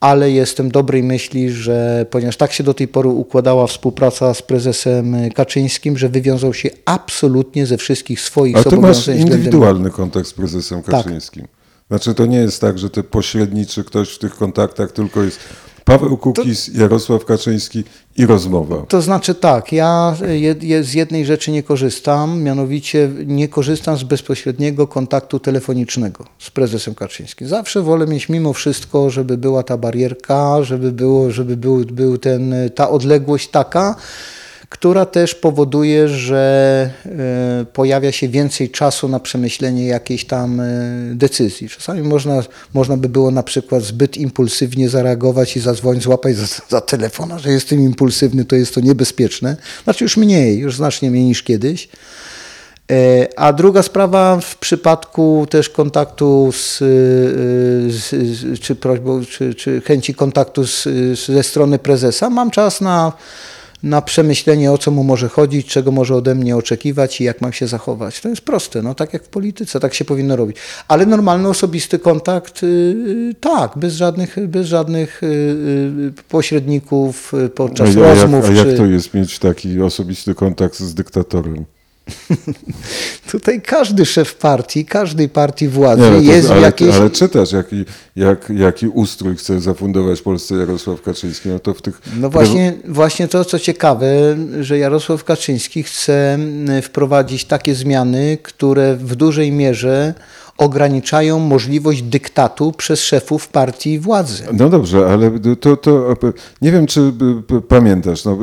ale 0.00 0.30
jestem 0.30 0.70
dobrej 0.70 1.02
myśli, 1.02 1.50
że 1.50 2.06
ponieważ 2.10 2.36
tak 2.36 2.52
się 2.52 2.64
do 2.64 2.74
tej 2.74 2.88
pory 2.88 3.08
układała 3.08 3.66
współpraca 3.66 4.34
z 4.34 4.42
prezesem 4.42 5.16
Kaczyńskim, 5.34 5.98
że 5.98 6.08
wywiązał 6.08 6.54
się 6.54 6.68
absolutnie 6.84 7.66
ze 7.66 7.76
wszystkich 7.76 8.20
swoich 8.20 8.56
A 8.56 8.58
ty 8.58 8.64
masz 8.64 8.74
zobowiązań 8.74 9.14
względem- 9.14 9.36
indywidualny 9.36 9.90
kontakt 9.90 10.28
z 10.28 10.32
prezesem 10.32 10.82
Tak. 10.82 10.90
Kaczyńskim. 11.04 11.48
Znaczy 11.88 12.14
to 12.14 12.26
nie 12.26 12.38
jest 12.38 12.60
tak, 12.60 12.78
że 12.78 12.90
ty 12.90 13.02
pośredniczy 13.02 13.84
ktoś 13.84 14.10
w 14.14 14.18
tych 14.18 14.34
kontaktach, 14.36 14.92
tylko 14.92 15.22
jest 15.22 15.38
Paweł 15.86 16.16
Kukiz, 16.16 16.68
Jarosław 16.74 17.24
Kaczyński 17.24 17.84
i 18.16 18.26
rozmowa. 18.26 18.76
To 18.88 19.02
znaczy 19.02 19.34
tak, 19.34 19.72
ja 19.72 20.16
je, 20.28 20.54
je, 20.60 20.84
z 20.84 20.94
jednej 20.94 21.26
rzeczy 21.26 21.50
nie 21.50 21.62
korzystam, 21.62 22.42
mianowicie 22.42 23.10
nie 23.26 23.48
korzystam 23.48 23.96
z 23.96 24.02
bezpośredniego 24.02 24.86
kontaktu 24.86 25.40
telefonicznego 25.40 26.24
z 26.38 26.50
prezesem 26.50 26.94
Kaczyńskim. 26.94 27.48
Zawsze 27.48 27.82
wolę 27.82 28.06
mieć 28.06 28.28
mimo 28.28 28.52
wszystko, 28.52 29.10
żeby 29.10 29.38
była 29.38 29.62
ta 29.62 29.76
barierka, 29.76 30.62
żeby, 30.62 30.92
było, 30.92 31.30
żeby 31.30 31.56
był, 31.56 31.84
był 31.84 32.18
ten, 32.18 32.54
ta 32.74 32.90
odległość 32.90 33.48
taka, 33.48 33.96
która 34.68 35.06
też 35.06 35.34
powoduje, 35.34 36.08
że 36.08 36.90
e, 37.06 37.64
pojawia 37.72 38.12
się 38.12 38.28
więcej 38.28 38.70
czasu 38.70 39.08
na 39.08 39.20
przemyślenie 39.20 39.86
jakiejś 39.86 40.24
tam 40.24 40.60
e, 40.60 40.64
decyzji. 41.14 41.68
Czasami 41.68 42.02
można, 42.02 42.42
można 42.74 42.96
by 42.96 43.08
było 43.08 43.30
na 43.30 43.42
przykład 43.42 43.82
zbyt 43.82 44.16
impulsywnie 44.16 44.88
zareagować 44.88 45.56
i 45.56 45.60
zadzwonić, 45.60 46.02
złapać 46.02 46.36
za, 46.36 46.46
za 46.68 46.80
telefon, 46.80 47.32
a 47.32 47.38
że 47.38 47.50
jestem 47.50 47.80
impulsywny, 47.80 48.44
to 48.44 48.56
jest 48.56 48.74
to 48.74 48.80
niebezpieczne. 48.80 49.56
Znaczy 49.84 50.04
już 50.04 50.16
mniej, 50.16 50.58
już 50.58 50.76
znacznie 50.76 51.10
mniej 51.10 51.24
niż 51.24 51.42
kiedyś. 51.42 51.88
E, 52.90 53.28
A 53.36 53.52
druga 53.52 53.82
sprawa 53.82 54.40
w 54.40 54.56
przypadku 54.56 55.46
też 55.50 55.68
kontaktu 55.68 56.52
z, 56.52 56.78
z, 57.88 58.10
z 58.10 58.60
czy 58.60 58.74
prośbą, 58.74 59.24
czy, 59.24 59.54
czy 59.54 59.80
chęci 59.80 60.14
kontaktu 60.14 60.66
z, 60.66 60.88
ze 61.26 61.42
strony 61.42 61.78
prezesa, 61.78 62.30
mam 62.30 62.50
czas 62.50 62.80
na, 62.80 63.12
na 63.86 64.02
przemyślenie 64.02 64.72
o 64.72 64.78
co 64.78 64.90
mu 64.90 65.04
może 65.04 65.28
chodzić, 65.28 65.66
czego 65.66 65.92
może 65.92 66.14
ode 66.14 66.34
mnie 66.34 66.56
oczekiwać 66.56 67.20
i 67.20 67.24
jak 67.24 67.40
mam 67.40 67.52
się 67.52 67.66
zachować. 67.66 68.20
To 68.20 68.28
jest 68.28 68.42
proste, 68.42 68.82
no 68.82 68.94
tak 68.94 69.12
jak 69.12 69.24
w 69.24 69.28
polityce, 69.28 69.80
tak 69.80 69.94
się 69.94 70.04
powinno 70.04 70.36
robić. 70.36 70.56
Ale 70.88 71.06
normalny 71.06 71.48
osobisty 71.48 71.98
kontakt, 71.98 72.62
y, 72.62 72.66
y, 72.66 73.34
tak, 73.40 73.72
bez 73.78 73.94
żadnych, 73.94 74.48
bez 74.48 74.66
żadnych 74.66 75.22
y, 75.22 76.12
pośredników 76.28 77.32
podczas 77.54 77.96
a, 77.96 78.00
jak, 78.00 78.18
rozmów. 78.18 78.44
a 78.44 78.52
jak 78.52 78.66
czy... 78.66 78.76
to 78.76 78.86
jest 78.86 79.14
mieć 79.14 79.38
taki 79.38 79.80
osobisty 79.80 80.34
kontakt 80.34 80.78
z 80.78 80.94
dyktatorem? 80.94 81.64
Tutaj 83.32 83.62
każdy 83.62 84.06
szef 84.06 84.34
partii, 84.34 84.84
każdej 84.84 85.28
partii 85.28 85.68
władzy 85.68 86.02
Nie, 86.02 86.10
to- 86.10 86.16
jest 86.16 86.48
w 86.48 86.50
ale, 86.50 86.60
jakiejś... 86.60 86.94
ale 86.94 87.10
czytasz, 87.10 87.52
jaki, 87.52 87.84
jak, 88.16 88.50
jaki 88.56 88.88
ustrój 88.88 89.36
chce 89.36 89.60
zafundować 89.60 90.22
Polsce 90.22 90.54
Jarosław 90.54 91.02
Kaczyński, 91.02 91.48
no 91.48 91.58
to 91.58 91.74
w 91.74 91.82
tych... 91.82 92.00
No 92.20 92.30
właśnie, 92.30 92.74
właśnie 92.88 93.28
to, 93.28 93.44
co 93.44 93.58
ciekawe, 93.58 94.36
że 94.60 94.78
Jarosław 94.78 95.24
Kaczyński 95.24 95.82
chce 95.82 96.38
wprowadzić 96.82 97.44
takie 97.44 97.74
zmiany, 97.74 98.38
które 98.42 98.96
w 98.96 99.16
dużej 99.16 99.52
mierze 99.52 100.14
ograniczają 100.58 101.38
możliwość 101.38 102.02
dyktatu 102.02 102.72
przez 102.72 103.00
szefów 103.00 103.48
partii 103.48 103.98
władzy. 103.98 104.42
No 104.52 104.68
dobrze, 104.68 105.06
ale 105.06 105.30
to, 105.60 105.76
to 105.76 106.16
nie 106.62 106.72
wiem, 106.72 106.86
czy 106.86 107.12
pamiętasz, 107.68 108.24
no, 108.24 108.38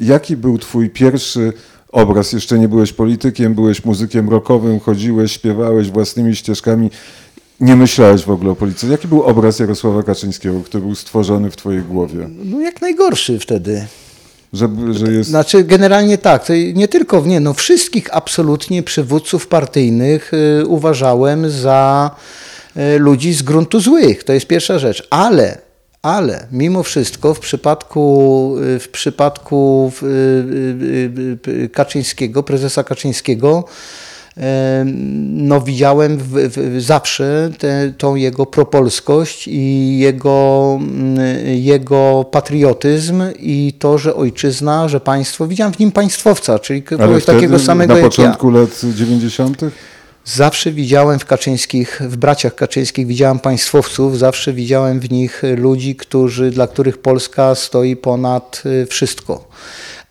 jaki 0.00 0.36
był 0.36 0.58
twój 0.58 0.90
pierwszy 0.90 1.52
obraz? 1.92 2.32
Jeszcze 2.32 2.58
nie 2.58 2.68
byłeś 2.68 2.92
politykiem, 2.92 3.54
byłeś 3.54 3.84
muzykiem 3.84 4.28
rockowym, 4.28 4.80
chodziłeś, 4.80 5.32
śpiewałeś 5.32 5.90
własnymi 5.90 6.36
ścieżkami, 6.36 6.90
nie 7.60 7.76
myślałeś 7.76 8.24
w 8.24 8.30
ogóle 8.30 8.50
o 8.50 8.56
polityce. 8.56 8.86
Jaki 8.86 9.08
był 9.08 9.22
obraz 9.22 9.58
Jarosława 9.58 10.02
Kaczyńskiego, 10.02 10.60
który 10.60 10.82
był 10.84 10.94
stworzony 10.94 11.50
w 11.50 11.56
twojej 11.56 11.82
głowie? 11.82 12.28
No 12.44 12.60
jak 12.60 12.80
najgorszy 12.80 13.38
wtedy. 13.38 13.86
Że, 14.52 14.68
że 14.90 15.12
jest... 15.12 15.30
Znaczy 15.30 15.64
generalnie 15.64 16.18
tak, 16.18 16.48
nie 16.74 16.88
tylko, 16.88 17.22
nie, 17.26 17.40
no 17.40 17.54
wszystkich 17.54 18.16
absolutnie 18.16 18.82
przywódców 18.82 19.46
partyjnych 19.46 20.32
y, 20.34 20.66
uważałem 20.66 21.50
za 21.50 22.10
y, 22.76 22.98
ludzi 22.98 23.32
z 23.32 23.42
gruntu 23.42 23.80
złych, 23.80 24.24
to 24.24 24.32
jest 24.32 24.46
pierwsza 24.46 24.78
rzecz, 24.78 25.06
ale, 25.10 25.58
ale 26.02 26.46
mimo 26.52 26.82
wszystko 26.82 27.34
w 27.34 27.40
przypadku, 27.40 28.54
w 28.80 28.88
przypadku 28.92 29.92
Kaczyńskiego, 31.72 32.42
prezesa 32.42 32.84
Kaczyńskiego, 32.84 33.64
no 35.30 35.60
widziałem 35.60 36.18
w, 36.18 36.28
w, 36.28 36.82
zawsze 36.82 37.50
tę 37.58 37.92
tą 37.98 38.14
jego 38.14 38.46
propolskość 38.46 39.48
i 39.48 39.98
jego, 39.98 40.78
mm, 40.80 41.18
jego 41.46 42.24
patriotyzm 42.30 43.22
i 43.38 43.72
to, 43.78 43.98
że 43.98 44.14
ojczyzna, 44.14 44.88
że 44.88 45.00
państwo, 45.00 45.46
widziałem 45.46 45.72
w 45.72 45.78
nim 45.78 45.92
państwowca, 45.92 46.58
czyli 46.58 46.82
kogoś 46.82 47.24
takiego 47.24 47.58
samego 47.58 47.94
na 47.94 48.00
jak 48.00 48.04
ja. 48.04 48.10
początku 48.10 48.50
lat 48.50 48.80
90. 48.94 49.60
Zawsze 50.24 50.72
widziałem 50.72 51.18
w 51.18 51.24
Kaczyńskich, 51.24 52.02
w 52.04 52.16
braciach 52.16 52.54
Kaczyńskich 52.54 53.06
widziałem 53.06 53.38
państwowców, 53.38 54.18
zawsze 54.18 54.52
widziałem 54.52 55.00
w 55.00 55.10
nich 55.10 55.42
ludzi, 55.56 55.96
którzy, 55.96 56.50
dla 56.50 56.66
których 56.66 56.98
Polska 56.98 57.54
stoi 57.54 57.96
ponad 57.96 58.62
y, 58.66 58.86
wszystko. 58.86 59.48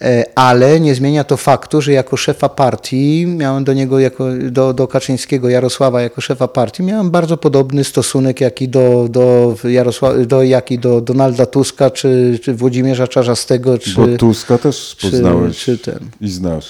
E, 0.01 0.23
Ale 0.35 0.79
nie 0.79 0.95
zmienia 0.95 1.23
to 1.23 1.37
faktu, 1.37 1.81
że 1.81 1.91
jako 1.91 2.17
szefa 2.17 2.49
partii, 2.49 3.25
miałem 3.27 3.63
do 3.63 3.73
niego, 3.73 3.99
jako, 3.99 4.25
do, 4.51 4.73
do 4.73 4.87
Kaczyńskiego, 4.87 5.49
Jarosława 5.49 6.01
jako 6.01 6.21
szefa 6.21 6.47
partii, 6.47 6.83
miałem 6.83 7.11
bardzo 7.11 7.37
podobny 7.37 7.83
stosunek, 7.83 8.41
jak 8.41 8.61
i 8.61 8.67
do, 8.69 9.07
do, 9.09 9.55
Jarosła- 9.63 10.25
do, 10.25 10.41
do 10.79 11.01
Donalda 11.01 11.45
Tuska, 11.45 11.91
czy, 11.91 12.39
czy 12.43 12.53
Włodzimierza 12.53 13.07
Czarzastego, 13.07 13.77
czy, 13.77 13.93
Bo 13.93 14.07
Tuska 14.17 14.57
też 14.57 14.95
czy- 14.97 15.11
poznałeś 15.11 15.57
czy 15.57 15.77
ten. 15.77 15.99
i 16.21 16.29
znasz. 16.29 16.69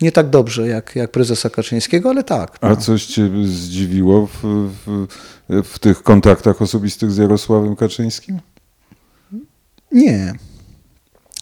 Nie 0.00 0.12
tak 0.12 0.30
dobrze 0.30 0.68
jak, 0.68 0.96
jak 0.96 1.10
prezesa 1.10 1.50
Kaczyńskiego, 1.50 2.10
ale 2.10 2.24
tak. 2.24 2.58
A 2.60 2.76
coś 2.76 3.06
cię 3.06 3.30
zdziwiło 3.44 4.26
w, 4.26 4.42
w, 4.86 5.06
w 5.64 5.78
tych 5.78 6.02
kontaktach 6.02 6.62
osobistych 6.62 7.12
z 7.12 7.16
Jarosławem 7.16 7.76
Kaczyńskim? 7.76 8.40
Nie. 9.92 10.34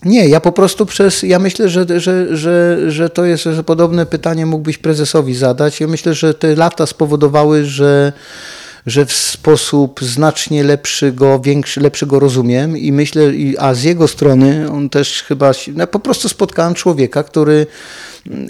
Nie, 0.05 0.29
ja 0.29 0.41
po 0.41 0.53
prostu 0.53 0.87
przez, 0.87 1.23
ja 1.23 1.39
myślę, 1.39 1.69
że, 1.69 1.87
że, 2.01 2.37
że, 2.37 2.79
że 2.91 3.11
to 3.11 3.25
jest, 3.25 3.45
że 3.45 3.65
podobne 3.65 4.07
pytanie 4.07 4.47
mógłbyś 4.47 4.79
prezesowi 4.79 5.35
zadać. 5.35 5.81
Ja 5.81 5.87
myślę, 5.87 6.15
że 6.15 6.35
te 6.35 6.57
lata 6.57 6.87
spowodowały, 6.87 7.65
że, 7.65 8.13
że 8.87 9.07
w 9.07 9.13
sposób 9.13 10.01
znacznie 10.03 10.65
lepszy 10.65 11.13
go, 11.13 11.41
większy, 11.41 11.81
lepszy 11.81 12.07
go 12.07 12.19
rozumiem 12.19 12.77
i 12.77 12.93
myślę, 12.93 13.23
a 13.59 13.75
z 13.75 13.83
jego 13.83 14.09
strony 14.09 14.71
on 14.71 14.89
też 14.89 15.23
chyba, 15.23 15.53
no 15.75 15.87
po 15.87 16.01
prostu 16.01 16.29
spotkałem 16.29 16.75
człowieka, 16.75 17.23
który, 17.23 17.67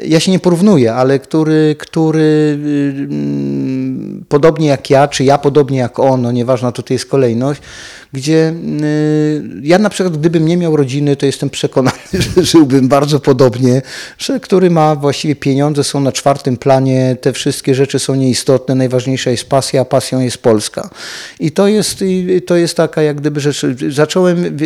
ja 0.04 0.20
się 0.20 0.32
nie 0.32 0.38
porównuję, 0.38 0.94
ale 0.94 1.18
który, 1.18 1.76
który 1.78 2.58
mm, 3.10 4.24
podobnie 4.28 4.66
jak 4.66 4.90
ja, 4.90 5.08
czy 5.08 5.24
ja 5.24 5.38
podobnie 5.38 5.78
jak 5.78 5.98
on, 5.98 6.22
no 6.22 6.32
nieważna 6.32 6.72
tutaj 6.72 6.94
jest 6.94 7.06
kolejność, 7.06 7.62
gdzie 8.12 8.54
y, 8.82 9.42
ja 9.62 9.78
na 9.78 9.90
przykład 9.90 10.16
gdybym 10.16 10.46
nie 10.46 10.56
miał 10.56 10.76
rodziny, 10.76 11.16
to 11.16 11.26
jestem 11.26 11.50
przekonany, 11.50 11.98
że 12.36 12.44
żyłbym 12.44 12.88
bardzo 12.88 13.20
podobnie, 13.20 13.82
że 14.18 14.40
który 14.40 14.70
ma 14.70 14.96
właściwie 14.96 15.36
pieniądze 15.36 15.84
są 15.84 16.00
na 16.00 16.12
czwartym 16.12 16.56
planie, 16.56 17.16
te 17.20 17.32
wszystkie 17.32 17.74
rzeczy 17.74 17.98
są 17.98 18.14
nieistotne, 18.14 18.74
najważniejsza 18.74 19.30
jest 19.30 19.44
pasja, 19.44 19.80
a 19.80 19.84
pasją 19.84 20.20
jest 20.20 20.38
Polska. 20.38 20.90
I 21.40 21.52
to 21.52 21.68
jest, 21.68 22.04
to 22.46 22.56
jest 22.56 22.76
taka 22.76 23.02
jak 23.02 23.16
gdyby 23.16 23.40
rzecz, 23.40 23.66
zacząłem, 23.88 24.58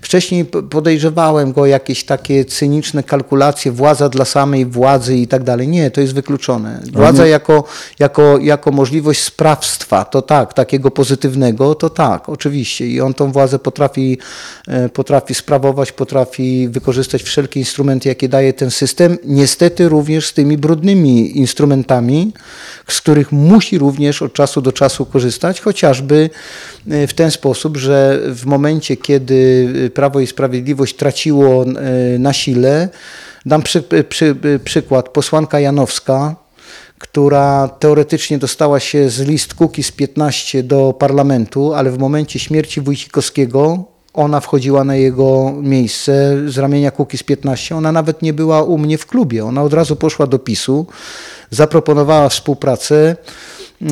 wcześniej 0.00 0.44
podejrzewałem 0.44 1.52
go 1.52 1.66
jakieś 1.66 2.04
takie 2.04 2.44
cyniczne 2.44 3.02
kalkulacje, 3.02 3.72
władza 3.72 4.08
dla 4.08 4.24
samej 4.24 4.66
władzy 4.66 5.16
i 5.16 5.26
tak 5.26 5.42
dalej. 5.42 5.68
Nie, 5.68 5.90
to 5.90 6.00
jest 6.00 6.14
wykluczone. 6.14 6.80
Władza 6.92 7.26
jako, 7.26 7.64
jako, 7.98 8.38
jako 8.38 8.70
możliwość 8.70 9.22
sprawstwa, 9.22 10.04
to 10.04 10.22
tak, 10.22 10.54
takiego 10.54 10.90
pozytywnego, 10.90 11.74
to 11.74 11.90
tak, 11.90 12.28
oczywiście. 12.28 12.69
I 12.80 13.00
on 13.00 13.14
tą 13.14 13.32
władzę 13.32 13.58
potrafi, 13.58 14.18
e, 14.68 14.88
potrafi 14.88 15.34
sprawować, 15.34 15.92
potrafi 15.92 16.68
wykorzystać 16.68 17.22
wszelkie 17.22 17.60
instrumenty, 17.60 18.08
jakie 18.08 18.28
daje 18.28 18.52
ten 18.52 18.70
system. 18.70 19.18
Niestety 19.24 19.88
również 19.88 20.26
z 20.26 20.32
tymi 20.32 20.58
brudnymi 20.58 21.38
instrumentami, 21.38 22.32
z 22.88 23.00
których 23.00 23.32
musi 23.32 23.78
również 23.78 24.22
od 24.22 24.32
czasu 24.32 24.62
do 24.62 24.72
czasu 24.72 25.06
korzystać, 25.06 25.60
chociażby 25.60 26.30
e, 26.90 27.06
w 27.06 27.14
ten 27.14 27.30
sposób, 27.30 27.76
że 27.76 28.20
w 28.26 28.46
momencie, 28.46 28.96
kiedy 28.96 29.68
Prawo 29.94 30.20
i 30.20 30.26
Sprawiedliwość 30.26 30.96
traciło 30.96 31.64
e, 31.64 32.18
na 32.18 32.32
sile, 32.32 32.88
dam 33.46 33.62
przy, 33.62 33.82
przy, 34.08 34.36
przykład, 34.64 35.08
posłanka 35.08 35.60
Janowska, 35.60 36.36
która 37.00 37.68
teoretycznie 37.68 38.38
dostała 38.38 38.80
się 38.80 39.10
z 39.10 39.20
list 39.20 39.54
z 39.82 39.92
15 39.92 40.62
do 40.62 40.94
parlamentu, 40.98 41.74
ale 41.74 41.90
w 41.90 41.98
momencie 41.98 42.38
śmierci 42.38 42.80
Wójcikowskiego 42.80 43.84
ona 44.14 44.40
wchodziła 44.40 44.84
na 44.84 44.96
jego 44.96 45.52
miejsce 45.62 46.36
z 46.46 46.58
ramienia 46.58 46.90
z 47.18 47.22
15. 47.22 47.76
Ona 47.76 47.92
nawet 47.92 48.22
nie 48.22 48.32
była 48.32 48.62
u 48.62 48.78
mnie 48.78 48.98
w 48.98 49.06
klubie. 49.06 49.44
Ona 49.44 49.62
od 49.62 49.72
razu 49.72 49.96
poszła 49.96 50.26
do 50.26 50.38
PiSu, 50.38 50.86
zaproponowała 51.50 52.28
współpracę. 52.28 53.16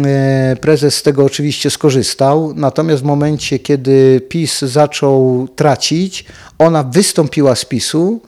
E, 0.04 0.56
Prezes 0.60 0.94
z 0.94 1.02
tego 1.02 1.24
oczywiście 1.24 1.70
skorzystał, 1.70 2.52
natomiast 2.56 3.02
w 3.02 3.06
momencie, 3.06 3.58
kiedy 3.58 4.20
PiS 4.28 4.58
zaczął 4.58 5.48
tracić, 5.56 6.24
ona 6.58 6.82
wystąpiła 6.82 7.54
z 7.54 7.64
PiSu 7.64 8.20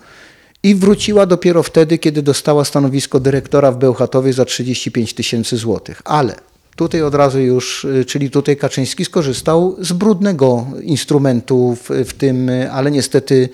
i 0.63 0.75
wróciła 0.75 1.27
dopiero 1.27 1.63
wtedy, 1.63 1.99
kiedy 1.99 2.23
dostała 2.23 2.65
stanowisko 2.65 3.21
dyrektora 3.21 3.73
w 3.73 3.79
Bełchatowie 3.79 4.33
za 4.33 4.45
35 4.45 5.15
tysięcy 5.15 5.57
złotych. 5.57 6.03
Ale 6.05 6.35
tutaj 6.77 7.03
od 7.03 7.15
razu 7.15 7.41
już, 7.41 7.85
y, 7.85 8.05
czyli 8.05 8.31
tutaj 8.31 8.57
Kaczyński 8.57 9.05
skorzystał 9.05 9.77
z 9.79 9.93
brudnego 9.93 10.67
instrumentu 10.83 11.77
w, 11.77 11.91
w 12.09 12.13
tym, 12.13 12.49
y, 12.49 12.73
ale 12.73 12.91
niestety 12.91 13.49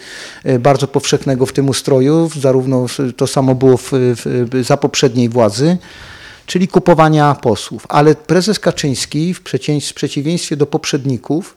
y, 0.46 0.58
bardzo 0.58 0.88
powszechnego 0.88 1.46
w 1.46 1.52
tym 1.52 1.68
ustroju, 1.68 2.30
zarówno 2.40 2.86
to 3.16 3.26
samo 3.26 3.54
było 3.54 3.76
w, 3.76 3.90
w, 3.92 4.64
za 4.64 4.76
poprzedniej 4.76 5.28
władzy, 5.28 5.76
czyli 6.46 6.68
kupowania 6.68 7.34
posłów. 7.34 7.86
Ale 7.88 8.14
prezes 8.14 8.58
Kaczyński 8.58 9.34
w 9.34 9.38
w 9.38 9.94
przeciwieństwie 9.94 10.56
do 10.56 10.66
poprzedników 10.66 11.56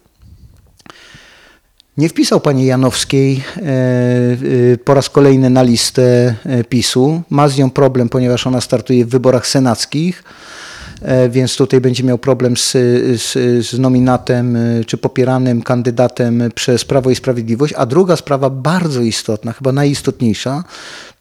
nie 2.00 2.10
wpisał 2.10 2.40
pani 2.40 2.66
Janowskiej 2.66 3.44
e, 3.58 3.62
e, 3.62 4.78
po 4.78 4.94
raz 4.94 5.10
kolejny 5.10 5.50
na 5.50 5.64
listę 5.64 6.36
e, 6.46 6.64
PiSu. 6.64 7.22
Ma 7.30 7.48
z 7.48 7.58
nią 7.58 7.70
problem, 7.70 8.10
ponieważ 8.10 8.48
ona 8.48 8.62
startuje 8.62 9.06
w 9.06 9.10
wyborach 9.10 9.48
senackich, 9.48 10.24
więc 11.30 11.56
tutaj 11.56 11.82
będzie 11.82 12.04
miał 12.04 12.18
problem 12.18 12.58
z, 12.58 12.72
z, 13.22 13.32
z 13.68 13.80
nominatem 13.80 14.58
czy 14.88 14.98
popieranym 14.98 15.62
kandydatem 15.62 16.44
przez 16.56 16.86
Prawo 16.86 17.10
i 17.10 17.16
Sprawiedliwość. 17.16 17.74
A 17.78 17.86
druga 17.86 18.16
sprawa 18.16 18.50
bardzo 18.50 19.02
istotna, 19.02 19.54
chyba 19.54 19.72
najistotniejsza, 19.72 20.64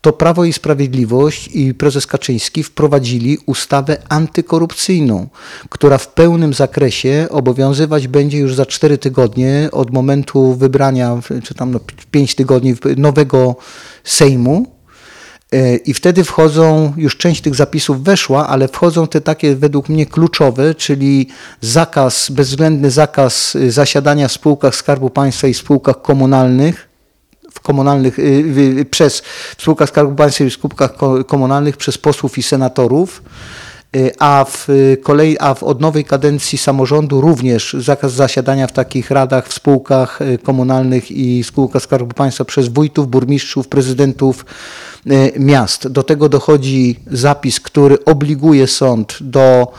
to 0.09 0.13
Prawo 0.13 0.45
i 0.45 0.53
Sprawiedliwość 0.53 1.49
i 1.53 1.75
prezes 1.75 2.07
Kaczyński 2.07 2.63
wprowadzili 2.63 3.39
ustawę 3.47 3.97
antykorupcyjną, 4.09 5.29
która 5.69 5.99
w 5.99 6.09
pełnym 6.09 6.55
zakresie 6.55 7.27
obowiązywać 7.31 8.09
będzie 8.09 8.39
już 8.39 8.55
za 8.55 8.67
cztery 8.67 8.99
tygodnie 8.99 9.69
od 9.73 9.93
momentu 9.93 10.55
wybrania, 10.55 11.21
czy 11.43 11.55
tam 11.55 11.71
no, 11.71 11.81
pięć 12.11 12.35
tygodni 12.35 12.75
nowego 12.97 13.57
Sejmu. 14.05 14.67
E, 15.53 15.77
I 15.77 15.95
wtedy 15.95 16.25
wchodzą, 16.25 16.93
już 16.97 17.17
część 17.17 17.41
tych 17.41 17.55
zapisów 17.55 18.05
weszła, 18.05 18.47
ale 18.47 18.69
wchodzą 18.69 19.07
te 19.07 19.21
takie 19.21 19.57
według 19.57 19.89
mnie 19.89 20.07
kluczowe, 20.07 20.75
czyli 20.75 21.29
zakaz, 21.61 22.31
bezwzględny 22.31 22.91
zakaz 22.91 23.55
y, 23.55 23.71
zasiadania 23.71 24.29
w 24.29 24.33
spółkach 24.33 24.75
Skarbu 24.75 25.11
Państwa 25.11 25.49
i 25.49 25.55
spółkach 25.55 26.03
komunalnych, 26.03 26.88
w 27.53 27.61
komunalnych, 27.61 28.19
y, 28.19 28.87
przez 28.91 29.23
w 29.57 29.63
spółkach 29.63 29.89
Skarbu 29.89 30.15
Państwa 30.15 30.45
i 30.45 30.51
spółkach 30.51 30.97
ko- 30.97 31.25
komunalnych 31.25 31.77
przez 31.77 31.99
posłów 31.99 32.39
i 32.39 32.43
senatorów. 32.43 33.23
Y, 33.97 34.13
A 34.19 34.45
w, 34.49 34.71
y, 34.71 34.97
kolei, 35.03 35.37
a 35.41 35.55
w 35.55 35.63
od 35.63 35.81
nowej 35.81 36.05
kadencji 36.05 36.59
samorządu 36.59 37.21
również 37.21 37.77
zakaz 37.79 38.13
zasiadania 38.13 38.67
w 38.67 38.73
takich 38.73 39.11
radach, 39.11 39.49
w 39.49 39.55
spółkach 39.55 40.19
komunalnych 40.43 41.11
i 41.11 41.45
spółkach 41.45 41.83
Skarbu 41.83 42.15
Państwa 42.15 42.45
przez 42.45 42.69
wójtów, 42.69 43.09
burmistrzów, 43.09 43.69
prezydentów 43.69 44.47
miast. 45.39 45.89
Do 45.89 46.03
tego 46.03 46.29
dochodzi 46.29 46.97
zapis, 47.11 47.61
który 47.61 48.05
obliguje 48.05 48.67
sąd 48.67 49.17
do 49.21 49.73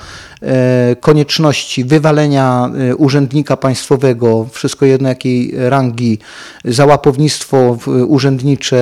konieczności 0.99 1.83
wywalenia 1.83 2.69
e, 2.89 2.95
urzędnika 2.95 3.57
państwowego, 3.57 4.47
wszystko 4.51 4.85
jedno 4.85 5.09
jakiej 5.09 5.53
rangi, 5.55 6.17
za 6.65 6.85
łapownictwo 6.85 7.75
w- 7.75 7.87
urzędnicze 8.07 8.77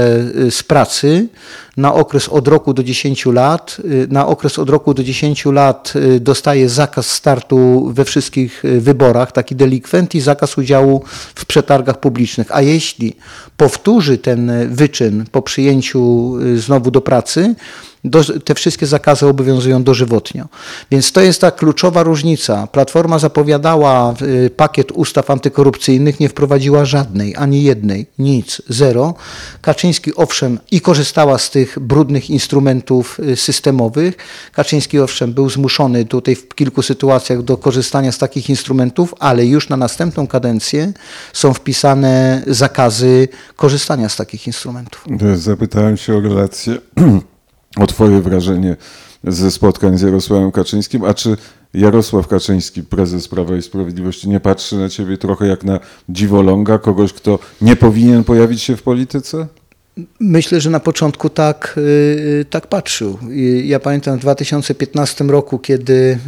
e, 0.47 0.51
z 0.51 0.63
pracy 0.63 1.27
na 1.77 1.93
okres 1.93 2.29
od 2.29 2.47
roku 2.47 2.73
do 2.73 2.83
10 2.83 3.25
lat. 3.25 3.77
E, 4.03 4.07
Na 4.13 4.27
okres 4.27 4.59
od 4.59 4.69
roku 4.69 4.93
do 4.93 5.03
10 5.03 5.45
lat 5.45 5.93
e, 6.15 6.19
dostaje 6.19 6.69
zakaz 6.69 7.07
startu 7.11 7.89
we 7.93 8.05
wszystkich 8.05 8.65
e, 8.65 8.79
wyborach, 8.79 9.31
taki 9.31 9.55
delikwent 9.55 10.15
i 10.15 10.21
zakaz 10.21 10.57
udziału 10.57 11.03
w 11.35 11.45
przetargach 11.45 11.99
publicznych. 11.99 12.47
A 12.55 12.61
jeśli 12.61 13.13
powtórzy 13.57 14.17
ten 14.17 14.49
e, 14.49 14.67
wyczyn 14.67 15.25
po 15.31 15.41
przyjęciu 15.41 16.33
e, 16.55 16.57
znowu 16.57 16.91
do 16.91 17.01
pracy, 17.01 17.55
do, 18.09 18.23
te 18.39 18.55
wszystkie 18.55 18.85
zakazy 18.85 19.27
obowiązują 19.27 19.83
dożywotnio. 19.83 20.45
Więc 20.91 21.11
to 21.11 21.21
jest 21.21 21.41
ta 21.41 21.51
kluczowa 21.51 22.03
różnica. 22.03 22.67
Platforma 22.67 23.19
zapowiadała 23.19 24.13
y, 24.21 24.49
pakiet 24.49 24.91
ustaw 24.91 25.29
antykorupcyjnych, 25.29 26.19
nie 26.19 26.29
wprowadziła 26.29 26.85
żadnej, 26.85 27.35
ani 27.35 27.63
jednej, 27.63 28.05
nic, 28.19 28.61
zero. 28.69 29.13
Kaczyński 29.61 30.15
owszem 30.15 30.59
i 30.71 30.81
korzystała 30.81 31.37
z 31.37 31.49
tych 31.49 31.79
brudnych 31.79 32.29
instrumentów 32.29 33.19
y, 33.19 33.35
systemowych. 33.35 34.17
Kaczyński 34.51 34.99
owszem 34.99 35.33
był 35.33 35.49
zmuszony 35.49 36.05
tutaj 36.05 36.35
w 36.35 36.55
kilku 36.55 36.81
sytuacjach 36.81 37.43
do 37.43 37.57
korzystania 37.57 38.11
z 38.11 38.17
takich 38.17 38.49
instrumentów, 38.49 39.13
ale 39.19 39.45
już 39.45 39.69
na 39.69 39.77
następną 39.77 40.27
kadencję 40.27 40.93
są 41.33 41.53
wpisane 41.53 42.43
zakazy 42.47 43.27
korzystania 43.55 44.09
z 44.09 44.15
takich 44.15 44.47
instrumentów. 44.47 45.05
Zapytałem 45.35 45.97
się 45.97 46.17
o 46.17 46.21
relację, 46.21 46.77
o 47.79 47.87
Twoje 47.87 48.21
wrażenie 48.21 48.75
ze 49.23 49.51
spotkań 49.51 49.97
z 49.97 50.01
Jarosławem 50.01 50.51
Kaczyńskim, 50.51 51.03
a 51.03 51.13
czy 51.13 51.37
Jarosław 51.73 52.27
Kaczyński, 52.27 52.83
prezes 52.83 53.27
Prawa 53.27 53.55
i 53.55 53.61
Sprawiedliwości, 53.61 54.29
nie 54.29 54.39
patrzy 54.39 54.75
na 54.77 54.89
Ciebie 54.89 55.17
trochę 55.17 55.47
jak 55.47 55.63
na 55.63 55.79
dziwoląga, 56.09 56.77
kogoś, 56.77 57.13
kto 57.13 57.39
nie 57.61 57.75
powinien 57.75 58.23
pojawić 58.23 58.61
się 58.61 58.77
w 58.77 58.83
polityce? 58.83 59.47
Myślę, 60.19 60.61
że 60.61 60.69
na 60.69 60.79
początku 60.79 61.29
tak, 61.29 61.73
y, 61.77 62.45
tak 62.49 62.67
patrzył. 62.67 63.17
Ja 63.63 63.79
pamiętam 63.79 64.17
w 64.17 64.21
2015 64.21 65.23
roku, 65.23 65.59
kiedy, 65.59 66.19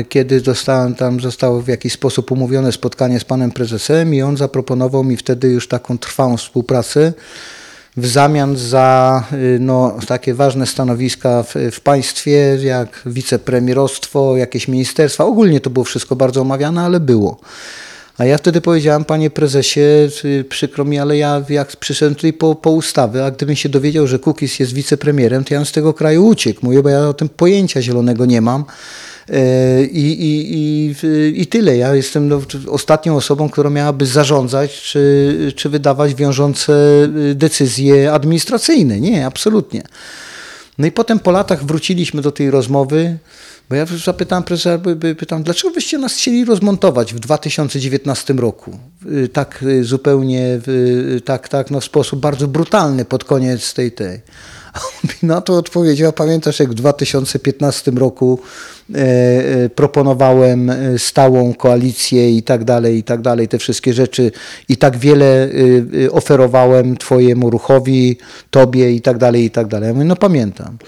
y, 0.00 0.04
kiedy 0.08 0.40
dostałem 0.40 0.94
tam, 0.94 1.20
zostało 1.20 1.62
w 1.62 1.68
jakiś 1.68 1.92
sposób 1.92 2.32
umówione 2.32 2.72
spotkanie 2.72 3.20
z 3.20 3.24
panem 3.24 3.50
prezesem 3.50 4.14
i 4.14 4.22
on 4.22 4.36
zaproponował 4.36 5.04
mi 5.04 5.16
wtedy 5.16 5.48
już 5.48 5.68
taką 5.68 5.98
trwałą 5.98 6.36
współpracę 6.36 7.12
w 7.96 8.06
zamian 8.06 8.56
za 8.56 9.22
y, 9.32 9.58
no, 9.60 9.96
takie 10.06 10.34
ważne 10.34 10.66
stanowiska 10.66 11.42
w, 11.42 11.54
w 11.72 11.80
państwie, 11.80 12.58
jak 12.62 13.02
wicepremierostwo, 13.06 14.36
jakieś 14.36 14.68
ministerstwa. 14.68 15.24
Ogólnie 15.24 15.60
to 15.60 15.70
było 15.70 15.84
wszystko 15.84 16.16
bardzo 16.16 16.40
omawiane, 16.40 16.82
ale 16.82 17.00
było. 17.00 17.40
A 18.18 18.24
ja 18.24 18.38
wtedy 18.38 18.60
powiedziałem, 18.60 19.04
panie 19.04 19.30
prezesie, 19.30 19.80
y, 20.24 20.44
przykro 20.48 20.84
mi, 20.84 20.98
ale 20.98 21.16
ja 21.16 21.42
jak 21.48 21.76
przyszedłem 21.76 22.14
tutaj 22.14 22.32
po, 22.32 22.54
po 22.54 22.70
ustawy, 22.70 23.24
a 23.24 23.30
gdybym 23.30 23.56
się 23.56 23.68
dowiedział, 23.68 24.06
że 24.06 24.18
Kukiz 24.18 24.58
jest 24.58 24.72
wicepremierem, 24.72 25.44
to 25.44 25.54
ja 25.54 25.60
bym 25.60 25.66
z 25.66 25.72
tego 25.72 25.94
kraju 25.94 26.26
uciekł. 26.26 26.60
Mówię, 26.62 26.82
bo 26.82 26.88
ja 26.88 27.08
o 27.08 27.14
tym 27.14 27.28
pojęcia 27.28 27.82
zielonego 27.82 28.26
nie 28.26 28.40
mam. 28.40 28.64
E, 29.28 29.84
I, 29.84 30.26
i, 30.26 30.54
i, 30.54 30.94
I 31.40 31.46
tyle. 31.46 31.76
Ja 31.76 31.94
jestem 31.94 32.28
no, 32.28 32.40
ostatnią 32.68 33.16
osobą, 33.16 33.50
która 33.50 33.70
miałaby 33.70 34.06
zarządzać 34.06 34.82
czy, 34.82 35.52
czy 35.56 35.68
wydawać 35.68 36.14
wiążące 36.14 36.72
y, 37.30 37.34
decyzje 37.34 38.12
administracyjne. 38.12 39.00
Nie, 39.00 39.26
absolutnie. 39.26 39.82
No 40.78 40.86
i 40.86 40.92
potem 40.92 41.18
po 41.18 41.30
latach 41.30 41.64
wróciliśmy 41.64 42.22
do 42.22 42.32
tej 42.32 42.50
rozmowy, 42.50 43.18
bo 43.68 43.76
ja 43.76 43.86
zapytałem 44.04 44.44
prezesa, 44.44 44.78
pytam, 45.18 45.42
dlaczego 45.42 45.74
byście 45.74 45.98
nas 45.98 46.14
chcieli 46.14 46.44
rozmontować 46.44 47.14
w 47.14 47.18
2019 47.18 48.34
roku? 48.34 48.78
Y, 49.06 49.28
Tak 49.28 49.62
y, 49.62 49.84
zupełnie, 49.84 50.60
y, 50.68 51.20
tak, 51.24 51.48
tak, 51.48 51.70
no 51.70 51.80
w 51.80 51.84
sposób 51.84 52.20
bardzo 52.20 52.48
brutalny 52.48 53.04
pod 53.04 53.24
koniec 53.24 53.74
tej, 53.74 53.92
tej. 53.92 54.20
A 54.74 54.78
on 54.78 55.08
mi 55.08 55.28
na 55.28 55.40
to 55.40 55.56
odpowiedział, 55.56 56.12
pamiętasz 56.12 56.60
jak 56.60 56.70
w 56.70 56.74
2015 56.74 57.90
roku 57.90 58.38
e, 58.94 58.98
e, 58.98 59.68
proponowałem 59.68 60.70
e, 60.70 60.98
stałą 60.98 61.54
koalicję 61.54 62.36
i 62.36 62.42
tak 62.42 62.64
dalej, 62.64 62.98
i 62.98 63.02
tak 63.02 63.20
dalej, 63.20 63.48
te 63.48 63.58
wszystkie 63.58 63.92
rzeczy 63.92 64.32
i 64.68 64.76
tak 64.76 64.96
wiele 64.96 65.48
oferowałem 66.10 66.96
twojemu 66.96 67.50
ruchowi, 67.50 68.16
tobie 68.50 68.92
i 68.92 69.00
tak 69.00 69.18
dalej, 69.18 69.44
i 69.44 69.50
tak 69.50 69.66
dalej. 69.66 69.86
Ja 69.86 69.94
mówię, 69.94 70.06
no 70.06 70.16
pamiętam. 70.16 70.78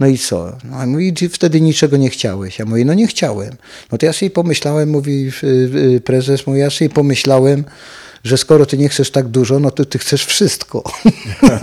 No 0.00 0.06
i 0.06 0.18
co? 0.18 0.52
No, 0.64 0.76
a 0.76 0.86
mówi, 0.86 1.14
wtedy 1.30 1.60
niczego 1.60 1.96
nie 1.96 2.10
chciałeś. 2.10 2.58
Ja 2.58 2.64
mówię, 2.64 2.84
no 2.84 2.94
nie 2.94 3.06
chciałem. 3.06 3.56
No 3.92 3.98
to 3.98 4.06
ja 4.06 4.12
sobie 4.12 4.30
pomyślałem, 4.30 4.90
mówi 4.90 5.30
y, 5.44 6.00
prezes, 6.04 6.46
mówi, 6.46 6.60
ja 6.60 6.70
sobie 6.70 6.90
pomyślałem, 6.90 7.64
że 8.24 8.38
skoro 8.38 8.66
ty 8.66 8.78
nie 8.78 8.88
chcesz 8.88 9.10
tak 9.10 9.28
dużo, 9.28 9.60
no 9.60 9.70
to 9.70 9.84
ty 9.84 9.98
chcesz 9.98 10.24
wszystko. 10.24 10.82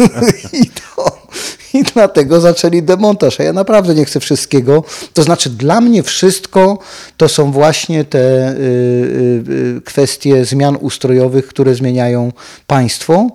I 0.53 0.65
to, 0.65 1.27
i 1.73 1.83
dlatego 1.83 2.41
zaczęli 2.41 2.83
demontaż. 2.83 3.39
A 3.39 3.43
ja 3.43 3.53
naprawdę 3.53 3.95
nie 3.95 4.05
chcę 4.05 4.19
wszystkiego. 4.19 4.83
To 5.13 5.23
znaczy, 5.23 5.49
dla 5.49 5.81
mnie 5.81 6.03
wszystko 6.03 6.79
to 7.17 7.29
są 7.29 7.51
właśnie 7.51 8.03
te 8.03 8.51
y, 8.51 8.55
y, 8.55 9.77
y, 9.77 9.81
kwestie 9.85 10.45
zmian 10.45 10.77
ustrojowych, 10.81 11.47
które 11.47 11.75
zmieniają 11.75 12.31
państwo. 12.67 13.27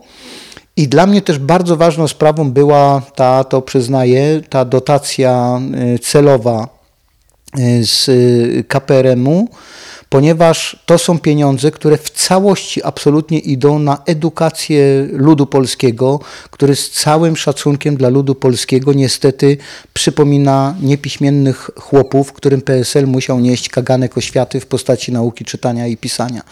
I 0.77 0.89
dla 0.89 1.07
mnie 1.07 1.23
też 1.23 1.39
bardzo 1.39 1.77
ważną 1.77 2.09
sprawą 2.09 2.51
była 2.51 3.03
ta, 3.15 3.45
to 3.45 3.63
przyznaję, 3.63 4.41
ta 4.49 4.65
dotacja 4.65 5.61
y, 5.95 5.99
celowa 5.99 6.69
y, 7.59 7.87
z 7.87 8.09
y, 8.09 8.65
KPRM-u, 8.69 9.49
ponieważ 10.15 10.77
to 10.87 10.99
są 10.99 11.19
pieniądze, 11.19 11.71
które 11.71 11.99
w 11.99 12.11
całości 12.11 12.83
absolutnie 12.83 13.39
idą 13.39 13.79
na 13.79 14.03
edukację 14.07 15.09
ludu 15.13 15.47
polskiego, 15.47 16.21
który 16.51 16.77
z 16.77 16.91
całym 16.91 17.37
szacunkiem 17.37 17.97
dla 17.97 18.09
ludu 18.09 18.35
polskiego 18.35 18.93
niestety 18.93 19.57
przypomina 19.95 20.75
niepiśmiennych 20.83 21.71
chłopów, 21.77 22.33
którym 22.33 22.61
PSL 22.61 23.07
musiał 23.07 23.41
nieść 23.41 23.69
kaganek 23.69 24.19
oświaty 24.19 24.61
w 24.61 24.67
postaci 24.67 25.13
nauki 25.13 25.45
czytania 25.45 25.87
i 25.87 25.97
pisania. 25.97 26.43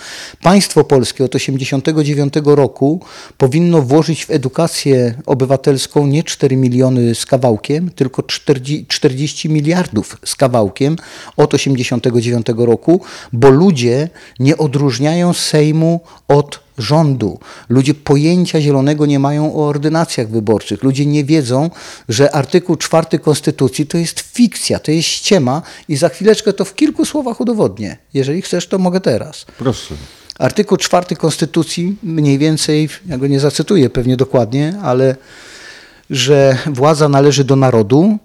Państwo 0.43 0.85
polskie 0.85 1.25
od 1.25 1.33
1989 1.33 2.57
roku 2.57 3.01
powinno 3.39 3.83
włożyć 3.83 4.25
w 4.25 4.31
edukację 4.31 5.15
obywatelską 5.27 6.07
nie 6.07 6.23
4 6.23 6.57
miliony 6.57 7.15
z 7.15 7.27
kawałkiem, 7.27 7.91
tylko 7.91 8.23
40, 8.23 8.87
40 8.87 9.49
miliardów 9.49 10.17
z 10.25 10.37
kawałkiem 10.37 10.97
od 11.37 11.51
1989 11.51 12.67
roku, 12.67 13.01
bo 13.33 13.52
ludzie 13.53 14.09
nie 14.39 14.57
odróżniają 14.57 15.33
Sejmu 15.33 16.01
od 16.29 16.61
rządu. 16.79 17.39
Ludzie 17.69 17.95
pojęcia 17.95 18.61
zielonego 18.61 19.07
nie 19.07 19.19
mają 19.19 19.55
o 19.55 19.69
ordynacjach 19.69 20.29
wyborczych. 20.29 20.83
Ludzie 20.83 21.07
nie 21.07 21.25
wiedzą, 21.25 21.71
że 22.09 22.35
artykuł 22.35 22.77
4 22.77 23.19
Konstytucji 23.19 23.87
to 23.87 23.99
jest 23.99 24.21
fikcja, 24.21 24.79
to 24.79 24.91
jest 24.91 25.09
ściema 25.09 25.63
i 25.89 25.97
za 25.97 26.09
chwileczkę 26.09 26.53
to 26.53 26.65
w 26.65 26.75
kilku 26.75 27.05
słowach 27.05 27.41
udowodnię. 27.41 27.97
Jeżeli 28.15 28.43
chcesz, 28.43 28.67
to 28.67 28.79
mogę 28.79 29.01
teraz. 29.01 29.47
Proszę. 29.59 29.95
Artykuł 30.39 30.77
4 30.77 31.17
Konstytucji, 31.17 31.97
mniej 32.03 32.39
więcej, 32.39 32.89
ja 33.07 33.19
go 33.19 33.27
nie 33.27 33.41
zacytuję 33.41 33.91
pewnie 33.91 34.17
dokładnie, 34.17 34.75
ale 34.83 35.17
że 36.11 36.59
władza 36.67 37.09
należy 37.09 37.45
do 37.45 37.57
narodu, 37.57 38.19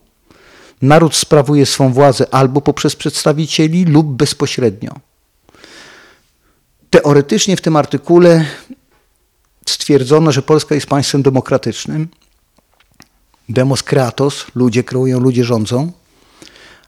naród 0.82 1.16
sprawuje 1.16 1.66
swą 1.66 1.94
władzę 1.94 2.26
albo 2.32 2.62
poprzez 2.62 2.96
przedstawicieli 2.96 3.86
lub 3.86 4.08
bezpośrednio. 4.08 5.07
Teoretycznie 6.90 7.58
w 7.58 7.62
tym 7.62 7.76
artykule 7.76 8.46
stwierdzono, 9.66 10.32
że 10.32 10.42
Polska 10.42 10.76
jest 10.76 10.88
państwem 10.88 11.22
demokratycznym. 11.24 12.08
Demos 13.50 13.84
creatos, 13.84 14.46
ludzie 14.56 14.84
kreują, 14.84 15.20
ludzie 15.20 15.44
rządzą. 15.44 15.92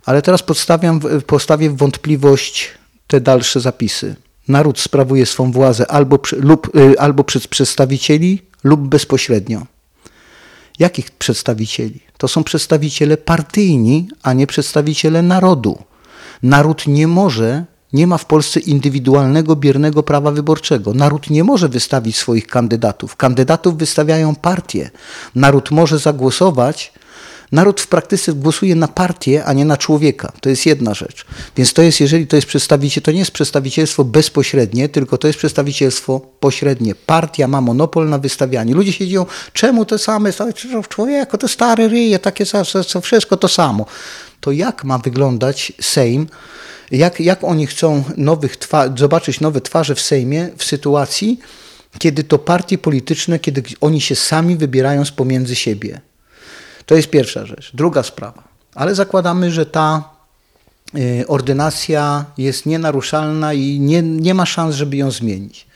Ale 0.05 0.21
teraz 0.21 0.43
podstawiam, 0.43 0.99
postawię 1.27 1.69
w 1.69 1.77
wątpliwość 1.77 2.71
te 3.07 3.21
dalsze 3.21 3.59
zapisy. 3.59 4.15
Naród 4.47 4.79
sprawuje 4.79 5.25
swą 5.25 5.51
władzę 5.51 5.91
albo, 5.91 6.19
lub, 6.37 6.75
y, 6.75 6.99
albo 6.99 7.23
przez 7.23 7.47
przedstawicieli, 7.47 8.41
lub 8.63 8.81
bezpośrednio. 8.81 9.65
Jakich 10.79 11.11
przedstawicieli? 11.11 11.99
To 12.17 12.27
są 12.27 12.43
przedstawiciele 12.43 13.17
partyjni, 13.17 14.07
a 14.23 14.33
nie 14.33 14.47
przedstawiciele 14.47 15.21
narodu. 15.21 15.83
Naród 16.43 16.87
nie 16.87 17.07
może, 17.07 17.65
nie 17.93 18.07
ma 18.07 18.17
w 18.17 18.25
Polsce 18.25 18.59
indywidualnego, 18.59 19.55
biernego 19.55 20.03
prawa 20.03 20.31
wyborczego. 20.31 20.93
Naród 20.93 21.29
nie 21.29 21.43
może 21.43 21.69
wystawić 21.69 22.17
swoich 22.17 22.47
kandydatów. 22.47 23.15
Kandydatów 23.15 23.77
wystawiają 23.77 24.35
partie. 24.35 24.89
Naród 25.35 25.71
może 25.71 25.99
zagłosować. 25.99 26.93
Naród 27.51 27.81
w 27.81 27.87
praktyce 27.87 28.33
głosuje 28.33 28.75
na 28.75 28.87
partię, 28.87 29.45
a 29.45 29.53
nie 29.53 29.65
na 29.65 29.77
człowieka. 29.77 30.31
To 30.41 30.49
jest 30.49 30.65
jedna 30.65 30.93
rzecz. 30.93 31.25
Więc 31.57 31.73
to 31.73 31.81
jest, 31.81 31.99
jeżeli 31.99 32.27
to 32.27 32.35
jest 32.35 32.47
przedstawiciel, 32.47 33.03
to 33.03 33.11
nie 33.11 33.19
jest 33.19 33.31
przedstawicielstwo 33.31 34.03
bezpośrednie, 34.03 34.89
tylko 34.89 35.17
to 35.17 35.27
jest 35.27 35.39
przedstawicielstwo 35.39 36.21
pośrednie. 36.39 36.95
Partia 36.95 37.47
ma 37.47 37.61
monopol 37.61 38.09
na 38.09 38.17
wystawianie. 38.17 38.73
Ludzie 38.73 38.93
się 38.93 39.07
dzieją, 39.07 39.25
czemu 39.53 39.85
to 39.85 39.97
same, 39.97 40.31
człowieku, 40.89 41.37
to 41.37 41.47
stary 41.47 41.87
ryje, 41.87 42.19
takie 42.19 42.45
co 42.87 43.01
wszystko 43.01 43.37
to 43.37 43.47
samo. 43.47 43.85
To 44.41 44.51
jak 44.51 44.83
ma 44.83 44.97
wyglądać 44.97 45.73
Sejm, 45.81 46.27
jak, 46.91 47.19
jak 47.19 47.43
oni 47.43 47.67
chcą 47.67 48.03
nowych 48.17 48.57
zobaczyć 48.97 49.39
nowe 49.39 49.61
twarze 49.61 49.95
w 49.95 50.01
Sejmie 50.01 50.49
w 50.57 50.63
sytuacji, 50.63 51.39
kiedy 51.99 52.23
to 52.23 52.39
partie 52.39 52.77
polityczne, 52.77 53.39
kiedy 53.39 53.63
oni 53.81 54.01
się 54.01 54.15
sami 54.15 54.55
wybierają 54.55 55.05
z 55.05 55.11
pomiędzy 55.11 55.55
siebie. 55.55 56.01
To 56.85 56.95
jest 56.95 57.09
pierwsza 57.09 57.45
rzecz. 57.45 57.71
Druga 57.73 58.03
sprawa. 58.03 58.43
Ale 58.75 58.95
zakładamy, 58.95 59.51
że 59.51 59.65
ta 59.65 60.09
y, 60.95 61.25
ordynacja 61.27 62.25
jest 62.37 62.65
nienaruszalna 62.65 63.53
i 63.53 63.79
nie, 63.79 64.01
nie 64.01 64.33
ma 64.33 64.45
szans, 64.45 64.75
żeby 64.75 64.97
ją 64.97 65.11
zmienić. 65.11 65.67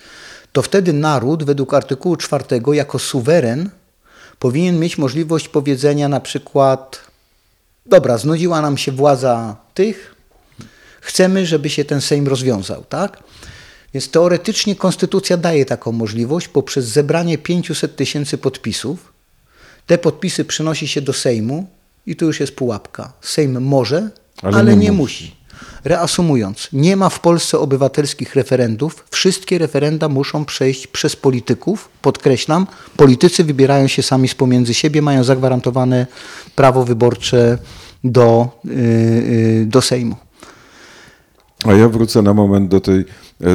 To 0.51 0.61
wtedy 0.61 0.93
naród, 0.93 1.43
według 1.43 1.73
artykułu 1.73 2.15
4, 2.15 2.45
jako 2.73 2.99
suweren, 2.99 3.69
powinien 4.39 4.79
mieć 4.79 4.97
możliwość 4.97 5.47
powiedzenia 5.47 6.09
na 6.09 6.19
przykład: 6.19 7.01
Dobra, 7.85 8.17
znudziła 8.17 8.61
nam 8.61 8.77
się 8.77 8.91
władza 8.91 9.55
tych, 9.73 10.15
chcemy, 11.01 11.45
żeby 11.45 11.69
się 11.69 11.85
ten 11.85 12.01
Sejm 12.01 12.27
rozwiązał, 12.27 12.83
tak? 12.89 13.23
Więc 13.93 14.09
teoretycznie 14.09 14.75
konstytucja 14.75 15.37
daje 15.37 15.65
taką 15.65 15.91
możliwość 15.91 16.47
poprzez 16.47 16.85
zebranie 16.85 17.37
500 17.37 17.95
tysięcy 17.95 18.37
podpisów. 18.37 19.13
Te 19.87 19.97
podpisy 19.97 20.45
przynosi 20.45 20.87
się 20.87 21.01
do 21.01 21.13
Sejmu 21.13 21.67
i 22.05 22.15
tu 22.15 22.25
już 22.25 22.39
jest 22.39 22.55
pułapka. 22.55 23.13
Sejm 23.21 23.61
może, 23.61 24.09
ale, 24.41 24.57
ale 24.57 24.75
nie, 24.75 24.83
nie 24.83 24.91
musi. 24.91 25.23
musi. 25.23 25.42
Reasumując, 25.83 26.69
nie 26.73 26.95
ma 26.97 27.09
w 27.09 27.19
Polsce 27.19 27.59
obywatelskich 27.59 28.35
referendów. 28.35 29.05
Wszystkie 29.11 29.57
referenda 29.57 30.09
muszą 30.09 30.45
przejść 30.45 30.87
przez 30.87 31.15
polityków. 31.15 31.89
Podkreślam, 32.01 32.67
politycy 32.97 33.43
wybierają 33.43 33.87
się 33.87 34.03
sami 34.03 34.27
z 34.27 34.35
pomiędzy 34.35 34.73
siebie, 34.73 35.01
mają 35.01 35.23
zagwarantowane 35.23 36.07
prawo 36.55 36.85
wyborcze 36.85 37.57
do, 38.03 38.47
yy, 38.65 39.65
do 39.65 39.81
Sejmu. 39.81 40.15
A 41.65 41.73
ja 41.73 41.89
wrócę 41.89 42.21
na 42.21 42.33
moment 42.33 42.69
do 42.69 42.79
tej, 42.79 43.05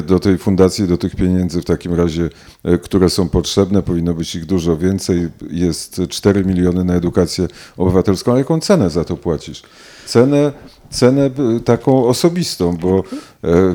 do 0.06 0.18
tej 0.20 0.38
fundacji, 0.38 0.88
do 0.88 0.96
tych 0.96 1.16
pieniędzy 1.16 1.62
w 1.62 1.64
takim 1.64 1.94
razie, 1.94 2.30
e, 2.64 2.78
które 2.78 3.10
są 3.10 3.28
potrzebne. 3.28 3.82
Powinno 3.82 4.14
być 4.14 4.34
ich 4.34 4.46
dużo 4.46 4.76
więcej. 4.76 5.28
Jest 5.50 6.00
4 6.08 6.44
miliony 6.44 6.84
na 6.84 6.94
edukację 6.94 7.48
obywatelską. 7.76 8.34
A 8.34 8.38
jaką 8.38 8.60
cenę 8.60 8.90
za 8.90 9.04
to 9.04 9.16
płacisz? 9.16 9.62
Cenę 10.06 10.52
cenę 10.90 11.30
taką 11.64 12.06
osobistą, 12.06 12.76
bo 12.76 13.02
e, 13.44 13.74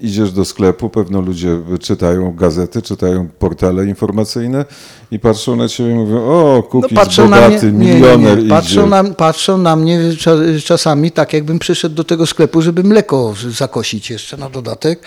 idziesz 0.00 0.32
do 0.32 0.44
sklepu, 0.44 0.90
pewno 0.90 1.20
ludzie 1.20 1.58
czytają 1.80 2.34
gazety, 2.34 2.82
czytają 2.82 3.28
portale 3.38 3.84
informacyjne 3.84 4.64
i 5.10 5.18
patrzą 5.18 5.56
na 5.56 5.68
ciebie 5.68 5.90
i 5.90 5.94
mówią, 5.94 6.16
o, 6.16 6.62
kukiz 6.62 6.98
no 7.18 7.24
bogaty, 7.24 7.72
mnie, 7.72 7.94
milioner 7.94 8.38
nie, 8.38 8.44
nie. 8.44 8.50
Patrzą, 8.50 8.86
na, 8.86 9.04
patrzą 9.04 9.58
na 9.58 9.76
mnie 9.76 10.00
czasami 10.64 11.10
tak, 11.10 11.32
jakbym 11.32 11.58
przyszedł 11.58 11.94
do 11.94 12.04
tego 12.04 12.26
sklepu, 12.26 12.62
żeby 12.62 12.84
mleko 12.84 13.34
zakosić 13.50 14.10
jeszcze 14.10 14.36
na 14.36 14.50
dodatek. 14.50 15.00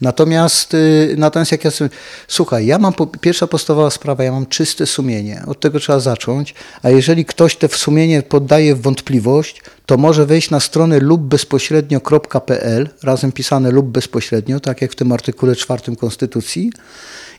Natomiast, 0.00 0.74
y, 0.74 1.14
natomiast 1.18 1.52
jak 1.52 1.64
ja 1.64 1.70
sobie, 1.70 1.90
słuchaj, 2.28 2.66
ja 2.66 2.78
mam, 2.78 2.92
pierwsza 3.20 3.46
podstawowa 3.46 3.90
sprawa, 3.90 4.24
ja 4.24 4.32
mam 4.32 4.46
czyste 4.46 4.86
sumienie, 4.86 5.42
od 5.46 5.60
tego 5.60 5.80
trzeba 5.80 6.00
zacząć, 6.00 6.54
a 6.82 6.90
jeżeli 6.90 7.24
ktoś 7.24 7.56
te 7.56 7.68
sumienie 7.68 8.22
poddaje 8.22 8.74
w 8.74 8.82
wątpliwość, 8.82 9.62
to 9.86 9.96
może 9.96 10.26
wejść 10.26 10.50
na 10.50 10.60
stronę 10.60 10.98
lub 10.98 11.22
bezpośrednio.pl, 11.22 12.88
razem 13.02 13.32
pisane 13.32 13.70
lub 13.70 13.86
bezpośrednio, 13.86 14.60
tak 14.60 14.82
jak 14.82 14.92
w 14.92 14.94
tym 14.94 15.12
artykule 15.12 15.56
czwartym 15.56 15.96
Konstytucji. 15.96 16.72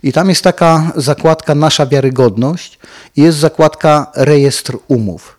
I 0.03 0.13
tam 0.13 0.29
jest 0.29 0.43
taka 0.43 0.91
zakładka 0.95 1.55
Nasza 1.55 1.85
wiarygodność 1.85 2.79
i 3.15 3.21
jest 3.21 3.37
zakładka 3.37 4.11
Rejestr 4.15 4.77
umów. 4.87 5.37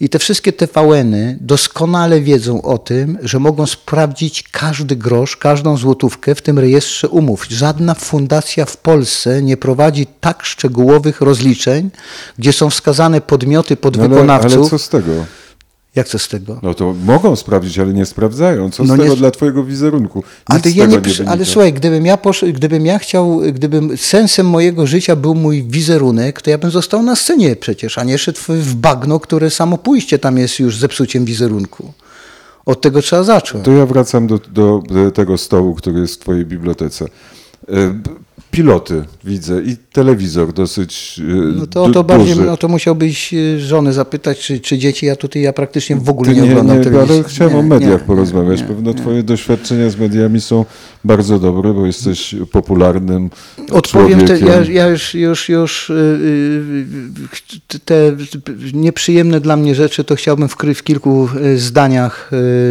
I 0.00 0.08
te 0.08 0.18
wszystkie 0.18 0.52
TVN-y 0.52 1.38
doskonale 1.40 2.20
wiedzą 2.20 2.62
o 2.62 2.78
tym, 2.78 3.18
że 3.22 3.38
mogą 3.38 3.66
sprawdzić 3.66 4.42
każdy 4.42 4.96
grosz, 4.96 5.36
każdą 5.36 5.76
złotówkę 5.76 6.34
w 6.34 6.42
tym 6.42 6.58
rejestrze 6.58 7.08
umów. 7.08 7.46
Żadna 7.50 7.94
fundacja 7.94 8.64
w 8.64 8.76
Polsce 8.76 9.42
nie 9.42 9.56
prowadzi 9.56 10.06
tak 10.20 10.44
szczegółowych 10.44 11.20
rozliczeń, 11.20 11.90
gdzie 12.38 12.52
są 12.52 12.70
wskazane 12.70 13.20
podmioty 13.20 13.76
podwykonawców. 13.76 14.50
No 14.50 14.56
ale, 14.56 14.60
ale 14.60 14.70
co 14.70 14.78
z 14.78 14.88
tego? 14.88 15.12
Jak 15.94 16.08
co 16.08 16.18
z 16.18 16.28
tego? 16.28 16.60
No 16.62 16.74
to 16.74 16.94
mogą 17.04 17.36
sprawdzić, 17.36 17.78
ale 17.78 17.94
nie 17.94 18.06
sprawdzają. 18.06 18.70
Co 18.70 18.84
no 18.84 18.94
z 18.94 18.98
tego 18.98 19.10
nie... 19.10 19.16
dla 19.16 19.30
twojego 19.30 19.64
wizerunku? 19.64 20.22
ale, 20.46 20.60
ja 20.74 20.86
nie, 20.86 20.96
nie 20.96 21.28
ale 21.28 21.44
słuchaj, 21.44 21.72
gdybym 21.72 22.06
ja, 22.06 22.16
posz... 22.16 22.44
gdybym 22.52 22.86
ja 22.86 22.98
chciał, 22.98 23.40
gdybym 23.52 23.96
sensem 23.96 24.46
mojego 24.46 24.86
życia 24.86 25.16
był 25.16 25.34
mój 25.34 25.62
wizerunek, 25.62 26.42
to 26.42 26.50
ja 26.50 26.58
bym 26.58 26.70
został 26.70 27.02
na 27.02 27.16
scenie 27.16 27.56
przecież, 27.56 27.98
a 27.98 28.04
nie 28.04 28.18
szedł 28.18 28.40
w 28.48 28.74
bagno, 28.74 29.20
które 29.20 29.50
samo 29.50 29.78
pójście 29.78 30.18
tam 30.18 30.38
jest 30.38 30.58
już 30.58 30.78
zepsuciem 30.78 31.24
wizerunku. 31.24 31.92
Od 32.66 32.80
tego 32.80 33.02
trzeba 33.02 33.22
zacząć. 33.22 33.64
To 33.64 33.72
ja 33.72 33.86
wracam 33.86 34.26
do, 34.26 34.38
do, 34.38 34.82
do 34.88 35.10
tego 35.10 35.38
stołu, 35.38 35.74
który 35.74 36.00
jest 36.00 36.14
w 36.14 36.18
twojej 36.18 36.46
bibliotece. 36.46 37.04
Piloty 38.54 39.04
widzę 39.24 39.62
i 39.62 39.76
telewizor 39.92 40.52
dosyć 40.52 41.20
e, 41.20 41.34
No 41.56 41.66
to, 41.66 41.90
to 41.90 42.04
bardziej, 42.04 42.36
no 42.36 42.56
to 42.56 42.68
musiałbyś 42.68 43.34
e, 43.34 43.60
żony 43.60 43.92
zapytać, 43.92 44.38
czy, 44.38 44.60
czy 44.60 44.78
dzieci, 44.78 45.06
ja 45.06 45.16
tutaj 45.16 45.42
ja 45.42 45.52
praktycznie 45.52 45.96
w 45.96 46.08
ogóle 46.08 46.34
nie, 46.34 46.40
nie 46.40 46.50
oglądam 46.50 46.78
nie, 46.78 46.84
telewizji. 46.84 47.14
Ale 47.14 47.24
chciałem 47.24 47.52
nie, 47.52 47.58
o 47.58 47.62
mediach 47.62 48.04
porozmawiać. 48.04 48.62
Pewno 48.62 48.94
twoje 48.94 49.22
doświadczenia 49.22 49.90
z 49.90 49.96
mediami 49.96 50.40
są 50.40 50.64
bardzo 51.04 51.38
dobre, 51.38 51.72
bo 51.72 51.86
jesteś 51.86 52.34
popularnym 52.52 53.30
Odpowiem, 53.70 54.26
te, 54.26 54.38
ja, 54.38 54.60
ja, 54.62 54.88
już, 54.88 55.14
już, 55.14 55.48
już 55.48 55.92
te 57.84 58.16
nieprzyjemne 58.72 59.40
dla 59.40 59.56
mnie 59.56 59.74
rzeczy 59.74 60.04
to 60.04 60.14
chciałbym 60.16 60.48
w, 60.48 60.56
w 60.74 60.82
kilku 60.82 61.28
zdaniach 61.56 62.30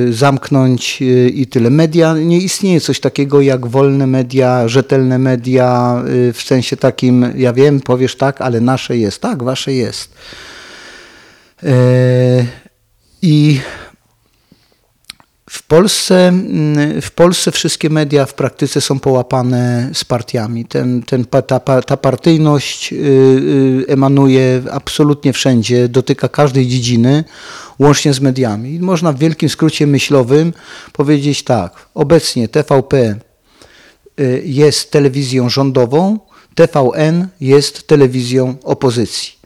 zamknąć 0.10 1.02
i 1.34 1.48
tyle. 1.48 1.70
Media, 1.70 2.18
nie 2.18 2.38
istnieje 2.38 2.82
coś 2.82 3.00
takiego 3.00 3.42
jak 3.42 3.68
wolne 3.68 4.08
media, 4.08 4.68
rzetelne 4.68 5.20
media, 5.20 6.02
w 6.34 6.42
sensie 6.46 6.78
takim, 6.78 7.26
ja 7.36 7.54
wiem, 7.54 7.82
powiesz 7.82 8.16
tak, 8.16 8.42
ale 8.42 8.62
nasze 8.62 8.98
jest. 8.98 9.22
Tak, 9.22 9.44
wasze 9.44 9.74
jest. 9.74 10.14
I 13.22 13.60
w 15.54 15.64
Polsce, 15.64 16.28
mm, 16.28 17.02
w 17.02 17.12
Polsce 17.12 17.52
wszystkie 17.52 17.90
media 17.90 18.26
w 18.26 18.34
praktyce 18.34 18.82
są 18.82 19.00
połapane 19.00 19.90
z 19.94 20.06
partiami. 20.06 20.66
Ten, 20.66 21.04
ten, 21.04 21.26
ta, 21.26 21.60
ta 21.82 21.98
partyjność 21.98 22.94
y, 22.94 22.96
y, 22.96 23.86
emanuje 23.88 24.62
absolutnie 24.72 25.34
wszędzie, 25.34 25.88
dotyka 25.88 26.30
każdej 26.30 26.68
dziedziny, 26.68 27.24
łącznie 27.80 28.14
z 28.14 28.20
mediami. 28.20 28.80
można 28.80 29.14
w 29.14 29.18
wielkim 29.18 29.50
skrócie 29.50 29.88
myślowym 29.88 30.54
powiedzieć 30.94 31.44
tak, 31.44 31.88
obecnie 31.94 32.48
TVP 32.48 33.16
y, 34.20 34.42
jest 34.46 34.92
telewizją 34.92 35.50
rządową, 35.50 36.20
TVN 36.56 37.28
jest 37.42 37.88
telewizją 37.88 38.56
opozycji. 38.64 39.43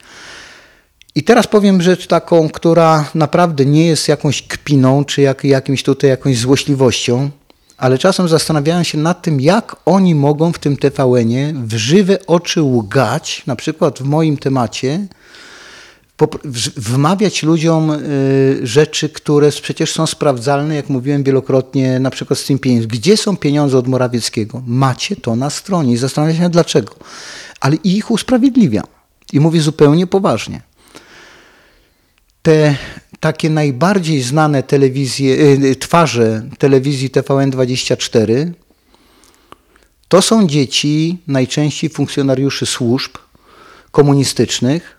I 1.18 1.24
teraz 1.24 1.48
powiem 1.48 1.82
rzecz 1.82 2.08
taką, 2.08 2.50
która 2.50 3.10
naprawdę 3.16 3.66
nie 3.66 3.88
jest 3.88 4.08
jakąś 4.08 4.42
kpiną, 4.42 5.06
czy 5.06 5.22
jak, 5.22 5.44
jakimś 5.44 5.84
tutaj 5.84 6.10
jakąś 6.10 6.38
złośliwością, 6.38 7.30
ale 7.78 7.98
czasem 7.98 8.28
zastanawiałem 8.28 8.84
się 8.84 8.98
nad 8.98 9.22
tym, 9.22 9.42
jak 9.42 9.76
oni 9.86 10.16
mogą 10.16 10.54
w 10.54 10.60
tym 10.60 10.78
TVN-ie 10.78 11.54
w 11.54 11.74
żywe 11.74 12.26
oczy 12.28 12.62
łgać, 12.62 13.44
na 13.48 13.56
przykład 13.56 14.00
w 14.00 14.04
moim 14.04 14.38
temacie, 14.38 15.08
wmawiać 16.78 17.44
ludziom 17.44 17.92
y, 17.92 18.60
rzeczy, 18.64 19.10
które 19.10 19.52
przecież 19.52 19.94
są 19.94 20.08
sprawdzalne, 20.08 20.76
jak 20.76 20.90
mówiłem 20.90 21.24
wielokrotnie, 21.24 22.00
na 22.00 22.10
przykład 22.10 22.40
z 22.40 22.46
tym 22.46 22.60
pieniędzmi. 22.60 22.90
Gdzie 22.90 23.18
są 23.18 23.38
pieniądze 23.38 23.78
od 23.78 23.88
Morawieckiego? 23.88 24.62
Macie 24.68 25.16
to 25.16 25.36
na 25.36 25.50
stronie 25.50 25.94
i 25.94 25.98
zastanawiam 25.98 26.38
się 26.38 26.50
dlaczego. 26.50 26.96
Ale 27.60 27.76
ich 27.76 28.12
usprawiedliwiam. 28.12 28.86
I 29.34 29.40
mówię 29.40 29.62
zupełnie 29.62 30.08
poważnie. 30.08 30.67
Te 32.48 32.76
takie 33.20 33.50
najbardziej 33.50 34.22
znane 34.22 34.64
telewizje, 34.64 35.36
y, 35.36 35.76
twarze 35.76 36.50
telewizji 36.58 37.10
TVN24 37.10 38.52
to 40.08 40.22
są 40.22 40.48
dzieci 40.48 41.18
najczęściej 41.28 41.90
funkcjonariuszy 41.90 42.66
służb 42.66 43.12
komunistycznych 43.92 44.98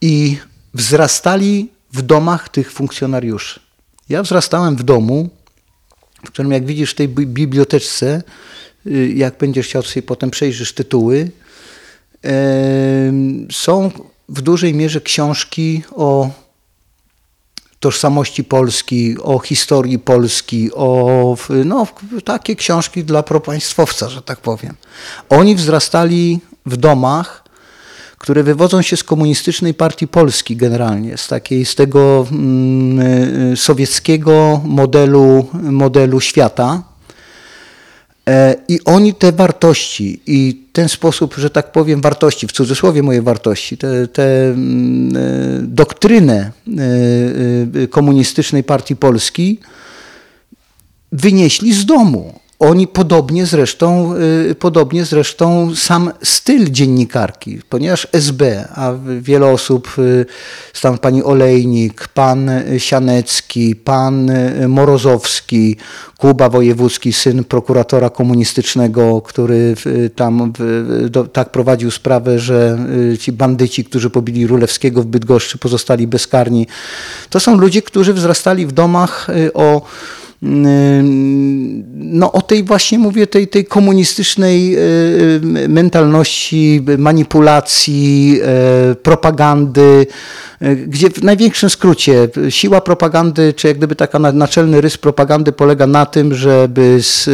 i 0.00 0.36
wzrastali 0.74 1.70
w 1.92 2.02
domach 2.02 2.48
tych 2.48 2.72
funkcjonariuszy. 2.72 3.60
Ja 4.08 4.22
wzrastałem 4.22 4.76
w 4.76 4.82
domu, 4.82 5.28
w 6.24 6.30
którym 6.30 6.52
jak 6.52 6.66
widzisz 6.66 6.90
w 6.90 6.94
tej 6.94 7.08
bi- 7.08 7.26
biblioteczce, 7.26 8.22
y, 8.86 9.12
jak 9.16 9.38
będziesz 9.38 9.66
chciał 9.66 9.82
sobie 9.82 10.02
potem 10.02 10.30
przejrzysz 10.30 10.72
tytuły, 10.72 11.30
są 13.52 13.90
w 14.28 14.40
dużej 14.40 14.74
mierze 14.74 15.00
książki 15.00 15.82
o 15.96 16.30
tożsamości 17.80 18.44
Polski, 18.44 19.16
o 19.22 19.38
historii 19.38 19.98
Polski, 19.98 20.70
o 20.74 21.36
no, 21.64 21.86
takie 22.24 22.56
książki 22.56 23.04
dla 23.04 23.22
propaństwowca, 23.22 24.08
że 24.08 24.22
tak 24.22 24.40
powiem. 24.40 24.74
Oni 25.28 25.54
wzrastali 25.54 26.40
w 26.66 26.76
domach, 26.76 27.44
które 28.18 28.42
wywodzą 28.42 28.82
się 28.82 28.96
z 28.96 29.04
komunistycznej 29.04 29.74
partii 29.74 30.08
Polski 30.08 30.56
generalnie, 30.56 31.16
z 31.16 31.28
takiej, 31.28 31.64
z 31.64 31.74
tego 31.74 32.26
mm, 32.30 33.52
y, 33.52 33.56
sowieckiego 33.56 34.60
modelu, 34.64 35.46
modelu 35.52 36.20
świata. 36.20 36.82
E, 38.28 38.56
I 38.68 38.80
oni 38.84 39.14
te 39.14 39.32
wartości 39.32 40.20
i 40.26 40.64
ten 40.72 40.88
sposób, 40.88 41.34
że 41.34 41.50
tak 41.50 41.72
powiem, 41.72 42.00
wartości, 42.00 42.46
w 42.46 42.52
cudzysłowie 42.52 43.02
moje 43.02 43.22
wartości, 43.22 43.76
te, 43.76 44.08
te 44.08 44.46
mm, 44.50 45.16
e, 45.16 45.20
doktrynę 45.62 46.50
e, 47.82 47.86
komunistycznej 47.86 48.64
partii 48.64 48.96
Polski 48.96 49.60
wynieśli 51.12 51.74
z 51.74 51.86
domu. 51.86 52.40
Oni 52.64 52.86
podobnie 52.86 53.46
zresztą, 53.46 54.14
y, 54.50 54.54
podobnie 54.54 55.04
zresztą 55.04 55.74
sam 55.74 56.12
styl 56.22 56.70
dziennikarki, 56.70 57.58
ponieważ 57.68 58.08
SB, 58.12 58.68
a 58.74 58.92
wiele 59.20 59.46
osób, 59.46 59.94
y, 59.98 60.26
tam 60.80 60.98
pani 60.98 61.22
Olejnik, 61.22 62.08
pan 62.08 62.50
Sianecki, 62.78 63.76
pan 63.76 64.30
y, 64.30 64.68
Morozowski, 64.68 65.76
Kuba 66.18 66.48
Wojewódzki, 66.48 67.12
syn 67.12 67.44
prokuratora 67.44 68.10
komunistycznego, 68.10 69.22
który 69.22 69.74
tam 70.16 70.52
do, 71.10 71.24
tak 71.24 71.50
prowadził 71.50 71.90
sprawę, 71.90 72.38
że 72.38 72.78
ci 73.20 73.32
bandyci, 73.32 73.84
którzy 73.84 74.10
pobili 74.10 74.46
Rulewskiego 74.46 75.02
w 75.02 75.06
Bydgoszczy, 75.06 75.58
pozostali 75.58 76.06
bezkarni. 76.06 76.66
To 77.30 77.40
są 77.40 77.56
ludzie, 77.56 77.82
którzy 77.82 78.14
wzrastali 78.14 78.66
w 78.66 78.72
domach 78.72 79.26
o 79.54 79.82
no 81.94 82.32
o 82.32 82.42
tej 82.42 82.62
właśnie 82.64 82.98
mówię, 82.98 83.26
tej, 83.26 83.48
tej 83.48 83.64
komunistycznej 83.64 84.76
y, 84.76 85.68
mentalności, 85.68 86.82
manipulacji, 86.98 88.40
y, 88.92 88.94
propagandy, 88.94 90.06
y, 90.62 90.76
gdzie 90.76 91.10
w 91.10 91.22
największym 91.22 91.70
skrócie 91.70 92.28
siła 92.48 92.80
propagandy, 92.80 93.52
czy 93.52 93.68
jak 93.68 93.76
gdyby 93.76 93.96
taka 93.96 94.18
na- 94.18 94.32
naczelny 94.32 94.80
rys 94.80 94.96
propagandy 94.96 95.52
polega 95.52 95.86
na 95.86 96.06
tym, 96.06 96.34
żeby 96.34 96.98
z, 97.02 97.28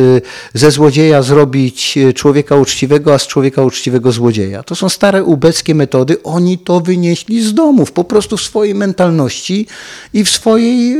ze 0.55 0.71
złodzieja 0.71 1.23
zrobić 1.23 1.99
człowieka 2.15 2.57
uczciwego, 2.57 3.15
a 3.15 3.19
z 3.19 3.27
człowieka 3.27 3.63
uczciwego 3.63 4.13
złodzieja. 4.13 4.63
To 4.63 4.75
są 4.75 4.89
stare 4.89 5.25
ubeckie 5.25 5.75
metody, 5.75 6.23
oni 6.23 6.59
to 6.59 6.81
wynieśli 6.81 7.43
z 7.43 7.55
domów, 7.55 7.93
po 7.93 8.05
prostu 8.05 8.37
w 8.37 8.43
swojej 8.43 8.75
mentalności 8.75 9.67
i 10.13 10.25
w 10.25 10.31
swojej, 10.31 10.97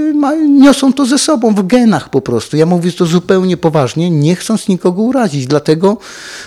niosą 0.61 0.93
to 0.93 1.07
ze 1.07 1.19
sobą, 1.19 1.55
w 1.55 1.67
genach 1.67 2.00
po 2.09 2.21
prostu. 2.21 2.57
Ja 2.57 2.67
mówię 2.67 2.93
to 2.93 3.07
zupełnie 3.07 3.57
poważnie, 3.57 4.11
nie 4.11 4.37
chcąc 4.37 4.69
nikogo 4.69 5.03
urazić, 5.03 5.47
dlatego 5.47 5.97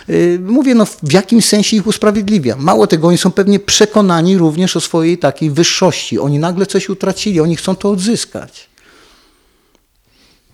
y, 0.10 0.40
mówię, 0.44 0.76
no 0.76 0.86
w 0.86 1.14
jakimś 1.14 1.46
sensie 1.46 1.78
ich 1.78 1.88
usprawiedliwiam. 1.88 2.64
Mało 2.64 2.88
tego, 2.88 3.08
oni 3.08 3.18
są 3.18 3.32
pewnie 3.32 3.60
przekonani 3.60 4.38
również 4.38 4.78
o 4.78 4.82
swojej 4.82 5.18
takiej 5.18 5.50
wyższości. 5.50 6.20
Oni 6.20 6.40
nagle 6.40 6.66
coś 6.66 6.90
utracili, 6.90 7.40
oni 7.40 7.56
chcą 7.56 7.76
to 7.76 7.90
odzyskać. 7.90 8.70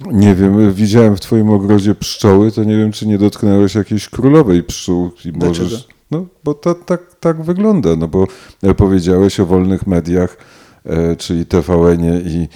Nie 0.05 0.35
wiem, 0.35 0.73
widziałem 0.73 1.15
w 1.15 1.19
twoim 1.19 1.49
ogrodzie 1.49 1.95
pszczoły, 1.95 2.51
to 2.51 2.63
nie 2.63 2.77
wiem, 2.77 2.91
czy 2.91 3.07
nie 3.07 3.17
dotknęłeś 3.17 3.75
jakiejś 3.75 4.09
królowej 4.09 4.63
pszczół 4.63 5.11
i 5.25 5.31
Dlaczego? 5.31 5.63
możesz... 5.63 5.87
No, 6.11 6.25
bo 6.43 6.53
to 6.53 6.75
tak, 6.75 7.01
tak 7.19 7.43
wygląda, 7.43 7.95
no 7.95 8.07
bo 8.07 8.27
e, 8.63 8.73
powiedziałeś 8.73 9.39
o 9.39 9.45
wolnych 9.45 9.87
mediach, 9.87 10.37
e, 10.85 11.15
czyli 11.15 11.45
TVN-ie 11.45 12.19
i 12.19 12.47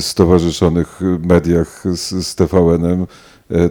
stowarzyszonych 0.00 1.00
mediach 1.26 1.84
z, 1.94 2.26
z 2.26 2.34
TVN-em, 2.34 3.06
e, 3.50 3.70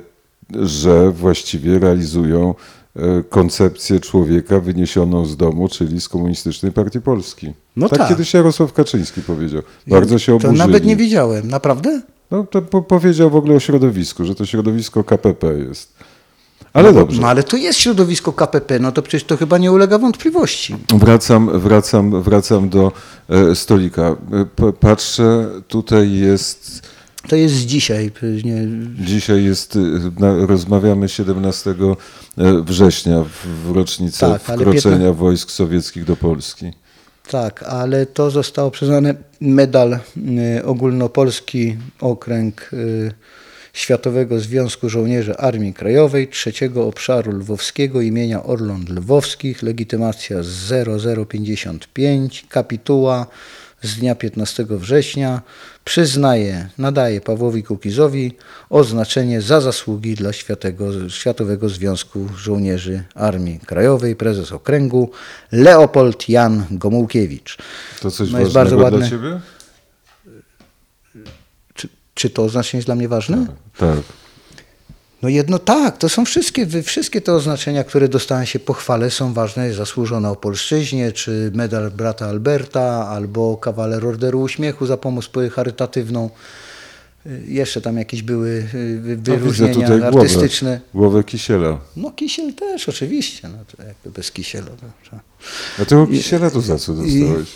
że 0.66 1.11
właściwie 1.11 1.80
realizują 1.80 2.55
e, 2.95 3.24
koncepcję 3.30 3.99
człowieka 3.99 4.59
wyniesioną 4.59 5.26
z 5.26 5.38
domu, 5.38 5.70
czyli 5.70 6.01
z 6.01 6.09
Komunistycznej 6.09 6.72
Partii 6.72 7.01
Polski. 7.01 7.53
No 7.76 7.89
tak, 7.89 7.99
tak. 7.99 8.09
kiedyś 8.09 8.34
Jarosław 8.34 8.74
Kaczyński 8.74 9.22
powiedział. 9.22 9.61
Bardzo 9.88 10.20
się 10.20 10.32
To 10.32 10.36
oburzyli. 10.36 10.59
nawet 10.59 10.86
nie 10.86 10.95
wiedziałem, 10.95 11.47
naprawdę? 11.47 12.01
No 12.32 12.43
to 12.43 12.61
po 12.61 12.82
powiedział 12.82 13.30
w 13.30 13.36
ogóle 13.36 13.55
o 13.55 13.59
środowisku, 13.59 14.26
że 14.26 14.36
to 14.36 14.45
środowisko 14.45 15.03
KPP 15.03 15.57
jest. 15.57 15.94
Ale 16.76 16.93
no, 16.93 16.99
dobrze. 16.99 17.21
No 17.21 17.28
ale 17.28 17.43
to 17.43 17.57
jest 17.57 17.80
środowisko 17.80 18.34
KPP, 18.34 18.80
no 18.80 18.91
to 18.91 19.01
przecież 19.01 19.23
to 19.23 19.38
chyba 19.38 19.57
nie 19.57 19.71
ulega 19.71 19.99
wątpliwości. 19.99 20.76
Wracam, 20.95 21.59
wracam, 21.59 22.21
wracam 22.23 22.69
do 22.69 22.91
e, 23.30 23.55
stolika. 23.55 24.15
E, 24.67 24.73
Patrzę, 24.73 25.49
tutaj 25.67 26.11
jest, 26.11 26.82
To 27.28 27.36
jest 27.36 27.55
dzisiaj. 27.55 28.11
Nie, 28.43 28.67
dzisiaj 29.05 29.43
jest, 29.43 29.76
e, 30.21 30.45
rozmawiamy 30.47 31.09
17 31.09 31.76
września 32.65 33.23
w, 33.23 33.71
rocznicę 33.76 34.30
Tak, 34.30 34.41
wkroczenia 34.41 35.13
wojsk 35.13 35.51
sowieckich 35.51 36.05
do 36.05 36.15
Polski. 36.15 36.71
tak, 37.32 37.63
ale 37.63 38.05
to 38.05 38.32
zostało 38.32 38.71
przyznane 38.71 39.15
medal 39.41 39.99
ogólnopolski 40.65 41.78
okręg 42.01 42.71
Światowego 43.76 44.39
Związku 44.39 44.89
Żołnierzy 44.89 45.38
Armii 45.38 45.73
Krajowej 45.73 46.28
trzeciego 46.28 46.88
obszaru 46.88 47.32
lwowskiego 47.32 48.01
imienia 48.01 48.43
Orląt 48.43 48.89
Lwowskich, 48.89 49.63
legitymacja 49.63 50.38
0055, 51.28 52.45
kapituła 52.49 53.28
z 53.82 53.95
dnia 53.95 54.15
15 54.15 54.65
września 54.69 55.41
przyznaje, 55.84 56.69
nadaje 56.78 57.21
Pawłowi 57.21 57.63
Kukizowi 57.63 58.32
oznaczenie 58.69 59.41
za 59.41 59.61
zasługi 59.61 60.15
dla 60.15 60.34
Światego, 60.34 61.09
Światowego 61.09 61.69
Związku 61.69 62.30
Żołnierzy 62.38 63.03
Armii 63.15 63.59
Krajowej, 63.59 64.15
prezes 64.15 64.51
okręgu 64.51 65.11
Leopold 65.51 66.30
Jan 66.30 66.65
Gomułkiewicz. 66.71 67.57
To 68.01 68.11
coś 68.11 68.32
No 68.32 68.39
jest 68.39 68.51
bardzo 68.53 68.76
dla 68.76 68.84
ładne. 68.84 69.09
ciebie? 69.09 69.39
Czy, 71.73 71.89
czy 72.13 72.30
to 72.30 72.43
oznaczenie 72.43 72.78
jest 72.78 72.88
dla 72.88 72.95
mnie 72.95 73.07
ważne? 73.07 73.45
Tak. 73.47 73.64
No 75.21 75.30
jedno 75.30 75.59
tak, 75.59 75.97
to 75.97 76.09
są 76.09 76.26
wszystkie, 76.26 76.84
wszystkie 76.84 77.21
te 77.21 77.34
oznaczenia, 77.34 77.84
które 77.84 78.07
dostałem 78.07 78.45
się 78.45 78.59
po 78.59 78.73
chwale 78.73 79.11
są 79.11 79.34
ważne, 79.34 79.73
zasłużona 79.73 80.32
o 80.32 80.36
polszczyźnie, 80.36 81.11
czy 81.11 81.51
medal 81.53 81.91
brata 81.91 82.28
Alberta, 82.28 83.07
albo 83.07 83.57
kawaler 83.57 84.05
Orderu 84.05 84.41
Uśmiechu 84.41 84.86
za 84.86 84.97
pomoc 84.97 85.30
charytatywną. 85.51 86.30
Y, 87.26 87.43
Jeszcze 87.47 87.82
tam 87.82 87.97
jakieś 87.97 88.21
były 88.21 88.49
y, 88.73 89.17
wyróżnienia 89.17 89.88
artystyczne. 90.07 90.69
głowę, 90.93 91.09
głowę 91.09 91.23
Kisiela. 91.23 91.80
No 91.95 92.11
kisiel 92.11 92.53
też, 92.53 92.89
oczywiście, 92.89 93.49
no 93.49 93.57
to 93.78 93.84
jakby 93.84 94.11
bez 94.11 94.32
kisiela. 94.32 94.71
No, 95.11 95.19
A 95.82 95.86
tego 95.86 96.07
Kisiela 96.07 96.49
to 96.49 96.61
za 96.61 96.78
co 96.78 96.93
dostałeś? 96.93 97.47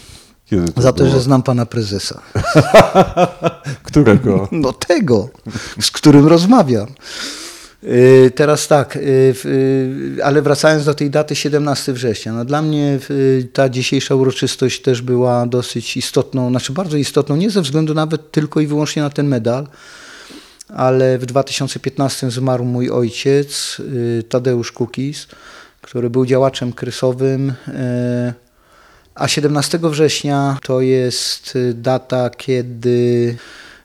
Kiedy 0.49 0.71
to 0.73 0.81
za 0.81 0.91
to, 0.93 0.97
było? 1.03 1.09
że 1.15 1.21
znam 1.21 1.43
pana 1.43 1.65
prezesa. 1.65 2.21
Którego? 3.83 4.47
No 4.51 4.73
tego, 4.73 5.29
z 5.81 5.91
którym 5.91 6.27
rozmawiam. 6.27 6.87
Yy, 7.83 8.31
Teraz 8.35 8.67
tak, 8.67 8.97
w- 9.01 10.13
yy, 10.17 10.23
ale 10.25 10.41
wracając 10.41 10.85
do 10.85 10.93
tej 10.93 11.09
daty 11.09 11.35
17 11.35 11.93
września, 11.93 12.33
no 12.33 12.45
dla 12.45 12.61
mnie 12.61 12.99
ta 13.53 13.69
dzisiejsza 13.69 14.15
uroczystość 14.15 14.81
też 14.81 15.01
była 15.01 15.45
dosyć 15.45 15.97
istotną, 15.97 16.49
znaczy 16.49 16.73
bardzo 16.73 16.97
istotną, 16.97 17.35
nie 17.35 17.49
ze 17.49 17.61
względu 17.61 17.93
nawet 17.93 18.31
tylko 18.31 18.59
i 18.59 18.67
wyłącznie 18.67 19.01
na 19.01 19.09
ten 19.09 19.27
medal, 19.27 19.67
ale 20.69 21.17
w 21.17 21.25
2015 21.25 22.31
zmarł 22.31 22.65
mój 22.65 22.89
ojciec, 22.89 23.77
Tadeusz 24.29 24.71
Kukiz, 24.71 25.27
który 25.81 26.09
był 26.09 26.25
działaczem 26.25 26.73
krysowym. 26.73 27.53
A 29.15 29.27
17 29.27 29.79
września 29.83 30.57
to 30.63 30.81
jest 30.81 31.55
y, 31.55 31.73
data, 31.73 32.29
kiedy 32.29 33.35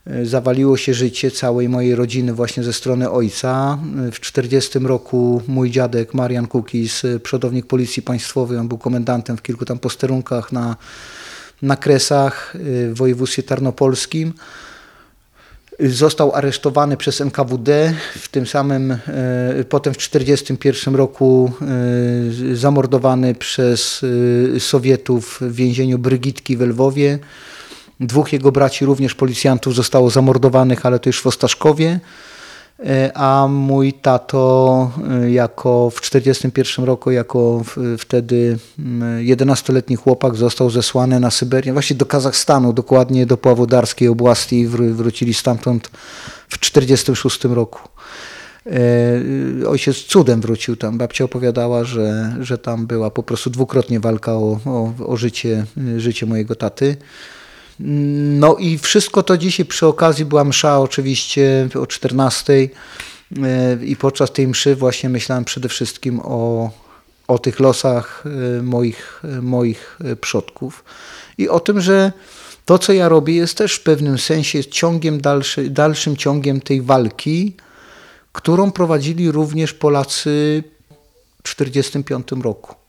y, 0.06 0.26
zawaliło 0.26 0.76
się 0.76 0.94
życie 0.94 1.30
całej 1.30 1.68
mojej 1.68 1.94
rodziny 1.94 2.32
właśnie 2.32 2.62
ze 2.62 2.72
strony 2.72 3.10
ojca. 3.10 3.78
Y, 4.08 4.12
W 4.12 4.20
40 4.20 4.78
roku 4.78 5.42
mój 5.48 5.70
dziadek 5.70 6.14
Marian 6.14 6.46
Kukiz, 6.46 7.04
y, 7.04 7.20
przodownik 7.20 7.66
Policji 7.66 8.02
Państwowej, 8.02 8.58
on 8.58 8.68
był 8.68 8.78
komendantem 8.78 9.36
w 9.36 9.42
kilku 9.42 9.64
tam 9.64 9.78
posterunkach 9.78 10.52
na 10.52 10.76
na 11.62 11.76
Kresach 11.76 12.56
w 12.60 12.92
województwie 12.94 13.42
tarnopolskim. 13.42 14.32
Został 15.80 16.34
aresztowany 16.34 16.96
przez 16.96 17.20
NKWD, 17.20 17.94
w 18.20 18.28
tym 18.28 18.46
samym, 18.46 18.90
e, 18.92 18.98
potem 19.68 19.94
w 19.94 19.96
1941 19.96 20.94
roku 20.94 21.52
e, 22.52 22.56
zamordowany 22.56 23.34
przez 23.34 24.04
e, 24.56 24.60
Sowietów 24.60 25.38
w 25.40 25.54
więzieniu 25.54 25.98
Brygitki 25.98 26.56
w 26.56 26.60
Lwowie. 26.60 27.18
Dwóch 28.00 28.32
jego 28.32 28.52
braci, 28.52 28.84
również 28.84 29.14
policjantów, 29.14 29.74
zostało 29.74 30.10
zamordowanych, 30.10 30.86
ale 30.86 30.98
to 30.98 31.08
już 31.08 31.22
w 31.22 31.26
Ostaszkowie. 31.26 32.00
E, 32.78 33.12
A 33.14 33.48
mój 33.48 33.92
tato 33.92 34.90
e, 35.10 35.30
jako 35.30 35.90
w 35.90 36.00
1941 36.00 36.84
roku, 36.84 37.10
jako 37.10 37.62
wtedy 37.98 38.58
mm, 38.78 39.24
11-letni 39.26 39.96
chłopak 39.96 40.36
został 40.36 40.70
zesłany 40.70 41.20
na 41.20 41.30
Syberię, 41.30 41.72
właśnie 41.72 41.96
do 41.96 42.06
Kazachstanu, 42.06 42.72
dokładnie 42.72 43.26
do 43.26 43.36
Pławodarskiej 43.36 44.08
oblasti 44.08 44.60
i 44.60 44.68
wr- 44.68 44.92
wrócili 44.92 45.34
stamtąd 45.34 45.88
w 46.48 46.58
1946 46.58 47.44
roku. 47.44 47.88
E, 48.66 49.68
Ojciec 49.68 49.96
cudem 49.96 50.40
wrócił 50.40 50.76
tam. 50.76 50.98
Babcia 50.98 51.24
opowiadała, 51.24 51.84
że, 51.84 52.36
że 52.40 52.58
tam 52.58 52.86
była 52.86 53.10
po 53.10 53.22
prostu 53.22 53.50
dwukrotnie 53.50 54.00
walka 54.00 54.32
o, 54.32 54.60
o, 54.66 54.92
o 55.06 55.16
życie, 55.16 55.66
życie 55.96 56.26
mojego 56.26 56.54
taty. 56.54 56.96
No 57.80 58.56
i 58.56 58.78
wszystko 58.78 59.22
to 59.22 59.38
dzisiaj 59.38 59.66
przy 59.66 59.86
okazji 59.86 60.24
była 60.24 60.44
msza 60.44 60.80
oczywiście 60.80 61.68
o 61.80 61.86
14 61.86 62.68
i 63.82 63.96
podczas 63.96 64.32
tej 64.32 64.48
mszy 64.48 64.76
właśnie 64.76 65.08
myślałem 65.08 65.44
przede 65.44 65.68
wszystkim 65.68 66.20
o, 66.24 66.70
o 67.28 67.38
tych 67.38 67.60
losach 67.60 68.24
e, 68.58 68.62
moich, 68.62 69.22
moich 69.42 69.98
przodków 70.20 70.84
i 71.38 71.48
o 71.48 71.60
tym, 71.60 71.80
że 71.80 72.12
to 72.64 72.78
co 72.78 72.92
ja 72.92 73.08
robię 73.08 73.34
jest 73.34 73.58
też 73.58 73.74
w 73.74 73.82
pewnym 73.82 74.18
sensie 74.18 74.64
ciągiem 74.64 75.20
dalszy, 75.20 75.70
dalszym 75.70 76.16
ciągiem 76.16 76.60
tej 76.60 76.82
walki, 76.82 77.56
którą 78.32 78.70
prowadzili 78.70 79.30
również 79.30 79.74
Polacy 79.74 80.62
w 81.44 81.54
1945 81.54 82.44
roku. 82.44 82.83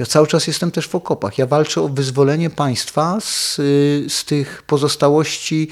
Ja 0.00 0.06
cały 0.06 0.26
czas 0.26 0.46
jestem 0.46 0.70
też 0.70 0.88
w 0.88 0.94
okopach. 0.94 1.38
Ja 1.38 1.46
walczę 1.46 1.82
o 1.82 1.88
wyzwolenie 1.88 2.50
państwa 2.50 3.18
z, 3.20 3.58
y, 3.58 4.06
z 4.08 4.24
tych 4.24 4.62
pozostałości. 4.66 5.68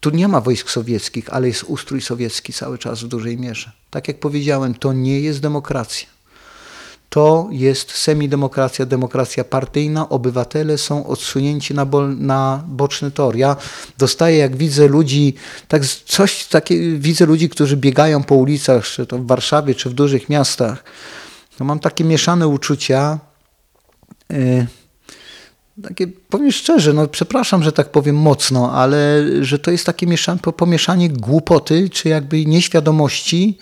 Tu 0.00 0.10
nie 0.10 0.28
ma 0.28 0.40
wojsk 0.40 0.70
sowieckich, 0.70 1.24
ale 1.30 1.48
jest 1.48 1.64
ustrój 1.64 2.00
sowiecki 2.00 2.52
cały 2.52 2.78
czas 2.78 3.02
w 3.02 3.08
dużej 3.08 3.38
mierze. 3.38 3.72
Tak 3.90 4.08
jak 4.08 4.20
powiedziałem, 4.20 4.74
to 4.74 4.92
nie 4.92 5.20
jest 5.20 5.40
demokracja. 5.40 6.08
To 7.08 7.48
jest 7.50 7.90
semidemokracja, 7.90 8.86
demokracja 8.86 9.44
partyjna. 9.44 10.08
Obywatele 10.08 10.78
są 10.78 11.06
odsunięci 11.06 11.74
na, 11.74 11.86
na 12.18 12.64
boczny 12.66 13.10
tor. 13.10 13.36
Ja 13.36 13.56
dostaję, 13.98 14.38
jak 14.38 14.56
widzę 14.56 14.88
ludzi, 14.88 15.34
tak 15.68 15.86
coś 15.86 16.46
takie, 16.46 16.98
widzę 16.98 17.26
ludzi, 17.26 17.48
którzy 17.48 17.76
biegają 17.76 18.22
po 18.22 18.34
ulicach, 18.34 18.84
czy 18.84 19.06
to 19.06 19.18
w 19.18 19.26
Warszawie, 19.26 19.74
czy 19.74 19.90
w 19.90 19.94
dużych 19.94 20.28
miastach. 20.28 20.84
No 21.60 21.66
mam 21.66 21.78
takie 21.78 22.04
mieszane 22.04 22.48
uczucia. 22.48 23.31
Y, 24.32 24.66
takie, 25.82 26.06
powiem 26.06 26.52
szczerze, 26.52 26.92
no 26.92 27.08
przepraszam, 27.08 27.62
że 27.62 27.72
tak 27.72 27.90
powiem 27.90 28.16
mocno, 28.16 28.72
ale 28.72 29.24
że 29.40 29.58
to 29.58 29.70
jest 29.70 29.86
takie 29.86 30.06
mieszan, 30.06 30.38
po- 30.38 30.52
pomieszanie 30.52 31.08
głupoty, 31.08 31.90
czy 31.90 32.08
jakby 32.08 32.46
nieświadomości 32.46 33.58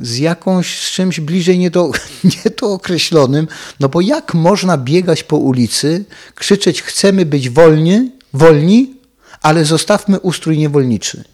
z 0.00 0.18
jakąś, 0.18 0.80
z 0.80 0.92
czymś 0.92 1.20
bliżej 1.20 1.58
nie 1.58 1.70
do, 1.70 1.90
nie 2.24 2.50
do 2.60 2.72
określonym, 2.72 3.48
no 3.80 3.88
bo 3.88 4.00
jak 4.00 4.34
można 4.34 4.78
biegać 4.78 5.22
po 5.22 5.36
ulicy, 5.36 6.04
krzyczeć 6.34 6.82
chcemy 6.82 7.26
być 7.26 7.50
wolni, 7.50 8.12
wolni, 8.32 8.94
ale 9.42 9.64
zostawmy 9.64 10.20
ustrój 10.20 10.58
niewolniczy. 10.58 11.24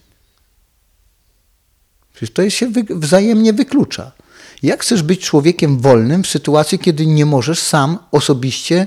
Przecież 2.13 2.35
to 2.35 2.51
się 2.51 2.73
wzajemnie 2.91 3.53
wyklucza. 3.53 4.13
Jak 4.63 4.83
chcesz 4.83 5.03
być 5.03 5.21
człowiekiem 5.21 5.79
wolnym 5.79 6.23
w 6.23 6.27
sytuacji, 6.27 6.79
kiedy 6.79 7.07
nie 7.07 7.27
możesz 7.27 7.59
sam 7.59 7.99
osobiście 8.11 8.87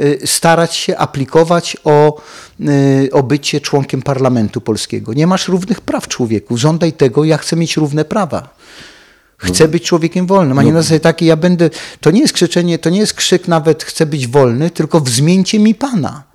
y, 0.00 0.20
starać 0.24 0.74
się 0.74 0.96
aplikować 0.96 1.76
o, 1.84 2.20
y, 2.60 3.08
o 3.12 3.22
bycie 3.22 3.60
członkiem 3.60 4.02
parlamentu 4.02 4.60
polskiego? 4.60 5.14
Nie 5.14 5.26
masz 5.26 5.48
równych 5.48 5.80
praw 5.80 6.08
człowieku. 6.08 6.56
Żądaj 6.56 6.92
tego, 6.92 7.24
ja 7.24 7.38
chcę 7.38 7.56
mieć 7.56 7.76
równe 7.76 8.04
prawa. 8.04 8.54
Chcę 9.38 9.68
być 9.68 9.84
człowiekiem 9.84 10.26
wolnym, 10.26 10.58
a 10.58 10.62
nie 10.62 10.72
na 10.72 10.82
zasadzie 10.82 11.00
takiej, 11.00 11.28
ja 11.28 11.36
będę. 11.36 11.70
To 12.00 12.10
nie 12.10 12.20
jest 12.20 12.32
krzyczenie, 12.32 12.78
to 12.78 12.90
nie 12.90 12.98
jest 12.98 13.14
krzyk 13.14 13.48
nawet 13.48 13.84
chcę 13.84 14.06
być 14.06 14.26
wolny, 14.26 14.70
tylko 14.70 15.00
wzmieńcie 15.00 15.58
mi 15.58 15.74
Pana. 15.74 16.29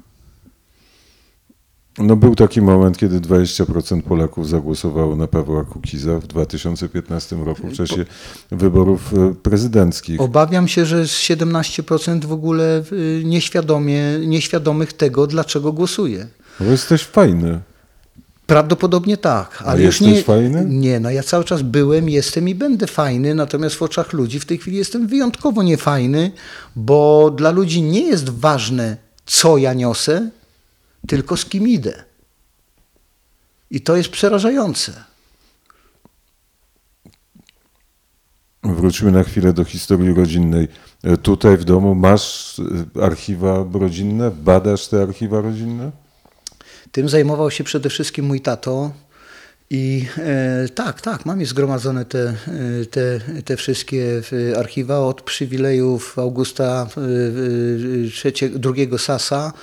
No 1.98 2.16
był 2.16 2.36
taki 2.36 2.62
moment, 2.62 2.98
kiedy 2.98 3.20
20% 3.20 4.02
Polaków 4.02 4.50
zagłosowało 4.50 5.16
na 5.16 5.28
Pawła 5.28 5.64
Kukiza 5.64 6.20
w 6.20 6.28
2015 6.28 7.36
roku 7.36 7.68
w 7.68 7.74
czasie 7.74 8.06
wyborów 8.52 9.14
e, 9.14 9.34
prezydenckich. 9.34 10.22
Obawiam 10.22 10.68
się, 10.68 10.86
że 10.86 11.00
jest 11.00 11.14
17% 11.14 12.26
w 12.26 12.32
ogóle 12.32 12.84
y, 12.92 13.22
nieświadomie, 13.26 14.02
nieświadomych 14.28 14.94
tego, 14.94 15.28
dlaczego 15.28 15.74
głosuje. 15.74 16.28
Bo 16.60 16.66
jesteś 16.66 17.04
fajny. 17.04 17.60
Prawdopodobnie 18.48 19.18
tak, 19.18 19.64
ale 19.66 19.82
już 19.82 20.02
jesteś 20.02 20.18
nie. 20.18 20.24
fajny? 20.24 20.66
Nie, 20.66 21.00
no 21.00 21.12
ja 21.12 21.24
cały 21.24 21.44
czas 21.44 21.62
byłem, 21.62 22.10
jestem 22.10 22.50
i 22.50 22.56
będę 22.56 22.88
fajny, 22.88 23.36
natomiast 23.36 23.76
w 23.76 23.82
oczach 23.82 24.14
ludzi 24.14 24.40
w 24.40 24.46
tej 24.46 24.58
chwili 24.58 24.78
jestem 24.78 25.08
wyjątkowo 25.08 25.64
niefajny, 25.64 26.32
bo 26.76 27.32
dla 27.32 27.52
ludzi 27.52 27.82
nie 27.82 28.02
jest 28.02 28.30
ważne, 28.30 28.98
co 29.26 29.58
ja 29.58 29.74
niosę, 29.74 30.30
tylko 31.08 31.38
z 31.38 31.46
kim 31.46 31.68
idę. 31.68 32.04
I 33.72 33.82
to 33.82 33.96
jest 33.96 34.10
przerażające. 34.10 35.04
Wróćmy 38.64 39.12
na 39.12 39.24
chwilę 39.24 39.54
do 39.54 39.64
historii 39.64 40.14
rodzinnej. 40.14 40.68
E, 41.04 41.18
Tutaj 41.18 41.58
w 41.58 41.64
domu 41.64 41.96
masz 41.96 42.60
e, 42.98 43.04
archiwa 43.04 43.66
rodzinne? 43.74 44.32
Badasz 44.32 44.88
te 44.88 45.02
archiwa 45.02 45.42
rodzinne? 45.42 45.92
Tym 46.92 47.10
zajmował 47.10 47.52
się 47.52 47.64
przede 47.64 47.90
wszystkim 47.90 48.26
mój 48.26 48.42
tato. 48.42 48.92
I 49.70 50.06
e, 50.18 50.70
tak, 50.70 51.02
tak, 51.02 51.26
mam 51.26 51.40
je 51.40 51.46
zgromadzone 51.46 52.06
te, 52.06 52.20
e, 52.20 52.86
te, 52.86 53.20
te 53.46 53.58
wszystkie 53.58 54.22
archiwa 54.58 55.00
od 55.00 55.22
przywilejów 55.22 56.20
Augusta 56.20 56.88
e, 58.26 58.50
drugiego 58.60 58.98
Sasa, 58.98 59.54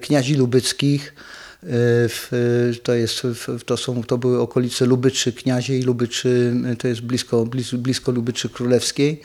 kniazi 0.00 0.34
lubyckich. 0.34 1.14
e, 1.62 1.66
W, 2.08 2.28
e, 2.32 2.74
to, 2.74 2.94
jest, 2.94 3.20
w- 3.22 3.64
to, 3.64 3.76
są, 3.76 4.02
to 4.02 4.18
były 4.18 4.40
okolice 4.40 4.86
Lubyczy 4.86 5.32
Kniaziej, 5.32 5.82
Lubyczy, 5.82 6.54
e, 6.72 6.76
to 6.76 6.88
jest 6.88 7.00
blisko, 7.00 7.46
blisko, 7.46 7.76
blisko 7.78 8.12
Lubyczy 8.12 8.48
Królewskiej. 8.48 9.20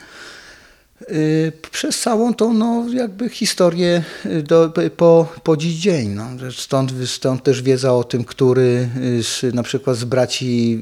Przez 1.72 2.00
całą 2.00 2.34
tą 2.34 2.54
no, 2.54 2.86
jakby 2.94 3.28
historię 3.28 4.04
do, 4.42 4.72
po, 4.96 5.32
po 5.42 5.56
dziś 5.56 5.74
dzień. 5.74 6.08
No. 6.08 6.28
Stąd, 6.56 6.92
stąd 7.06 7.42
też 7.42 7.62
wiedza 7.62 7.94
o 7.94 8.04
tym, 8.04 8.24
który 8.24 8.88
z, 9.22 9.54
na 9.54 9.62
przykład 9.62 9.96
z 9.96 10.04
braci 10.04 10.80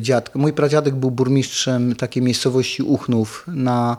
dziadka. 0.00 0.38
Mój 0.38 0.52
pradziadek 0.52 0.94
był 0.94 1.10
burmistrzem 1.10 1.94
takiej 1.96 2.22
miejscowości 2.22 2.82
Uchnów, 2.82 3.44
na, 3.48 3.96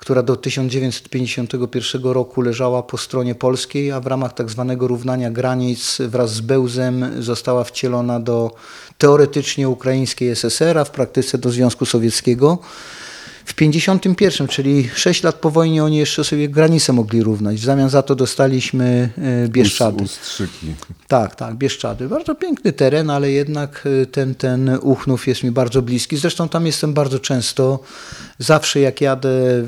która 0.00 0.22
do 0.22 0.36
1951 0.36 2.02
roku 2.02 2.42
leżała 2.42 2.82
po 2.82 2.98
stronie 2.98 3.34
polskiej, 3.34 3.92
a 3.92 4.00
w 4.00 4.06
ramach 4.06 4.32
tak 4.32 4.50
zwanego 4.50 4.88
równania 4.88 5.30
granic 5.30 5.98
wraz 6.00 6.34
z 6.34 6.40
Bełzem 6.40 7.22
została 7.22 7.64
wcielona 7.64 8.20
do 8.20 8.50
teoretycznie 8.98 9.68
ukraińskiej 9.68 10.28
SSR, 10.28 10.78
a 10.78 10.84
w 10.84 10.90
praktyce 10.90 11.38
do 11.38 11.50
Związku 11.50 11.86
Sowieckiego. 11.86 12.58
W 13.50 13.54
51, 13.54 14.48
czyli 14.48 14.88
6 14.94 15.22
lat 15.22 15.34
po 15.34 15.50
wojnie, 15.50 15.84
oni 15.84 15.96
jeszcze 15.96 16.24
sobie 16.24 16.48
granicę 16.48 16.92
mogli 16.92 17.22
równać. 17.22 17.56
W 17.56 17.64
zamian 17.64 17.90
za 17.90 18.02
to 18.02 18.14
dostaliśmy 18.14 19.10
e, 19.44 19.48
Bieszczady. 19.48 20.04
Ust- 20.04 20.20
Ustrzyki. 20.20 20.74
Tak, 21.08 21.36
tak, 21.36 21.54
Bieszczady. 21.54 22.08
Bardzo 22.08 22.34
piękny 22.34 22.72
teren, 22.72 23.10
ale 23.10 23.30
jednak 23.30 23.88
e, 24.02 24.06
ten, 24.06 24.34
ten 24.34 24.78
Uchnów 24.82 25.26
jest 25.26 25.42
mi 25.42 25.50
bardzo 25.50 25.82
bliski. 25.82 26.16
Zresztą 26.16 26.48
tam 26.48 26.66
jestem 26.66 26.94
bardzo 26.94 27.18
często. 27.18 27.78
Zawsze 28.38 28.80
jak 28.80 29.00
jadę 29.00 29.28
e, 29.28 29.64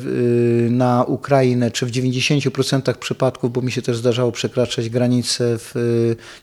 na 0.70 1.04
Ukrainę, 1.04 1.70
czy 1.70 1.86
w 1.86 1.90
90% 1.90 2.94
przypadków, 2.94 3.52
bo 3.52 3.62
mi 3.62 3.72
się 3.72 3.82
też 3.82 3.96
zdarzało 3.96 4.32
przekraczać 4.32 4.88
granice 4.88 5.58
w, 5.58 5.74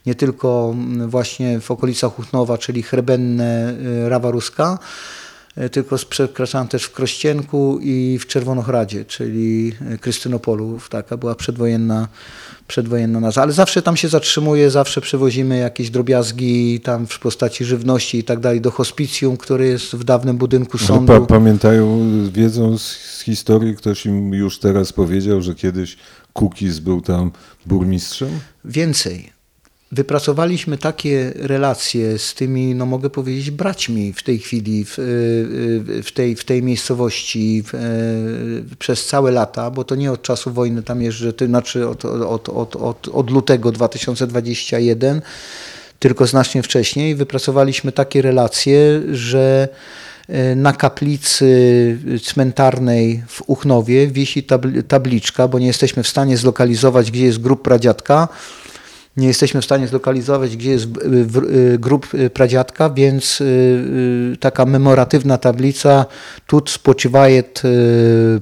nie 0.06 0.14
tylko 0.14 0.74
właśnie 1.06 1.60
w 1.60 1.70
okolicach 1.70 2.18
Uchnowa, 2.18 2.58
czyli 2.58 2.82
Chrebenne, 2.82 3.74
Rawa 4.08 4.30
Ruska, 4.30 4.78
tylko 5.72 5.98
z- 5.98 6.04
przekraczałem 6.04 6.68
też 6.68 6.82
w 6.84 6.92
Krościenku 6.92 7.78
i 7.82 8.18
w 8.20 8.26
Czerwonochradzie, 8.26 9.04
czyli 9.04 9.72
e, 9.90 9.98
Krystynopolu. 9.98 10.78
Taka 10.90 11.16
była 11.16 11.34
przedwojenna, 11.34 12.08
przedwojenna 12.68 13.20
nazwa. 13.20 13.42
Ale 13.42 13.52
zawsze 13.52 13.82
tam 13.82 13.96
się 13.96 14.08
zatrzymuję, 14.08 14.70
zawsze 14.70 15.00
przywozimy 15.00 15.58
jakieś 15.58 15.90
drobiazgi 15.90 16.80
tam 16.80 17.06
w 17.06 17.18
postaci 17.18 17.64
żywności 17.64 18.18
i 18.18 18.24
tak 18.24 18.40
dalej 18.40 18.60
do 18.60 18.70
hospicjum, 18.70 19.36
które 19.36 19.66
jest 19.66 19.84
w 19.96 20.04
dawnym 20.04 20.36
budynku 20.38 20.78
sądu. 20.78 21.06
Pa, 21.12 21.20
pamiętają, 21.20 22.08
wiedzą 22.32 22.78
z, 22.78 22.82
z 22.96 23.20
historii, 23.20 23.76
ktoś 23.76 24.06
im 24.06 24.34
już 24.34 24.58
teraz 24.58 24.92
powiedział, 24.92 25.42
że 25.42 25.54
kiedyś 25.54 25.96
Kukis 26.32 26.78
był 26.78 27.00
tam 27.00 27.30
burmistrzem? 27.66 28.28
Więcej. 28.64 29.32
Wypracowaliśmy 29.92 30.78
takie 30.78 31.32
relacje 31.36 32.18
z 32.18 32.34
tymi, 32.34 32.74
no 32.74 32.86
mogę 32.86 33.10
powiedzieć, 33.10 33.50
braćmi 33.50 34.12
w 34.12 34.22
tej 34.22 34.38
chwili, 34.38 34.84
w, 34.84 34.98
y, 34.98 36.02
w, 36.02 36.12
tej, 36.12 36.36
w 36.36 36.44
tej 36.44 36.62
miejscowości 36.62 37.62
w, 37.66 37.74
y, 37.74 38.76
przez 38.76 39.06
całe 39.06 39.30
lata, 39.30 39.70
bo 39.70 39.84
to 39.84 39.94
nie 39.94 40.12
od 40.12 40.22
czasu 40.22 40.52
wojny 40.52 40.82
tam 40.82 41.02
jeżdżę, 41.02 41.32
to 41.32 41.46
znaczy 41.46 41.88
od, 41.88 42.04
od, 42.04 42.48
od, 42.48 42.76
od, 42.76 43.08
od 43.08 43.30
lutego 43.30 43.72
2021, 43.72 45.22
tylko 45.98 46.26
znacznie 46.26 46.62
wcześniej. 46.62 47.14
Wypracowaliśmy 47.14 47.92
takie 47.92 48.22
relacje, 48.22 49.02
że 49.12 49.68
y, 50.28 50.56
na 50.56 50.72
kaplicy 50.72 51.98
cmentarnej 52.24 53.22
w 53.28 53.42
Uchnowie 53.46 54.06
wisi 54.06 54.42
tabl- 54.42 54.82
tabliczka, 54.82 55.48
bo 55.48 55.58
nie 55.58 55.66
jesteśmy 55.66 56.02
w 56.02 56.08
stanie 56.08 56.36
zlokalizować, 56.36 57.10
gdzie 57.10 57.24
jest 57.24 57.38
grób 57.38 57.62
pradziadka. 57.62 58.28
Nie 59.16 59.26
jesteśmy 59.28 59.60
w 59.60 59.64
stanie 59.64 59.88
zlokalizować, 59.88 60.56
gdzie 60.56 60.70
jest 60.70 60.86
w- 60.86 61.26
w- 61.32 61.78
grób 61.78 62.06
pradziadka, 62.34 62.90
więc 62.90 63.40
y, 63.40 63.44
y, 63.44 64.36
taka 64.40 64.66
memoratywna 64.66 65.38
tablica, 65.38 66.06
tu 66.46 66.62
spoczywaje 66.66 67.42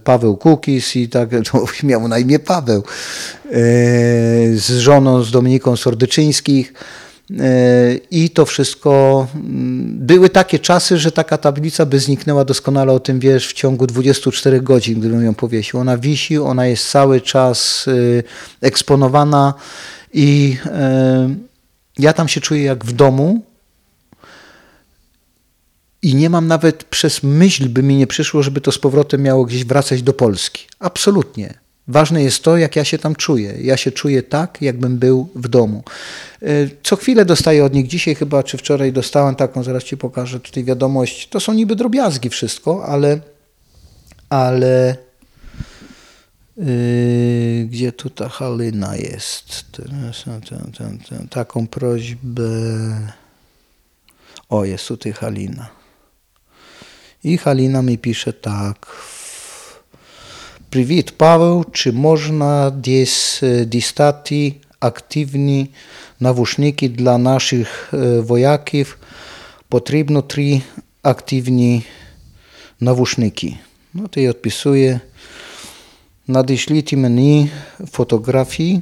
Paweł 0.05 0.37
Kukis 0.37 0.97
i 0.97 1.09
tak, 1.09 1.29
to 1.53 1.65
miał 1.83 2.09
na 2.09 2.19
imię 2.19 2.39
Paweł, 2.39 2.83
y, 3.47 3.53
z 4.59 4.79
żoną, 4.79 5.23
z 5.23 5.31
Dominiką 5.31 5.77
Sordyczyńskich. 5.77 6.73
Y, 7.31 8.01
I 8.11 8.31
to 8.31 8.47
wszystko, 8.47 9.27
mm, 9.35 9.99
były 10.07 10.29
takie 10.31 10.59
czasy, 10.59 10.99
że 10.99 11.13
taka 11.13 11.39
tablica 11.39 11.87
by 11.87 11.99
zniknęła, 12.01 12.45
doskonale 12.45 12.93
o 12.93 13.01
tym 13.01 13.21
wiesz, 13.21 13.49
w 13.49 13.53
ciągu 13.53 13.87
24 13.87 14.61
godzin, 14.61 15.01
gdybym 15.01 15.25
ją 15.25 15.35
powiesił. 15.35 15.81
Ona 15.81 15.99
wisi, 15.99 16.39
ona 16.39 16.67
jest 16.67 16.91
cały 16.91 17.21
czas 17.21 17.89
y, 17.89 18.23
eksponowana 18.61 19.55
i 20.13 20.57
ja 21.99 22.13
tam 22.13 22.29
się 22.29 22.41
czuję 22.41 22.63
jak 22.63 22.85
w 22.85 22.93
domu 22.93 23.43
i 26.03 26.15
nie 26.15 26.31
mam 26.31 26.47
nawet 26.47 26.85
przez 26.85 27.23
myśl, 27.23 27.69
by 27.69 27.83
mi 27.83 27.97
nie 27.97 28.07
przyszło, 28.07 28.43
żeby 28.43 28.61
to 28.61 28.73
z 28.73 28.79
powrotem 28.79 29.23
miało 29.23 29.45
gdzieś 29.45 29.65
wracać 29.65 30.03
do 30.03 30.13
Polski. 30.13 30.67
Absolutnie. 30.79 31.55
Ważne 31.89 32.23
jest 32.23 32.43
to, 32.43 32.57
jak 32.57 32.77
ja 32.77 32.85
się 32.85 32.99
tam 32.99 33.15
czuję. 33.15 33.55
Ja 33.61 33.77
się 33.77 33.93
czuję 33.93 34.23
tak, 34.23 34.63
jakbym 34.63 34.99
był 34.99 35.29
w 35.35 35.49
domu. 35.49 35.83
Y, 36.43 36.71
Co 36.83 36.97
chwilę 36.97 37.25
dostaję 37.25 37.65
od 37.65 37.75
nich. 37.75 37.87
Dzisiaj 37.87 38.15
chyba, 38.15 38.43
czy 38.43 38.59
wczoraj 38.59 38.93
dostałem 38.93 39.35
taką, 39.35 39.63
zaraz 39.63 39.85
Ci 39.85 39.97
pokażę 39.97 40.41
tutaj 40.41 40.65
wiadomość. 40.65 41.29
To 41.29 41.41
są 41.41 41.53
niby 41.53 41.77
drobiazgi 41.77 42.31
wszystko, 42.31 42.85
ale, 42.85 43.21
ale 44.29 44.97
Yy, 46.58 47.66
gdzie 47.66 47.92
tu 47.92 48.10
ta 48.10 48.30
Halina 48.30 48.96
jest? 48.96 49.66
Teraz, 49.72 50.24
ten, 50.24 50.72
ten, 50.72 51.00
ten, 51.10 51.28
taką 51.28 51.68
prośbę. 51.68 52.44
O, 54.50 54.66
jest 54.66 54.88
tutaj 54.88 55.12
Halina. 55.12 55.70
I 57.24 57.38
Halina 57.38 57.82
mi 57.82 57.98
pisze 57.98 58.34
tak. 58.34 58.88
Привіт, 60.70 61.14
Павел. 61.18 61.66
Чи 61.72 61.92
можна 61.92 62.70
десь 62.70 63.44
е, 63.44 63.66
дістати 63.66 64.54
активні 64.80 65.70
навушники 66.20 66.90
для 66.90 67.18
наших 67.18 67.94
е, 67.94 68.20
вояків? 68.20 68.98
Потрібно 69.70 70.22
три 70.22 70.62
активні 71.02 71.84
навушники. 72.80 73.58
Ну, 73.94 74.08
ти 74.08 74.30
відписує. 74.30 75.00
Надішліть 76.28 76.94
мені 76.94 77.50
фотографії 77.92 78.82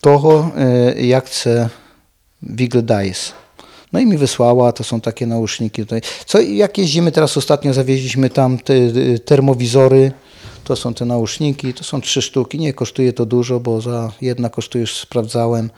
того, 0.00 0.52
e, 0.58 0.94
jak 1.06 1.30
це 1.30 1.70
wyglądaje. 2.42 3.14
No 3.92 4.00
i 4.00 4.06
mi 4.06 4.16
wysłała, 4.16 4.72
to 4.72 4.84
są 4.84 5.00
takie 5.00 5.26
nauszniki 5.26 5.82
tutaj. 5.82 6.00
Co, 6.26 6.40
jak 6.40 6.78
jeździmy 6.78 7.12
teraz 7.12 7.36
ostatnio, 7.36 7.74
zawieźliśmy 7.74 8.30
tam 8.30 8.58
te 8.58 8.74
y, 8.74 9.18
termowizory, 9.18 10.12
to 10.64 10.76
są 10.76 10.94
te 10.94 11.04
nauszniki, 11.04 11.74
to 11.74 11.84
są 11.84 12.00
trzy 12.00 12.22
sztuki, 12.22 12.58
nie 12.58 12.72
kosztuje 12.72 13.12
to 13.12 13.26
dużo, 13.26 13.60
bo 13.60 13.80
za 13.80 14.12
jedna 14.20 14.48
kosztuje, 14.50 14.80
już 14.80 14.96
sprawdzałem, 14.96 15.70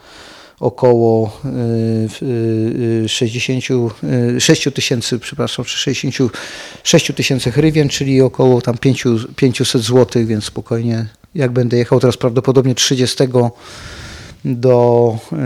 około 0.60 1.40
y, 1.44 2.24
y, 2.24 3.02
y, 3.04 3.08
60, 3.08 3.64
y, 4.36 4.40
6 4.40 4.68
tysięcy, 4.74 5.18
przepraszam, 5.18 5.64
czy 5.64 5.78
66 5.78 7.12
tysięcy 7.16 7.50
hrywien, 7.52 7.88
czyli 7.88 8.20
około 8.20 8.62
tam 8.62 8.78
5, 8.78 9.04
500 9.36 9.82
zł, 9.82 10.26
więc 10.26 10.44
spokojnie, 10.44 11.06
jak 11.34 11.50
będę 11.52 11.76
jechał 11.76 12.00
teraz 12.00 12.16
prawdopodobnie 12.16 12.74
30 12.74 13.24
do, 14.44 15.18
y, 15.32 15.36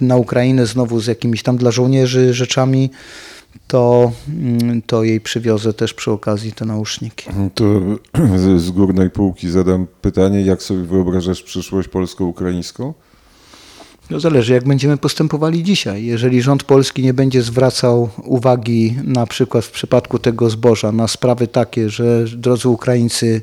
na 0.00 0.16
Ukrainę 0.16 0.66
znowu 0.66 1.00
z 1.00 1.06
jakimiś 1.06 1.42
tam 1.42 1.56
dla 1.56 1.70
żołnierzy 1.70 2.34
rzeczami, 2.34 2.90
to, 3.68 4.12
mm, 4.28 4.82
to 4.82 5.04
jej 5.04 5.20
przywiozę 5.20 5.72
też 5.72 5.94
przy 5.94 6.10
okazji 6.10 6.52
te 6.52 6.64
nauszniki. 6.64 7.30
To 7.54 7.64
z- 8.36 8.62
z 8.62 8.70
górnej 8.70 9.10
półki 9.10 9.50
zadam 9.50 9.86
pytanie, 10.00 10.42
jak 10.42 10.62
sobie 10.62 10.82
wyobrażasz 10.82 11.42
przyszłość 11.42 11.88
polsko-ukraińską? 11.88 12.94
No 14.10 14.20
zależy, 14.20 14.52
jak 14.52 14.64
będziemy 14.64 14.96
postępowali 14.96 15.62
dzisiaj. 15.62 16.04
Jeżeli 16.04 16.42
rząd 16.42 16.62
polski 16.62 17.02
nie 17.02 17.14
będzie 17.14 17.42
zwracał 17.42 18.08
uwagi 18.24 18.96
na 19.04 19.26
przykład 19.26 19.64
w 19.64 19.70
przypadku 19.70 20.18
tego 20.18 20.50
zboża 20.50 20.92
na 20.92 21.08
sprawy 21.08 21.48
takie, 21.48 21.90
że 21.90 22.24
drodzy 22.24 22.68
Ukraińcy, 22.68 23.42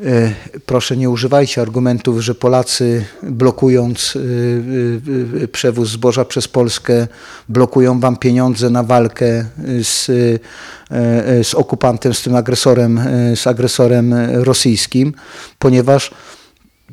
e, 0.00 0.32
proszę 0.66 0.96
nie 0.96 1.10
używajcie 1.10 1.62
argumentów, 1.62 2.20
że 2.20 2.34
Polacy 2.34 3.04
blokując 3.22 4.16
e, 4.16 5.42
e, 5.44 5.48
przewóz 5.48 5.88
zboża 5.88 6.24
przez 6.24 6.48
Polskę 6.48 7.06
blokują 7.48 8.00
wam 8.00 8.16
pieniądze 8.16 8.70
na 8.70 8.82
walkę 8.82 9.44
z, 9.82 10.06
z 11.42 11.54
okupantem, 11.54 12.14
z 12.14 12.22
tym 12.22 12.34
agresorem, 12.34 13.00
z 13.34 13.46
agresorem 13.46 14.14
rosyjskim, 14.32 15.14
ponieważ 15.58 16.10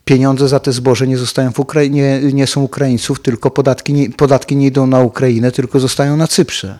pieniądze 0.05 0.47
za 0.47 0.59
te 0.59 0.71
zboże 0.71 1.07
nie 1.07 1.17
zostają 1.17 1.51
w 1.51 1.59
Ukrainie, 1.59 2.19
nie 2.33 2.47
są 2.47 2.63
Ukraińców, 2.63 3.21
tylko 3.21 3.51
podatki 3.51 3.93
nie, 3.93 4.09
podatki 4.09 4.55
nie 4.55 4.67
idą 4.67 4.87
na 4.87 5.01
Ukrainę, 5.01 5.51
tylko 5.51 5.79
zostają 5.79 6.17
na 6.17 6.27
Cyprze. 6.27 6.79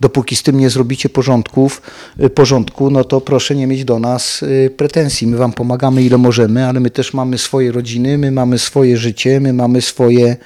Dopóki 0.00 0.36
z 0.36 0.42
tym 0.42 0.60
nie 0.60 0.70
zrobicie 0.70 1.08
porządków, 1.08 1.82
y, 2.20 2.30
porządku, 2.30 2.90
no 2.90 3.04
to 3.04 3.20
proszę 3.20 3.54
nie 3.54 3.66
mieć 3.66 3.84
do 3.84 3.98
nas 3.98 4.42
y, 4.42 4.70
pretensji. 4.76 5.26
My 5.26 5.36
wam 5.36 5.52
pomagamy 5.52 6.02
ile 6.02 6.18
możemy, 6.18 6.66
ale 6.66 6.80
my 6.80 6.90
też 6.90 7.14
mamy 7.14 7.38
swoje 7.38 7.72
rodziny, 7.72 8.18
my 8.18 8.30
mamy 8.30 8.58
swoje 8.58 8.96
życie, 8.96 9.40
my 9.40 9.52
mamy 9.52 9.82
swoje, 9.82 10.36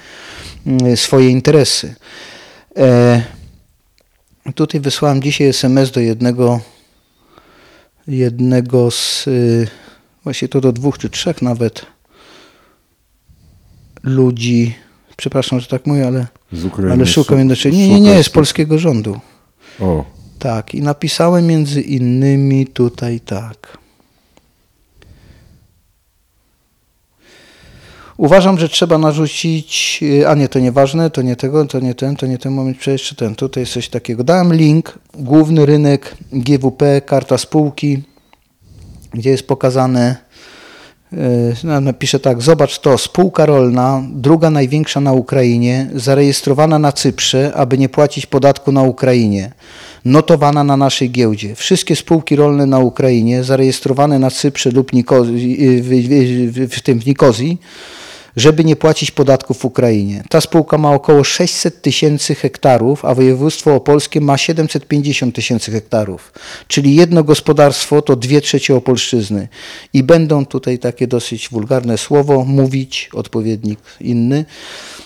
y, 0.92 0.96
swoje 0.96 1.28
interesy. 1.28 1.94
E, 2.76 3.22
tutaj 4.54 4.80
wysłałem 4.80 5.22
dzisiaj 5.22 5.46
SMS 5.46 5.90
do 5.90 6.00
jednego, 6.00 6.60
jednego 8.08 8.90
z, 8.90 9.24
właśnie 10.24 10.48
to 10.48 10.60
do 10.60 10.72
dwóch 10.72 10.98
czy 10.98 11.10
trzech 11.10 11.42
nawet, 11.42 11.86
ludzi, 14.02 14.74
przepraszam, 15.16 15.60
że 15.60 15.66
tak 15.66 15.86
mówię, 15.86 16.06
ale, 16.06 16.26
Z 16.52 16.64
Ukrainy. 16.64 16.92
ale 16.92 17.06
szukam 17.06 17.36
Szu- 17.36 17.38
jednocześnie. 17.38 17.88
Nie, 17.88 18.00
nie, 18.00 18.14
nie, 18.16 18.22
z 18.24 18.28
polskiego 18.28 18.78
rządu. 18.78 19.20
O, 19.80 20.04
Tak, 20.38 20.74
i 20.74 20.82
napisałem 20.82 21.46
między 21.46 21.80
innymi 21.80 22.66
tutaj 22.66 23.20
tak. 23.20 23.78
Uważam, 28.16 28.58
że 28.58 28.68
trzeba 28.68 28.98
narzucić, 28.98 30.00
y, 30.02 30.28
a 30.28 30.34
nie, 30.34 30.48
to 30.48 30.58
nieważne, 30.58 31.10
to 31.10 31.22
nie 31.22 31.36
tego, 31.36 31.64
to 31.64 31.80
nie 31.80 31.94
ten, 31.94 32.16
to 32.16 32.26
nie 32.26 32.38
ten 32.38 32.52
moment, 32.52 32.86
jeszcze 32.86 33.14
ten, 33.16 33.34
tutaj 33.34 33.62
jest 33.62 33.72
coś 33.72 33.88
takiego. 33.88 34.24
Dałem 34.24 34.54
link, 34.54 34.98
główny 35.14 35.66
rynek 35.66 36.16
GWP, 36.32 37.00
karta 37.00 37.38
spółki, 37.38 38.02
gdzie 39.14 39.30
jest 39.30 39.46
pokazane, 39.46 40.16
yy, 41.12 41.18
no, 41.64 41.80
napiszę 41.80 42.20
tak, 42.20 42.42
zobacz 42.42 42.78
to, 42.78 42.98
spółka 42.98 43.46
rolna, 43.46 44.02
druga 44.12 44.50
największa 44.50 45.00
na 45.00 45.12
Ukrainie, 45.12 45.90
zarejestrowana 45.94 46.78
na 46.78 46.92
Cyprze, 46.92 47.52
aby 47.54 47.78
nie 47.78 47.88
płacić 47.88 48.26
podatku 48.26 48.72
na 48.72 48.82
Ukrainie, 48.82 49.52
notowana 50.04 50.64
na 50.64 50.76
naszej 50.76 51.10
giełdzie. 51.10 51.54
Wszystkie 51.54 51.96
spółki 51.96 52.36
rolne 52.36 52.66
na 52.66 52.78
Ukrainie, 52.78 53.44
zarejestrowane 53.44 54.18
na 54.18 54.30
Cyprze 54.30 54.70
lub 54.70 54.90
w, 54.92 55.32
w, 55.82 55.90
w, 56.52 56.74
w 56.76 56.80
tym 56.80 57.00
w 57.00 57.06
Nikozji, 57.06 57.58
żeby 58.38 58.64
nie 58.64 58.76
płacić 58.76 59.10
podatków 59.10 59.58
w 59.58 59.64
Ukrainie. 59.64 60.24
Ta 60.28 60.40
spółka 60.40 60.78
ma 60.78 60.92
około 60.92 61.24
600 61.24 61.82
tysięcy 61.82 62.34
hektarów, 62.34 63.04
a 63.04 63.14
województwo 63.14 63.74
opolskie 63.74 64.20
ma 64.20 64.38
750 64.38 65.34
tysięcy 65.34 65.72
hektarów. 65.72 66.32
Czyli 66.68 66.94
jedno 66.94 67.24
gospodarstwo 67.24 68.02
to 68.02 68.16
dwie 68.16 68.40
trzecie 68.40 68.74
Opolszczyzny. 68.76 69.48
I 69.92 70.02
będą 70.02 70.46
tutaj 70.46 70.78
takie 70.78 71.06
dosyć 71.06 71.48
wulgarne 71.48 71.98
słowo 71.98 72.44
mówić, 72.44 73.10
odpowiednik 73.12 73.78
inny, 74.00 74.44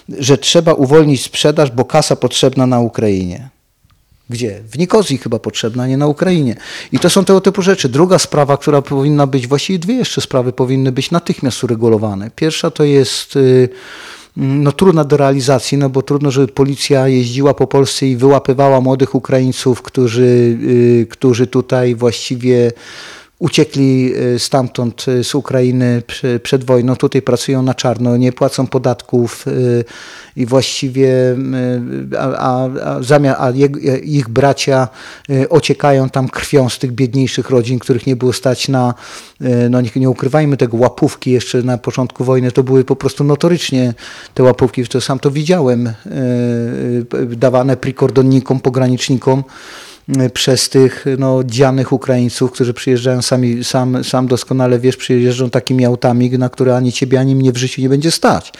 że 0.09 0.39
trzeba 0.39 0.73
uwolnić 0.73 1.23
sprzedaż, 1.23 1.71
bo 1.71 1.85
kasa 1.85 2.17
potrzebna 2.17 2.67
na 2.67 2.81
Ukrainie. 2.81 3.49
Gdzie? 4.33 4.63
W 4.71 4.79
Nikozji 4.79 5.19
chyba 5.19 5.39
potrzebna, 5.39 5.87
nie 5.87 5.97
na 5.97 6.07
Ukrainie. 6.07 6.57
I 6.93 6.99
to 6.99 7.11
są 7.11 7.25
tego 7.25 7.41
typu 7.41 7.63
rzeczy. 7.63 7.89
Druga 7.89 8.19
sprawa, 8.19 8.57
która 8.57 8.83
powinna 8.83 9.27
być, 9.27 9.47
właściwie 9.47 9.79
dwie 9.79 9.95
jeszcze 9.95 10.21
sprawy 10.21 10.53
powinny 10.53 10.93
być 10.93 11.11
natychmiast 11.11 11.65
uregulowane. 11.65 12.31
Pierwsza 12.37 12.71
to 12.71 12.85
jest 12.85 13.37
y, 13.37 13.69
no, 14.37 14.73
trudna 14.73 15.05
do 15.05 15.17
realizacji, 15.17 15.79
no 15.79 15.89
bo 15.89 16.03
trudno, 16.03 16.31
żeby 16.31 16.49
policja 16.49 17.09
jeździła 17.09 17.55
po 17.55 17.67
Polsce 17.67 18.07
i 18.07 18.17
wyłapywała 18.17 18.81
młodych 18.81 19.15
Ukraińców, 19.15 19.83
którzy, 19.83 20.59
y, 21.03 21.07
którzy 21.11 21.47
tutaj 21.47 21.95
właściwie 21.95 22.73
uciekli 23.43 24.13
y, 24.35 24.39
stamtąd 24.39 25.09
y, 25.09 25.25
z 25.25 25.35
Ukrainy 25.35 26.03
przed 26.43 26.65
wojną, 26.65 26.97
tutaj 26.97 27.23
pracują 27.23 27.63
na 27.63 27.75
czarno, 27.75 28.17
nie 28.17 28.33
płacą 28.33 28.67
podatków 28.67 29.47
y, 29.49 29.85
i 30.37 30.47
właściwie 30.47 31.37
a, 32.19 32.29
a, 32.37 32.69
a, 33.39 33.53
jeg- 33.53 34.01
ich 34.05 34.29
bracia 34.29 34.89
ociekają 35.51 36.09
tam 36.11 36.29
krwią 36.29 36.69
z 36.69 36.79
tych 36.79 36.93
biedniejszych 36.93 37.51
rodzin, 37.51 37.79
których 37.79 38.07
nie 38.07 38.17
było 38.17 38.33
stać 38.33 38.69
na, 38.69 38.95
no 39.71 39.81
nie, 39.81 39.91
nie 39.97 40.11
ukrywajmy 40.11 40.57
tego, 40.57 40.77
łapówki 40.77 41.31
jeszcze 41.31 41.63
na 41.63 41.79
początku 41.79 42.25
wojny, 42.25 42.53
to 42.53 42.63
były 42.63 42.85
po 42.85 42.97
prostu 42.97 43.25
notorycznie 43.25 43.95
te 44.35 44.43
łapówki, 44.43 44.87
to 44.87 45.01
sam 45.01 45.19
to 45.19 45.31
widziałem, 45.31 45.93
dawane 47.29 47.77
prikordonnikom, 47.77 48.61
pogranicznikom, 48.61 49.45
przez 50.35 50.69
tych 50.69 51.05
no, 51.19 51.45
dzianych 51.45 51.93
Ukraińców, 51.93 52.53
którzy 52.53 52.75
przyjeżdżają 52.75 53.23
sami, 53.23 53.65
sam, 53.65 54.05
sam 54.05 54.27
doskonale 54.27 54.79
wiesz, 54.79 54.97
przyjeżdżą 54.97 55.51
takimi 55.51 55.85
autami, 55.85 56.31
na 56.31 56.49
które 56.49 56.77
ani 56.77 56.93
ciebie, 56.93 57.21
ani 57.21 57.37
mnie 57.37 57.53
w 57.53 57.57
życiu 57.57 57.83
nie 57.83 57.89
będzie 57.89 58.11
stać. 58.11 58.53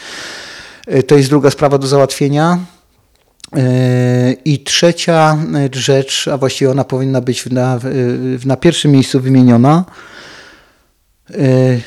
Y, 0.93 1.03
To 1.03 1.15
jest 1.15 1.29
druga 1.29 1.51
sprawa 1.51 1.77
do 1.77 1.87
załatwienia. 1.87 2.59
Y, 3.57 4.37
I 4.45 4.59
trzecia 4.59 5.37
y, 5.75 5.79
rzecz, 5.79 6.27
a 6.27 6.37
właściwie 6.37 6.71
ona 6.71 6.83
powinna 6.83 7.21
być 7.21 7.45
na, 7.45 7.79
y, 7.85 8.39
na 8.45 8.57
pierwszym 8.57 8.91
miejscu 8.91 9.19
wymieniona, 9.19 9.85
y, 11.31 11.81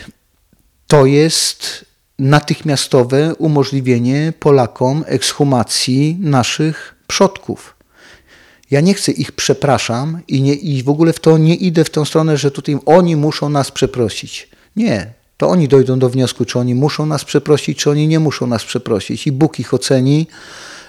to 0.86 1.06
jest 1.06 1.84
natychmiastowe 2.18 3.34
umożliwienie 3.34 4.32
Polakom 4.40 5.04
ekshumacji 5.06 6.18
naszych 6.20 6.94
przodków. 7.06 7.75
Ja 8.70 8.80
nie 8.80 8.94
chcę 8.94 9.12
ich 9.12 9.32
przepraszam 9.32 10.20
i, 10.28 10.42
nie, 10.42 10.54
i 10.54 10.82
w 10.82 10.88
ogóle 10.88 11.12
w 11.12 11.20
to 11.20 11.38
nie 11.38 11.54
idę 11.54 11.84
w 11.84 11.90
tą 11.90 12.04
stronę, 12.04 12.36
że 12.36 12.50
tutaj 12.50 12.78
oni 12.86 13.16
muszą 13.16 13.48
nas 13.48 13.70
przeprosić. 13.70 14.48
Nie. 14.76 15.12
To 15.36 15.48
oni 15.48 15.68
dojdą 15.68 15.98
do 15.98 16.08
wniosku, 16.08 16.44
czy 16.44 16.58
oni 16.58 16.74
muszą 16.74 17.06
nas 17.06 17.24
przeprosić, 17.24 17.78
czy 17.78 17.90
oni 17.90 18.08
nie 18.08 18.20
muszą 18.20 18.46
nas 18.46 18.64
przeprosić. 18.64 19.26
I 19.26 19.32
Bóg 19.32 19.60
ich 19.60 19.74
oceni 19.74 20.26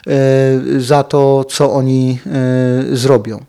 e, 0.07 0.81
za 0.81 1.03
to, 1.03 1.43
co 1.43 1.73
oni 1.73 2.19
e, 2.91 2.95
zrobią. 2.95 3.45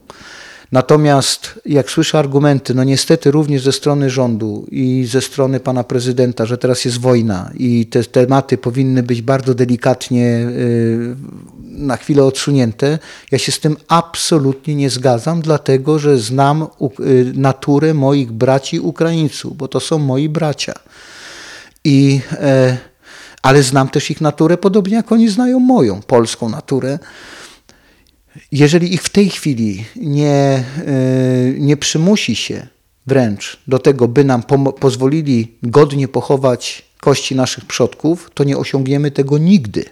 Natomiast 0.73 1.61
jak 1.67 1.91
słyszę 1.91 2.19
argumenty, 2.19 2.75
no 2.75 2.85
niestety 2.85 3.31
również 3.31 3.63
ze 3.63 3.73
strony 3.73 4.11
rządu 4.11 4.67
i 4.71 5.07
ze 5.11 5.21
strony 5.21 5.61
pana 5.61 5.85
prezydenta, 5.85 6.47
że 6.47 6.59
teraz 6.59 6.85
jest 6.85 7.01
wojna 7.01 7.51
i 7.55 7.87
te 7.87 8.05
tematy 8.05 8.59
powinny 8.59 9.03
być 9.03 9.23
bardzo 9.23 9.55
delikatnie 9.55 10.25
y, 10.25 11.17
na 11.63 11.97
chwilę 11.97 12.25
odsunięte, 12.25 12.99
ja 13.33 13.39
się 13.39 13.53
z 13.53 13.61
tym 13.61 13.77
absolutnie 13.89 14.75
nie 14.75 14.91
zgadzam, 14.91 15.41
dlatego 15.41 15.99
że 15.99 16.19
znam 16.19 16.67
y, 17.01 17.33
naturę 17.35 17.95
moich 17.95 18.33
braci 18.33 18.81
Ukraińców, 18.81 19.57
bo 19.57 19.69
to 19.69 19.81
są 19.81 19.99
moi 19.99 20.29
bracia. 20.29 20.75
I, 21.85 22.21
e, 22.33 22.77
ale 23.43 23.63
znam 23.63 23.89
też 23.89 24.11
ich 24.11 24.21
naturę, 24.21 24.57
podobnie 24.57 24.95
jak 24.95 25.13
oni 25.13 25.29
znają 25.29 25.59
moją, 25.59 26.03
polską 26.03 26.49
naturę. 26.49 26.99
Jeżeli 28.53 28.95
ich 28.95 29.03
w 29.03 29.09
tej 29.09 29.31
chwili 29.31 29.85
nie, 29.97 30.65
y, 30.89 31.57
nie 31.59 31.77
przymusi 31.77 32.37
się 32.37 32.67
wręcz 33.07 33.59
do 33.67 33.79
tego, 33.79 34.09
by 34.09 34.25
nam 34.25 34.43
pozwolili 34.81 35.53
godnie 35.63 36.09
pochować 36.09 36.85
kości 37.01 37.35
naszych 37.35 37.65
przodków, 37.65 38.31
to 38.35 38.45
nie 38.45 38.57
osiągniemy 38.57 39.11
tego 39.11 39.39
nigdy. 39.39 39.85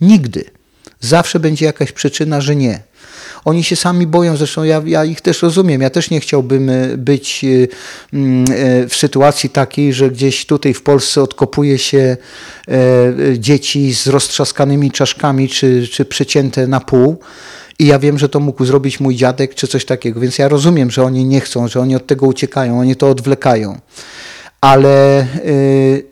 Nigdy. 0.00 0.44
Zawsze 1.00 1.40
będzie 1.40 1.66
jakaś 1.66 1.92
przyczyna, 1.92 2.40
że 2.40 2.56
nie. 2.56 2.82
Oni 3.44 3.64
się 3.64 3.76
sami 3.76 4.06
boją, 4.06 4.36
zresztą 4.36 4.64
ja, 4.64 4.82
ja 4.86 5.04
ich 5.04 5.20
też 5.20 5.42
rozumiem. 5.42 5.80
Ja 5.80 5.90
też 5.90 6.10
nie 6.10 6.20
chciałbym 6.20 6.68
y, 6.68 6.98
być 6.98 7.44
y, 7.44 7.68
mm, 8.12 8.46
w 8.88 8.96
sytuacji 8.96 9.50
takiej, 9.50 9.92
że 9.92 10.10
gdzieś 10.10 10.46
tutaj 10.46 10.74
w 10.74 10.82
Polsce 10.82 11.22
odkopuje 11.22 11.78
się 11.78 12.16
e, 12.68 12.76
y, 13.20 13.38
dzieci 13.38 13.94
z 13.94 14.06
roztrzaskanymi 14.06 14.90
czaszkami 14.90 15.48
czy, 15.48 15.88
czy 15.88 16.04
przecięte 16.04 16.66
na 16.66 16.80
pół. 16.80 17.18
I 17.80 17.86
ja 17.86 17.98
wiem, 17.98 18.18
że 18.18 18.28
to 18.28 18.40
mógł 18.40 18.64
zrobić 18.64 19.00
mój 19.00 19.16
dziadek 19.16 19.54
czy 19.54 19.68
coś 19.68 19.84
takiego, 19.84 20.20
więc 20.20 20.38
ja 20.38 20.48
rozumiem, 20.48 20.90
że 20.90 21.02
oni 21.02 21.24
nie 21.24 21.40
chcą, 21.40 21.68
że 21.68 21.80
oni 21.80 21.96
od 21.96 22.06
tego 22.06 22.26
uciekają, 22.26 22.80
oni 22.80 22.96
to 22.96 23.10
odwlekają. 23.10 23.78
Ale 24.60 25.26
y, 25.44 26.04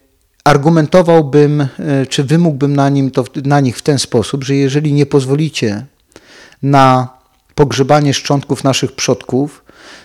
argumentowałbym, 0.44 1.60
y, 1.60 1.68
czy 2.08 2.24
wymógłbym 2.24 2.76
na, 2.76 2.88
nim 2.88 3.10
to, 3.10 3.24
na 3.44 3.60
nich 3.60 3.78
w 3.78 3.82
ten 3.82 3.98
sposób, 3.98 4.44
że 4.44 4.54
jeżeli 4.54 4.92
nie 4.92 5.06
pozwolicie 5.06 5.84
na 6.62 7.08
pogrzebanie 7.54 8.14
szczątków 8.14 8.64
naszych 8.64 8.92
przodków, 8.92 9.64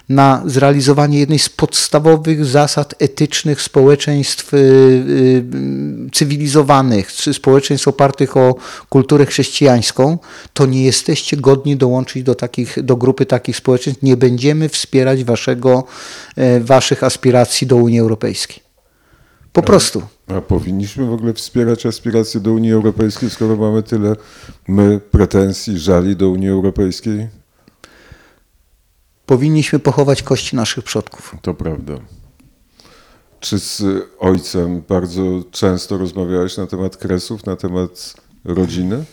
na 0.09 0.43
zrealizowanie 0.45 1.19
jednej 1.19 1.39
z 1.39 1.49
podstawowych 1.49 2.45
zasad 2.45 2.95
etycznych 2.99 3.61
społeczeństw 3.61 4.53
y, 4.53 4.57
y, 4.57 5.43
cywilizowanych, 6.11 7.13
czy 7.13 7.33
społeczeństw 7.33 7.87
opartych 7.87 8.37
o 8.37 8.55
kulturę 8.89 9.25
chrześcijańską, 9.25 10.17
to 10.53 10.65
nie 10.65 10.83
jesteście 10.83 11.37
godni 11.37 11.77
dołączyć 11.77 12.23
do, 12.23 12.35
takich, 12.35 12.83
do 12.83 12.95
grupy 12.95 13.25
takich 13.25 13.57
społeczeństw. 13.57 14.03
Nie 14.03 14.17
będziemy 14.17 14.69
wspierać 14.69 15.23
waszego, 15.23 15.83
e, 16.35 16.59
waszych 16.59 17.03
aspiracji 17.03 17.67
do 17.67 17.75
Unii 17.75 17.99
Europejskiej. 17.99 18.63
Po 19.53 19.61
prostu. 19.61 20.01
A 20.27 20.41
powinniśmy 20.41 21.05
w 21.05 21.13
ogóle 21.13 21.33
wspierać 21.33 21.85
aspiracje 21.85 22.39
do 22.39 22.53
Unii 22.53 22.71
Europejskiej, 22.71 23.29
skoro 23.29 23.55
mamy 23.55 23.83
tyle 23.83 24.15
my 24.67 24.99
pretensji, 25.11 25.79
żali 25.79 26.15
do 26.15 26.29
Unii 26.29 26.49
Europejskiej? 26.49 27.42
Powinniśmy 29.25 29.79
pochować 29.79 30.23
kości 30.23 30.55
naszych 30.55 30.83
przodków. 30.83 31.35
To 31.41 31.53
prawda. 31.53 31.93
Czy 33.39 33.59
z 33.59 33.83
ojcem 34.19 34.81
bardzo 34.89 35.23
często 35.51 35.97
rozmawiałeś 35.97 36.57
na 36.57 36.67
temat 36.67 36.97
kresów, 36.97 37.45
na 37.45 37.55
temat 37.55 38.13
rodziny? 38.45 39.05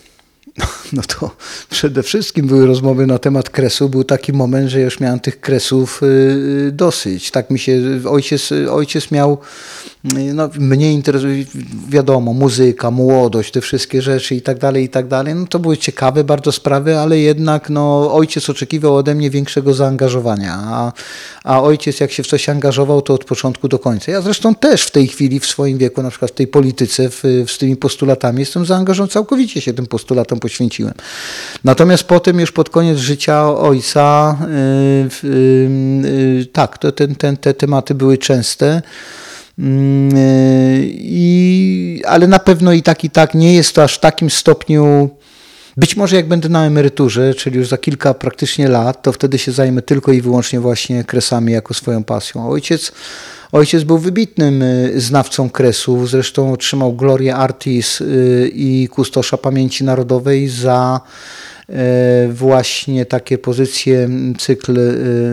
No 0.93 1.03
to 1.03 1.31
przede 1.71 2.03
wszystkim 2.03 2.47
były 2.47 2.67
rozmowy 2.67 3.07
na 3.07 3.19
temat 3.19 3.51
kresu. 3.51 3.89
Był 3.89 4.05
taki 4.05 4.33
moment, 4.33 4.71
że 4.71 4.81
już 4.81 5.01
miałem 5.01 5.21
tych 5.21 5.41
kresów 5.41 6.03
y, 6.03 6.71
dosyć. 6.73 7.31
Tak 7.31 7.51
mi 7.51 7.59
się 7.59 7.81
ojciec, 8.09 8.53
ojciec 8.71 9.11
miał, 9.11 9.33
y, 9.33 9.90
no 10.05 10.49
mnie 10.59 10.93
interesuje, 10.93 11.45
wiadomo, 11.89 12.33
muzyka, 12.33 12.91
młodość, 12.91 13.53
te 13.53 13.61
wszystkie 13.61 14.03
rzeczy 14.03 14.35
i 14.35 14.43
tak 14.43 14.59
dalej, 14.59 14.85
i 14.85 14.89
tak 14.89 15.09
dalej. 15.09 15.35
No 15.35 15.47
to 15.47 15.59
były 15.59 15.77
ciekawe 15.77 16.25
bardzo 16.25 16.53
sprawy, 16.53 16.99
ale 16.99 17.19
jednak 17.19 17.71
no, 17.71 18.15
ojciec 18.15 18.51
oczekiwał 18.51 18.97
ode 18.97 19.15
mnie 19.15 19.31
większego 19.31 19.75
zaangażowania, 19.75 20.59
a, 20.63 20.93
a 21.45 21.63
ojciec 21.63 22.01
jak 22.01 22.13
się 22.13 22.23
w 22.23 22.27
coś 22.27 22.49
angażował, 22.49 23.03
to 23.03 23.15
od 23.15 23.25
początku 23.25 23.69
do 23.69 23.79
końca. 23.79 24.13
Ja 24.13 24.21
zresztą 24.21 24.55
też 24.55 24.83
w 24.83 24.91
tej 24.91 25.09
chwili, 25.09 25.41
w 25.41 25.47
swoim 25.47 25.79
wieku, 25.79 26.03
na 26.03 26.11
przykład 26.11 26.31
w 26.31 26.35
tej 26.35 26.47
polityce, 26.47 27.11
w, 27.11 27.23
w, 27.47 27.51
z 27.51 27.59
tymi 27.59 27.77
postulatami, 27.77 28.41
jestem 28.41 28.67
zaangażowany, 28.67 29.13
całkowicie 29.13 29.61
się 29.61 29.73
tym 29.73 29.87
postulatom 29.87 30.41
poświęciłem. 30.41 30.95
Natomiast 31.65 32.05
potem 32.05 32.41
już 32.41 32.53
pod 32.53 32.71
koniec 32.71 32.99
życia 32.99 33.55
ojca, 33.55 34.37
yy, 35.23 35.31
yy, 36.39 36.47
tak, 36.47 36.79
to, 36.79 36.93
ten, 36.93 37.15
ten, 37.15 37.37
te 37.37 37.55
tematy 37.55 37.95
były 37.95 38.19
częste. 38.19 38.83
Mm, 39.61 40.17
yy, 40.17 40.91
I, 40.93 42.03
ale 42.07 42.27
na 42.27 42.39
pewno 42.39 42.73
i 42.73 42.83
tak, 42.83 43.05
i 43.05 43.11
tak 43.11 43.35
nie 43.35 43.55
jest 43.55 43.75
to 43.75 43.83
aż 43.83 43.95
w 43.95 44.01
takim 44.01 44.31
stopniu. 44.31 45.11
Być 45.77 45.97
może 45.97 46.17
jak 46.17 46.29
będę 46.29 46.49
na 46.49 46.67
emeryturze, 46.67 47.35
czyli 47.35 47.57
już 47.57 47.69
za 47.69 47.79
kilka 47.79 48.15
praktycznie 48.15 48.69
lat, 48.69 49.03
to 49.03 49.13
wtedy 49.13 49.39
się 49.39 49.53
zajmę 49.53 49.83
tylko 49.83 50.13
i 50.13 50.21
wyłącznie 50.21 50.61
właśnie 50.61 51.05
kresami 51.05 51.53
jako 51.53 51.75
swoją 51.75 52.05
pasją. 52.05 52.49
Ojciec, 52.49 52.93
ojciec 53.53 53.85
był 53.85 53.99
wybitnym 53.99 54.63
y, 54.63 55.01
znawcą 55.01 55.51
kresów, 55.51 56.11
zresztą 56.11 56.53
otrzymał 56.53 56.93
Glorię 56.93 57.37
Artis 57.37 58.01
y, 58.01 58.51
i 58.55 58.89
Kustosza 58.89 59.37
Pamięci 59.37 59.85
Narodowej 59.85 60.49
za 60.49 61.01
e, 61.69 62.29
właśnie 62.33 63.07
takie 63.07 63.39
pozycje, 63.39 64.09
cykl, 64.39 64.79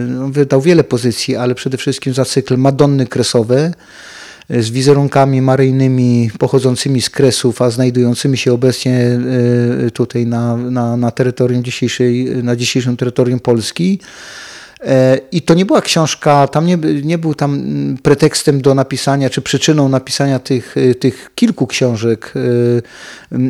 no, 0.07 0.29
wydał 0.29 0.61
wiele 0.61 0.83
pozycji, 0.83 1.35
ale 1.35 1.55
przede 1.55 1.77
wszystkim 1.77 2.13
za 2.13 2.25
cykl 2.25 2.57
Madonny 2.57 3.07
Kresowe 3.07 3.71
z 4.49 4.69
wizerunkami 4.69 5.41
maryjnymi 5.41 6.31
pochodzącymi 6.39 7.01
z 7.01 7.09
Kresów, 7.09 7.61
a 7.61 7.69
znajdującymi 7.69 8.37
się 8.37 8.53
obecnie 8.53 9.19
y, 9.87 9.91
tutaj 9.91 10.27
na, 10.27 10.57
na, 10.57 10.97
na 10.97 11.11
dzisiejszej, 11.63 12.25
na 12.43 12.55
dzisiejszym 12.55 12.97
terytorium 12.97 13.39
Polski. 13.39 13.99
E, 14.83 15.19
I 15.31 15.41
to 15.41 15.53
nie 15.53 15.65
była 15.65 15.81
książka, 15.81 16.47
tam 16.47 16.65
nie, 16.65 16.77
nie 17.03 17.17
był 17.17 17.35
tam 17.35 17.53
mm, 17.53 17.97
pretekstem 17.97 18.61
do 18.61 18.75
napisania, 18.75 19.29
czy 19.29 19.41
przyczyną 19.41 19.89
napisania 19.89 20.39
tych, 20.39 20.77
y, 20.77 20.95
tych 20.95 21.31
kilku 21.35 21.67
książek. 21.67 22.33
y, 22.35 22.81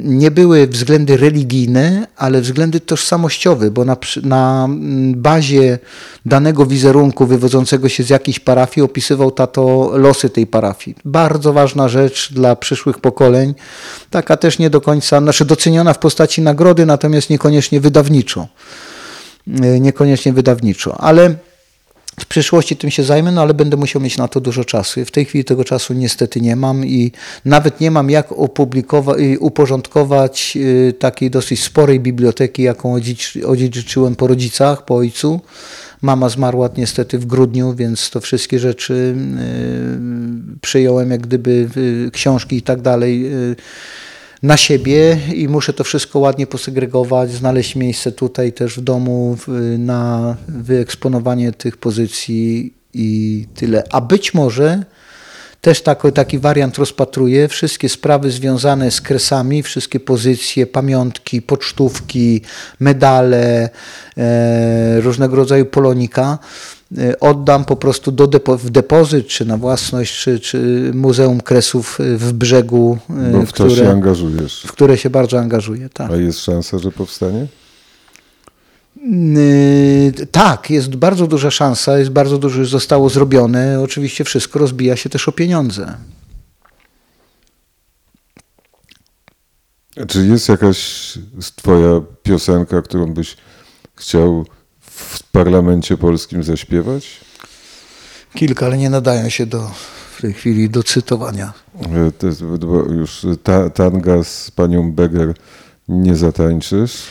Nie 0.04 0.32
były 0.32 0.68
względy 0.68 1.18
religijne, 1.18 2.08
ale 2.18 2.42
względy 2.42 2.80
tożsamościowe, 2.80 3.72
bo 3.72 3.86
na, 3.86 3.98
na 4.24 4.66
mm, 4.66 5.22
bazie 5.22 5.80
danego 6.26 6.66
wizerunku 6.66 7.26
wywodzącego 7.26 7.90
się 7.90 8.04
z 8.04 8.10
jakiejś 8.10 8.40
parafii 8.40 8.86
opisywał 8.86 9.32
tato 9.32 9.92
losy 9.94 10.30
tej 10.30 10.48
parafii. 10.48 10.98
Bardzo 11.06 11.54
ważna 11.54 11.90
rzecz 11.90 12.34
dla 12.34 12.56
przyszłych 12.56 13.00
pokoleń, 13.00 13.54
taka 14.10 14.38
też 14.38 14.60
nie 14.60 14.70
do 14.70 14.82
końca, 14.82 15.20
znaczy 15.20 15.46
doceniona 15.46 15.94
w 15.94 16.00
postaci 16.00 16.42
nagrody, 16.42 16.86
natomiast 16.86 17.30
niekoniecznie 17.30 17.80
wydawniczo 17.80 18.48
niekoniecznie 19.80 20.34
wydawniczo, 20.34 21.02
ale 21.02 21.36
w 22.20 22.26
przyszłości 22.26 22.76
tym 22.76 22.92
się 22.92 23.04
zajmę, 23.04 23.32
no 23.32 23.42
ale 23.42 23.54
będę 23.54 23.78
musiał 23.78 24.02
mieć 24.02 24.18
na 24.18 24.28
to 24.28 24.42
dużo 24.42 24.66
czasu. 24.66 25.06
W 25.06 25.12
tej 25.12 25.26
chwili 25.26 25.46
tego 25.46 25.64
czasu 25.64 25.94
niestety 25.94 26.42
nie 26.42 26.56
mam 26.56 26.86
i 26.86 27.12
nawet 27.46 27.80
nie 27.82 27.92
mam 27.92 28.10
jak 28.10 28.32
opublikować, 28.32 29.18
uporządkować 29.40 30.58
y, 30.62 30.94
takiej 31.00 31.30
dosyć 31.30 31.64
sporej 31.64 32.00
biblioteki, 32.00 32.64
jaką 32.64 32.98
odziedzic- 32.98 33.46
odziedziczyłem 33.46 34.16
po 34.16 34.28
rodzicach, 34.28 34.86
po 34.86 34.96
ojcu. 34.96 35.42
Mama 36.02 36.30
zmarła 36.30 36.70
niestety 36.78 37.20
w 37.20 37.26
grudniu, 37.26 37.74
więc 37.74 38.10
to 38.10 38.22
wszystkie 38.22 38.60
rzeczy 38.60 38.94
y, 38.94 40.60
przyjąłem 40.62 41.12
jak 41.12 41.22
gdyby 41.22 41.70
y, 41.78 42.12
książki 42.12 42.56
i 42.56 42.62
tak 42.62 42.82
dalej 42.82 43.34
y, 43.34 43.56
na 44.44 44.58
siebie 44.58 45.20
i 45.36 45.48
muszę 45.48 45.74
to 45.74 45.84
wszystko 45.84 46.20
ładnie 46.20 46.48
posegregować, 46.48 47.32
znaleźć 47.32 47.76
miejsce 47.76 48.12
tutaj 48.12 48.54
też 48.54 48.78
w 48.78 48.82
domu 48.82 49.38
na 49.78 50.36
wyeksponowanie 50.48 51.52
tych 51.52 51.78
pozycji 51.78 52.74
i 52.94 53.46
tyle. 53.56 53.84
A 53.92 54.02
być 54.02 54.34
może 54.34 54.84
też 55.62 55.82
taki, 55.82 56.12
taki 56.12 56.40
wariant 56.40 56.78
rozpatruję. 56.78 57.48
Wszystkie 57.48 57.90
sprawy 57.90 58.32
związane 58.32 58.92
z 58.92 59.02
kresami, 59.02 59.64
wszystkie 59.64 60.00
pozycje, 60.00 60.68
pamiątki, 60.68 61.42
pocztówki, 61.42 62.42
medale, 62.80 63.70
e, 64.18 65.02
różnego 65.02 65.36
rodzaju 65.36 65.66
polonika 65.66 66.40
e, 66.98 67.20
oddam 67.20 67.66
po 67.66 67.76
prostu 67.76 68.12
do 68.12 68.28
depo, 68.28 68.58
w 68.58 68.70
depozyt, 68.70 69.28
czy 69.28 69.46
na 69.46 69.58
własność, 69.58 70.20
czy, 70.20 70.40
czy 70.40 70.92
Muzeum 70.94 71.42
Kresów 71.42 71.98
w 72.00 72.34
Brzegu, 72.34 72.98
e, 73.10 73.32
Bo 73.32 73.46
w 73.46 73.54
to 73.54 73.70
się 73.70 73.76
które, 73.76 73.92
angażujesz. 73.92 74.64
w 74.68 74.72
które 74.72 74.98
się 74.98 75.10
bardzo 75.10 75.40
angażuję. 75.40 75.90
Tak. 75.90 76.12
A 76.12 76.16
jest 76.16 76.40
szansa, 76.40 76.80
że 76.80 76.92
powstanie? 76.92 77.48
Yy, 79.02 80.28
Tak, 80.32 80.70
jest 80.70 80.96
bardzo 80.96 81.28
duża 81.28 81.52
szansa, 81.52 82.00
jest 82.00 82.12
bardzo 82.12 82.38
dużo 82.38 82.60
już 82.60 82.70
zostało 82.70 83.10
zrobione. 83.10 83.82
Oczywiście 83.82 84.24
wszystko 84.24 84.60
rozbija 84.60 84.96
się 84.96 85.10
też 85.10 85.28
o 85.28 85.32
pieniądze. 85.32 85.98
Czy 90.08 90.26
jest 90.28 90.50
jakaś 90.50 91.14
twoja 91.56 92.02
piosenka, 92.24 92.82
którą 92.82 93.14
byś 93.14 93.38
chciał 93.96 94.46
w 94.82 95.24
parlamencie 95.24 95.98
polskim 95.98 96.44
zaśpiewać? 96.44 97.20
Kilka, 98.34 98.66
ale 98.66 98.78
nie 98.78 98.90
nadają 98.90 99.30
się 99.30 99.46
do, 99.46 99.72
w 100.18 100.22
tej 100.22 100.34
chwili 100.34 100.70
do 100.70 100.84
cytowania. 100.84 101.54
E, 101.82 102.12
To 102.12 102.28
jest, 102.28 102.42
już 102.90 103.26
ta, 103.44 103.70
tanga 103.70 104.24
z 104.24 104.52
panią 104.52 104.92
Beger 104.92 105.34
nie 105.88 106.16
zatańczysz. 106.16 107.04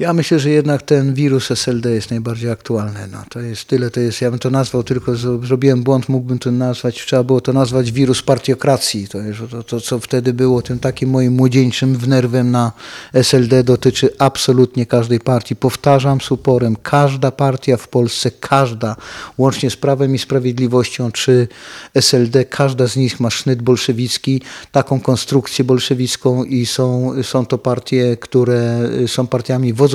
Ja 0.00 0.12
myślę, 0.12 0.38
że 0.38 0.50
jednak 0.50 0.82
ten 0.82 1.14
wirus 1.14 1.50
SLD 1.50 1.90
jest 1.90 2.10
najbardziej 2.10 2.50
aktualny. 2.50 3.00
No, 3.12 3.18
to 3.28 3.40
jest 3.40 3.64
tyle, 3.64 3.90
to 3.90 4.00
jest, 4.00 4.20
ja 4.20 4.30
bym 4.30 4.38
to 4.38 4.50
nazwał, 4.50 4.82
tylko 4.82 5.12
zro- 5.12 5.46
zrobiłem 5.46 5.82
błąd, 5.82 6.08
mógłbym 6.08 6.38
to 6.38 6.50
nazwać, 6.50 7.06
trzeba 7.06 7.24
było 7.24 7.40
to 7.40 7.52
nazwać 7.52 7.92
wirus 7.92 8.22
partiokracji. 8.22 9.08
To, 9.08 9.18
jest, 9.18 9.38
to, 9.50 9.62
to 9.62 9.80
co 9.80 9.98
wtedy 9.98 10.32
było 10.32 10.62
tym 10.62 10.78
takim 10.78 11.10
moim 11.10 11.32
młodzieńczym 11.32 11.96
wnerwem 11.96 12.50
na 12.50 12.72
SLD 13.12 13.64
dotyczy 13.64 14.10
absolutnie 14.18 14.86
każdej 14.86 15.20
partii. 15.20 15.56
Powtarzam 15.56 16.20
z 16.20 16.30
uporem, 16.30 16.76
każda 16.82 17.30
partia 17.30 17.76
w 17.76 17.88
Polsce, 17.88 18.30
każda, 18.30 18.96
łącznie 19.38 19.70
z 19.70 19.76
Prawem 19.76 20.14
i 20.14 20.18
Sprawiedliwością, 20.18 21.12
czy 21.12 21.48
SLD, 21.94 22.44
każda 22.44 22.86
z 22.86 22.96
nich 22.96 23.20
ma 23.20 23.30
sznyt 23.30 23.62
bolszewicki, 23.62 24.42
taką 24.72 25.00
konstrukcję 25.00 25.64
bolszewicką 25.64 26.44
i 26.44 26.66
są, 26.66 27.12
są 27.22 27.46
to 27.46 27.58
partie, 27.58 28.16
które 28.16 28.88
są 29.06 29.26
partiami 29.26 29.72
wodzowskimi. 29.72 29.89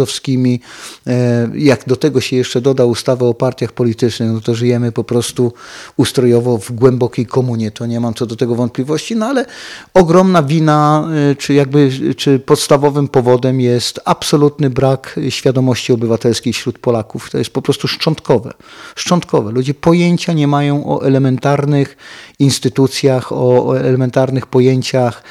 E, 1.07 1.49
Jak 1.55 1.85
do 1.87 1.95
tego 1.95 2.21
się 2.21 2.35
jeszcze 2.35 2.61
doda 2.61 2.85
ustawa 2.85 3.25
o 3.25 3.33
partiach 3.33 3.71
politycznych, 3.71 4.31
no 4.31 4.41
to 4.41 4.55
żyjemy 4.55 4.91
po 4.91 5.03
prostu 5.03 5.53
ustrojowo 5.97 6.57
w 6.57 6.71
głębokiej 6.71 7.25
komunie. 7.25 7.71
To 7.71 7.85
nie 7.85 7.99
mam 7.99 8.13
co 8.13 8.25
do 8.25 8.35
tego 8.35 8.55
wątpliwości, 8.55 9.15
no 9.15 9.25
ale 9.25 9.45
ogromna 9.93 10.43
wina, 10.43 11.07
e, 11.31 11.35
czy 11.35 11.53
jakby, 11.53 11.89
czy 12.17 12.39
podstawowym 12.39 13.07
powodem 13.07 13.61
jest 13.61 13.99
absolutny 14.05 14.69
brak 14.69 15.19
świadomości 15.29 15.93
obywatelskiej 15.93 16.53
wśród 16.53 16.79
Polaków. 16.79 17.29
To 17.29 17.37
jest 17.37 17.49
po 17.49 17.61
prostu 17.61 17.87
szczątkowe. 17.87 18.53
Szczątkowe. 18.95 19.51
Ludzie 19.51 19.73
pojęcia 19.73 20.33
nie 20.33 20.47
mają 20.47 20.87
o 20.87 21.05
elementarnych 21.05 21.97
instytucjach, 22.39 23.31
o, 23.31 23.67
o 23.67 23.79
elementarnych 23.79 24.45
pojęciach. 24.45 25.23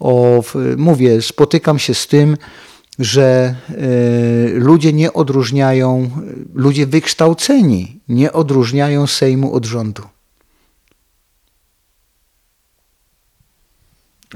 O, 0.00 0.42
mówię, 0.76 1.22
spotykam 1.22 1.78
się 1.78 1.94
z 1.94 2.06
tym, 2.06 2.36
że 2.98 3.54
e, 3.68 4.58
ludzie 4.58 4.92
nie 4.92 5.12
odróżniają, 5.12 6.10
ludzie 6.54 6.86
wykształceni 6.86 8.00
nie 8.08 8.32
odróżniają 8.32 9.06
Sejmu 9.06 9.54
od 9.54 9.64
rządu. 9.64 10.02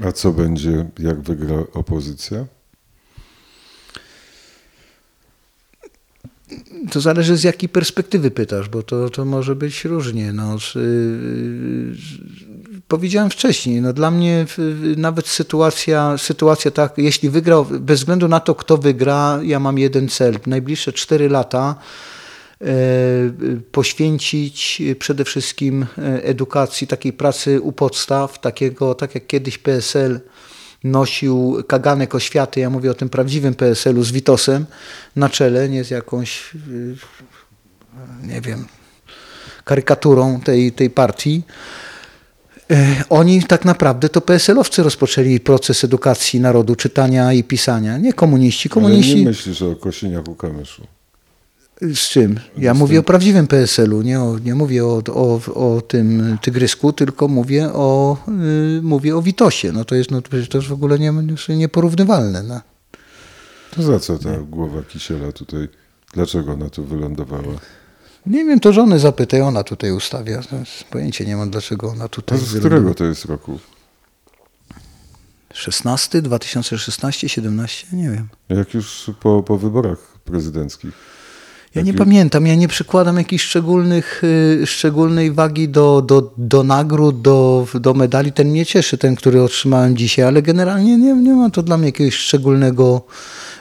A 0.03 0.11
co 0.11 0.31
będzie, 0.31 0.89
jak 0.99 1.21
wygra 1.21 1.55
opozycja? 1.73 2.45
To 6.91 7.01
zależy 7.01 7.37
z 7.37 7.43
jakiej 7.43 7.69
perspektywy 7.69 8.31
pytasz, 8.31 8.69
bo 8.69 8.83
to, 8.83 9.09
to 9.09 9.25
może 9.25 9.55
być 9.55 9.85
różnie. 9.85 10.33
No, 10.33 10.59
z, 10.59 10.75
yy, 10.75 12.46
powiedziałem 12.87 13.29
wcześniej, 13.29 13.81
no, 13.81 13.93
dla 13.93 14.11
mnie 14.11 14.45
nawet 14.97 15.27
sytuacja, 15.27 16.17
sytuacja 16.17 16.71
tak, 16.71 16.93
jeśli 16.97 17.29
wygrał, 17.29 17.65
bez 17.65 17.99
względu 17.99 18.27
na 18.27 18.39
to, 18.39 18.55
kto 18.55 18.77
wygra, 18.77 19.39
ja 19.43 19.59
mam 19.59 19.77
jeden 19.77 20.09
cel. 20.09 20.39
Najbliższe 20.47 20.93
cztery 20.93 21.29
lata 21.29 21.75
e, 22.61 22.65
poświęcić 23.71 24.81
przede 24.99 25.25
wszystkim 25.25 25.85
e, 25.97 26.23
edukacji, 26.23 26.87
takiej 26.87 27.13
pracy 27.13 27.61
u 27.61 27.71
podstaw, 27.71 28.39
takiego, 28.39 28.95
tak 28.95 29.15
jak 29.15 29.27
kiedyś 29.27 29.57
PSL 29.57 30.19
nosił 30.83 31.63
kaganek 31.67 32.15
oświaty, 32.15 32.59
ja 32.59 32.69
mówię 32.69 32.91
o 32.91 32.93
tym 32.93 33.09
prawdziwym 33.09 33.55
PSL-u 33.55 34.03
z 34.03 34.11
Witosem 34.11 34.65
na 35.15 35.29
czele, 35.29 35.69
nie 35.69 35.83
z 35.83 35.89
jakąś, 35.89 36.53
nie 38.23 38.41
wiem, 38.41 38.65
karykaturą 39.63 40.39
tej, 40.39 40.71
tej 40.71 40.89
partii. 40.89 41.43
E, 42.71 43.03
Oni 43.09 43.43
tak 43.43 43.65
naprawdę 43.65 44.09
to 44.09 44.21
PSL-owcy 44.21 44.83
rozpoczęli 44.83 45.39
proces 45.39 45.83
edukacji 45.83 46.39
narodu, 46.39 46.75
czytania 46.75 47.33
i 47.33 47.43
pisania, 47.43 47.97
nie 47.97 48.13
komuniści. 48.13 48.69
Ale 48.71 48.73
Komuniści 48.73 49.15
nie 49.15 49.25
myślisz 49.25 49.61
o 49.61 49.71
Kosiniaku-Kamyszu. 49.75 50.81
z 51.81 52.09
czym? 52.09 52.39
Ja 52.57 52.73
Z 52.73 52.77
mówię 52.77 52.93
tym- 52.93 52.99
o 52.99 53.03
prawdziwym 53.03 53.47
PSL-u, 53.47 54.01
nie, 54.01 54.21
o, 54.21 54.39
nie 54.39 54.55
mówię 54.55 54.85
o, 54.85 55.01
o, 55.13 55.41
o 55.75 55.81
tym 55.81 56.37
tygrysku, 56.41 56.93
tylko 56.93 57.27
mówię 57.27 57.69
o, 57.73 58.17
y, 58.77 58.81
mówię 58.81 59.15
o 59.17 59.21
Witosie. 59.21 59.71
No 59.71 59.85
to 59.85 59.95
jest, 59.95 60.11
no, 60.11 60.21
to 60.21 60.37
jest 60.37 60.67
w 60.67 60.71
ogóle 60.73 60.99
nie, 60.99 61.13
nieporównywalne. 61.49 62.43
No. 62.43 62.61
To 63.75 63.83
za 63.83 63.99
co 63.99 64.19
ta 64.19 64.37
głowa 64.37 64.81
Kisiela 64.83 65.31
tutaj, 65.31 65.67
dlaczego 66.13 66.51
ona 66.53 66.69
tu 66.69 66.83
wylądowała? 66.85 67.53
Nie 68.29 68.45
wiem, 68.45 68.59
to 68.59 68.73
żony 68.73 68.99
zapytaj, 68.99 69.41
ona 69.41 69.63
tutaj 69.63 69.91
ustawia. 69.91 70.41
Pojęcie 70.89 71.25
nie 71.25 71.37
mam, 71.37 71.49
dlaczego 71.49 71.89
ona 71.89 72.07
tutaj 72.07 72.37
z 72.37 72.41
wylądowała. 72.41 72.79
którego 72.79 72.95
to 72.95 73.03
jest 73.03 73.25
roku? 73.25 73.59
16, 75.53 76.21
2016, 76.21 77.29
17? 77.29 77.87
Nie 77.93 78.09
wiem. 78.09 78.27
Jak 78.49 78.73
już 78.73 79.11
po, 79.19 79.43
po 79.43 79.57
wyborach 79.57 79.97
prezydenckich. 80.25 80.91
Ja 81.75 81.81
nie 81.81 81.93
pamiętam, 81.93 82.47
ja 82.47 82.55
nie 82.55 82.67
przykładam 82.67 83.17
jakichś 83.17 83.43
szczególnych, 83.43 84.23
y, 84.23 84.65
szczególnej 84.65 85.31
wagi 85.31 85.69
do, 85.69 86.01
do, 86.01 86.33
do 86.37 86.63
nagród, 86.63 87.21
do, 87.21 87.67
do 87.73 87.93
medali. 87.93 88.31
Ten 88.31 88.49
mnie 88.49 88.65
cieszy, 88.65 88.97
ten, 88.97 89.15
który 89.15 89.41
otrzymałem 89.41 89.97
dzisiaj, 89.97 90.25
ale 90.25 90.41
generalnie 90.41 90.97
nie, 90.97 91.13
nie 91.13 91.33
ma 91.33 91.49
to 91.49 91.63
dla 91.63 91.77
mnie 91.77 91.85
jakiegoś 91.85 92.15
szczególnego 92.15 93.01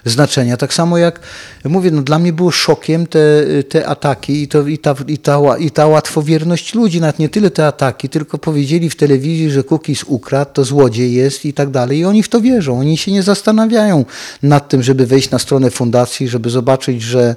znaczenia. 0.06 0.56
Tak 0.56 0.74
samo 0.74 0.98
jak 0.98 1.20
mówię, 1.64 1.90
no 1.90 2.02
dla 2.02 2.18
mnie 2.18 2.32
było 2.32 2.50
szokiem 2.50 3.06
te, 3.06 3.44
te 3.68 3.86
ataki 3.86 4.42
i, 4.42 4.48
to, 4.48 4.66
i, 4.66 4.78
ta, 4.78 4.94
i, 5.06 5.18
ta, 5.18 5.40
i 5.58 5.70
ta 5.70 5.86
łatwowierność 5.86 6.74
ludzi, 6.74 7.00
nawet 7.00 7.18
nie 7.18 7.28
tyle 7.28 7.50
te 7.50 7.66
ataki, 7.66 8.08
tylko 8.08 8.38
powiedzieli 8.38 8.90
w 8.90 8.96
telewizji, 8.96 9.50
że 9.50 9.62
Kukiz 9.62 10.04
ukradł, 10.04 10.50
to 10.52 10.64
złodziej 10.64 11.14
jest 11.14 11.44
i 11.44 11.52
tak 11.52 11.70
dalej. 11.70 11.98
I 11.98 12.04
oni 12.04 12.22
w 12.22 12.28
to 12.28 12.40
wierzą. 12.40 12.80
Oni 12.80 12.96
się 12.96 13.12
nie 13.12 13.22
zastanawiają 13.22 14.04
nad 14.42 14.68
tym, 14.68 14.82
żeby 14.82 15.06
wejść 15.06 15.30
na 15.30 15.38
stronę 15.38 15.70
fundacji, 15.70 16.28
żeby 16.28 16.50
zobaczyć, 16.50 17.02
że 17.02 17.34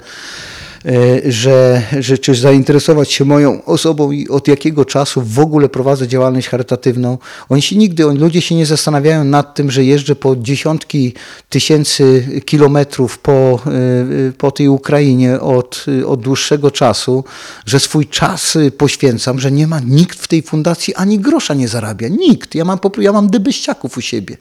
że, 1.26 1.82
że 2.00 2.18
czy 2.18 2.36
zainteresować 2.36 3.12
się 3.12 3.26
moją 3.26 3.66
osobą 3.66 4.12
i 4.12 4.28
od 4.28 4.48
jakiego 4.48 4.86
czasu 4.86 5.22
w 5.22 5.40
ogóle 5.40 5.70
prowadzę 5.70 6.08
działalność 6.08 6.48
charytatywną. 6.48 7.18
Oni 7.50 7.62
się 7.62 7.76
nigdy, 7.76 8.08
oni, 8.08 8.20
ludzie 8.20 8.42
się 8.42 8.56
nie 8.56 8.66
zastanawiają 8.66 9.24
nad 9.24 9.56
tym, 9.56 9.72
że 9.72 9.84
jeżdżę 9.84 10.16
po 10.16 10.36
dziesiątki 10.36 11.14
tysięcy 11.50 12.26
kilometrów 12.46 13.20
po, 13.20 13.60
e, 13.66 14.32
po 14.38 14.52
tej 14.52 14.68
Ukrainie 14.68 15.40
od, 15.40 15.86
od 16.06 16.22
dłuższego 16.22 16.72
czasu, 16.72 17.24
że 17.66 17.80
swój 17.80 18.08
czas 18.08 18.56
e, 18.56 18.72
poświęcam, 18.72 19.40
że 19.40 19.52
nie 19.52 19.68
ma 19.68 19.80
nikt 19.80 20.20
w 20.20 20.28
tej 20.28 20.42
fundacji 20.42 20.96
ani 20.96 21.20
grosza 21.20 21.54
nie 21.54 21.68
zarabia. 21.68 22.08
Nikt. 22.08 22.56
Ja 22.56 22.66
mam, 22.66 22.80
ja 22.98 23.14
mam 23.14 23.30
dybyściaków 23.30 23.98
u 23.98 24.02
siebie. 24.02 24.38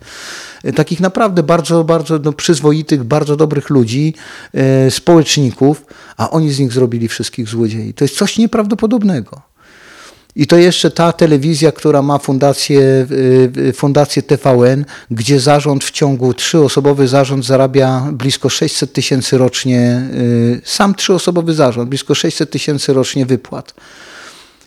E, 0.65 0.73
Takich 0.73 1.01
naprawdę 1.01 1.43
bardzo, 1.43 1.85
bardzo 1.85 2.19
no, 2.19 2.33
przyzwoitych, 2.33 3.05
bardzo 3.05 3.37
dobrych 3.37 3.71
ludzi, 3.71 4.15
e, 4.55 4.91
społeczników, 4.91 5.85
a 6.17 6.31
oni 6.31 6.53
z 6.53 6.59
nich 6.59 6.73
zrobili 6.73 7.09
wszystkich 7.09 7.49
złodziei. 7.49 7.95
To 7.95 8.05
jest 8.05 8.17
coś 8.17 8.39
nieprawdopodobnego. 8.39 9.49
I 10.37 10.47
to 10.47 10.57
jeszcze 10.57 10.91
ta 10.91 11.13
telewizja, 11.13 11.73
która 11.73 12.03
ma 12.03 12.19
fundację, 12.19 12.81
y, 12.81 13.53
y, 13.57 13.73
fundację 13.73 14.23
TVN, 14.23 14.85
gdzie 15.11 15.41
zarząd 15.41 15.85
w 15.85 15.91
ciągu, 15.91 16.35
trzyosobowy 16.35 17.09
zarząd 17.09 17.45
zarabia 17.45 18.09
blisko 18.13 18.49
600 18.49 18.93
tysięcy 18.93 19.39
rocznie, 19.39 20.09
sam 20.65 20.95
trzyosobowy 20.95 21.55
zarząd, 21.55 21.89
blisko 21.89 22.15
600 22.15 22.51
tysięcy 22.51 22.93
rocznie 22.93 23.27
wypłat. 23.27 23.75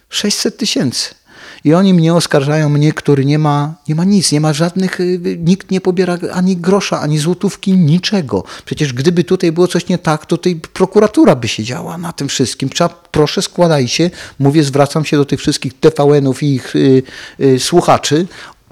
600 0.10 0.58
tysięcy. 0.58 1.16
I 1.64 1.74
oni 1.74 1.94
mnie 1.94 2.14
oskarżają, 2.14 2.70
mnie, 2.70 2.94
który 2.94 3.26
nie 3.26 3.40
ma, 3.40 3.74
nie 3.88 3.96
ma 3.96 4.04
nic, 4.04 4.32
nie 4.32 4.42
ma 4.42 4.54
żadnych, 4.54 5.00
y, 5.00 5.04
y, 5.04 5.38
nikt 5.38 5.72
nie 5.72 5.82
pobiera 5.82 6.18
ani 6.34 6.58
grosza, 6.58 7.00
ani 7.02 7.20
złotówki, 7.20 7.74
niczego. 7.74 8.44
Przecież 8.66 8.94
gdyby 8.94 9.24
tutaj 9.24 9.52
było 9.52 9.68
coś 9.68 9.88
nie 9.88 9.98
tak, 9.98 10.26
to 10.26 10.38
tutaj 10.38 10.56
prokuratura 10.56 11.36
by 11.36 11.48
siedziała 11.48 11.98
na 11.98 12.14
tym 12.14 12.28
wszystkim. 12.28 12.70
Trzeba, 12.70 12.90
proszę 13.12 13.42
składajcie, 13.42 14.12
mówię, 14.40 14.64
zwracam 14.64 15.06
się 15.06 15.18
do 15.18 15.26
tych 15.26 15.40
wszystkich 15.40 15.80
TVN-ów 15.80 16.44
i 16.44 16.56
ich 16.56 16.76
y, 16.76 17.04
y, 17.40 17.60
słuchaczy, 17.60 18.28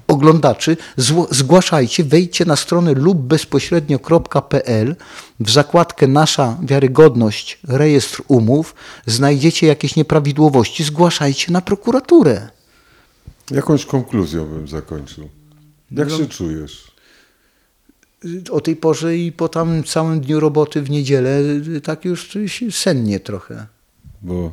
oglądaczy, 0.08 0.78
zgłaszajcie, 1.32 2.04
wejdźcie 2.04 2.46
na 2.46 2.56
stronę 2.56 2.94
lub 2.94 3.18
bezpośrednio.pl 3.18 4.96
w 5.40 5.52
zakładkę 5.52 6.08
Nasza 6.08 6.58
Wiarygodność, 6.62 7.60
rejestr 7.68 8.22
umów, 8.28 8.76
znajdziecie 9.06 9.68
jakieś 9.68 9.96
nieprawidłowości, 9.96 10.84
zgłaszajcie 10.84 11.52
na 11.52 11.62
prokuraturę. 11.62 12.59
Jakąś 13.52 13.86
konkluzją 13.86 14.46
bym 14.46 14.68
zakończył. 14.68 15.30
Jak 15.92 16.10
No. 16.10 16.18
się 16.18 16.26
czujesz? 16.28 16.92
O 18.52 18.62
tej 18.62 18.76
porze 18.76 19.18
i 19.18 19.32
po 19.32 19.50
tam 19.50 19.84
całym 19.84 20.20
dniu 20.22 20.40
roboty 20.40 20.82
w 20.82 20.90
niedzielę, 20.90 21.40
tak 21.84 22.06
już 22.06 22.38
sennie 22.72 23.20
trochę. 23.20 23.68
Bo 24.22 24.52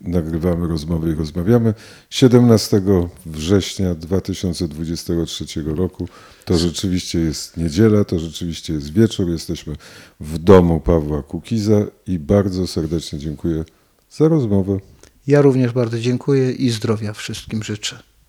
nagrywamy 0.00 0.68
rozmowy 0.68 1.12
i 1.12 1.14
rozmawiamy. 1.14 1.74
17 2.10 2.82
września 3.26 3.94
2023 3.94 5.62
roku 5.62 6.08
to 6.44 6.58
rzeczywiście 6.58 7.18
jest 7.18 7.56
niedziela, 7.56 8.04
to 8.04 8.18
rzeczywiście 8.18 8.72
jest 8.72 8.92
wieczór. 8.92 9.28
Jesteśmy 9.30 9.76
w 10.20 10.38
domu 10.38 10.80
Pawła 10.80 11.22
Kukiza 11.22 11.84
i 12.06 12.18
bardzo 12.18 12.66
serdecznie 12.66 13.18
dziękuję 13.18 13.64
za 14.10 14.28
rozmowę. 14.28 14.78
Ja 15.26 15.42
również 15.42 15.72
bardzo 15.72 15.98
dziękuję 16.00 16.52
i 16.52 16.70
zdrowia 16.70 17.12
wszystkim 17.12 17.62
życzę. 17.62 18.02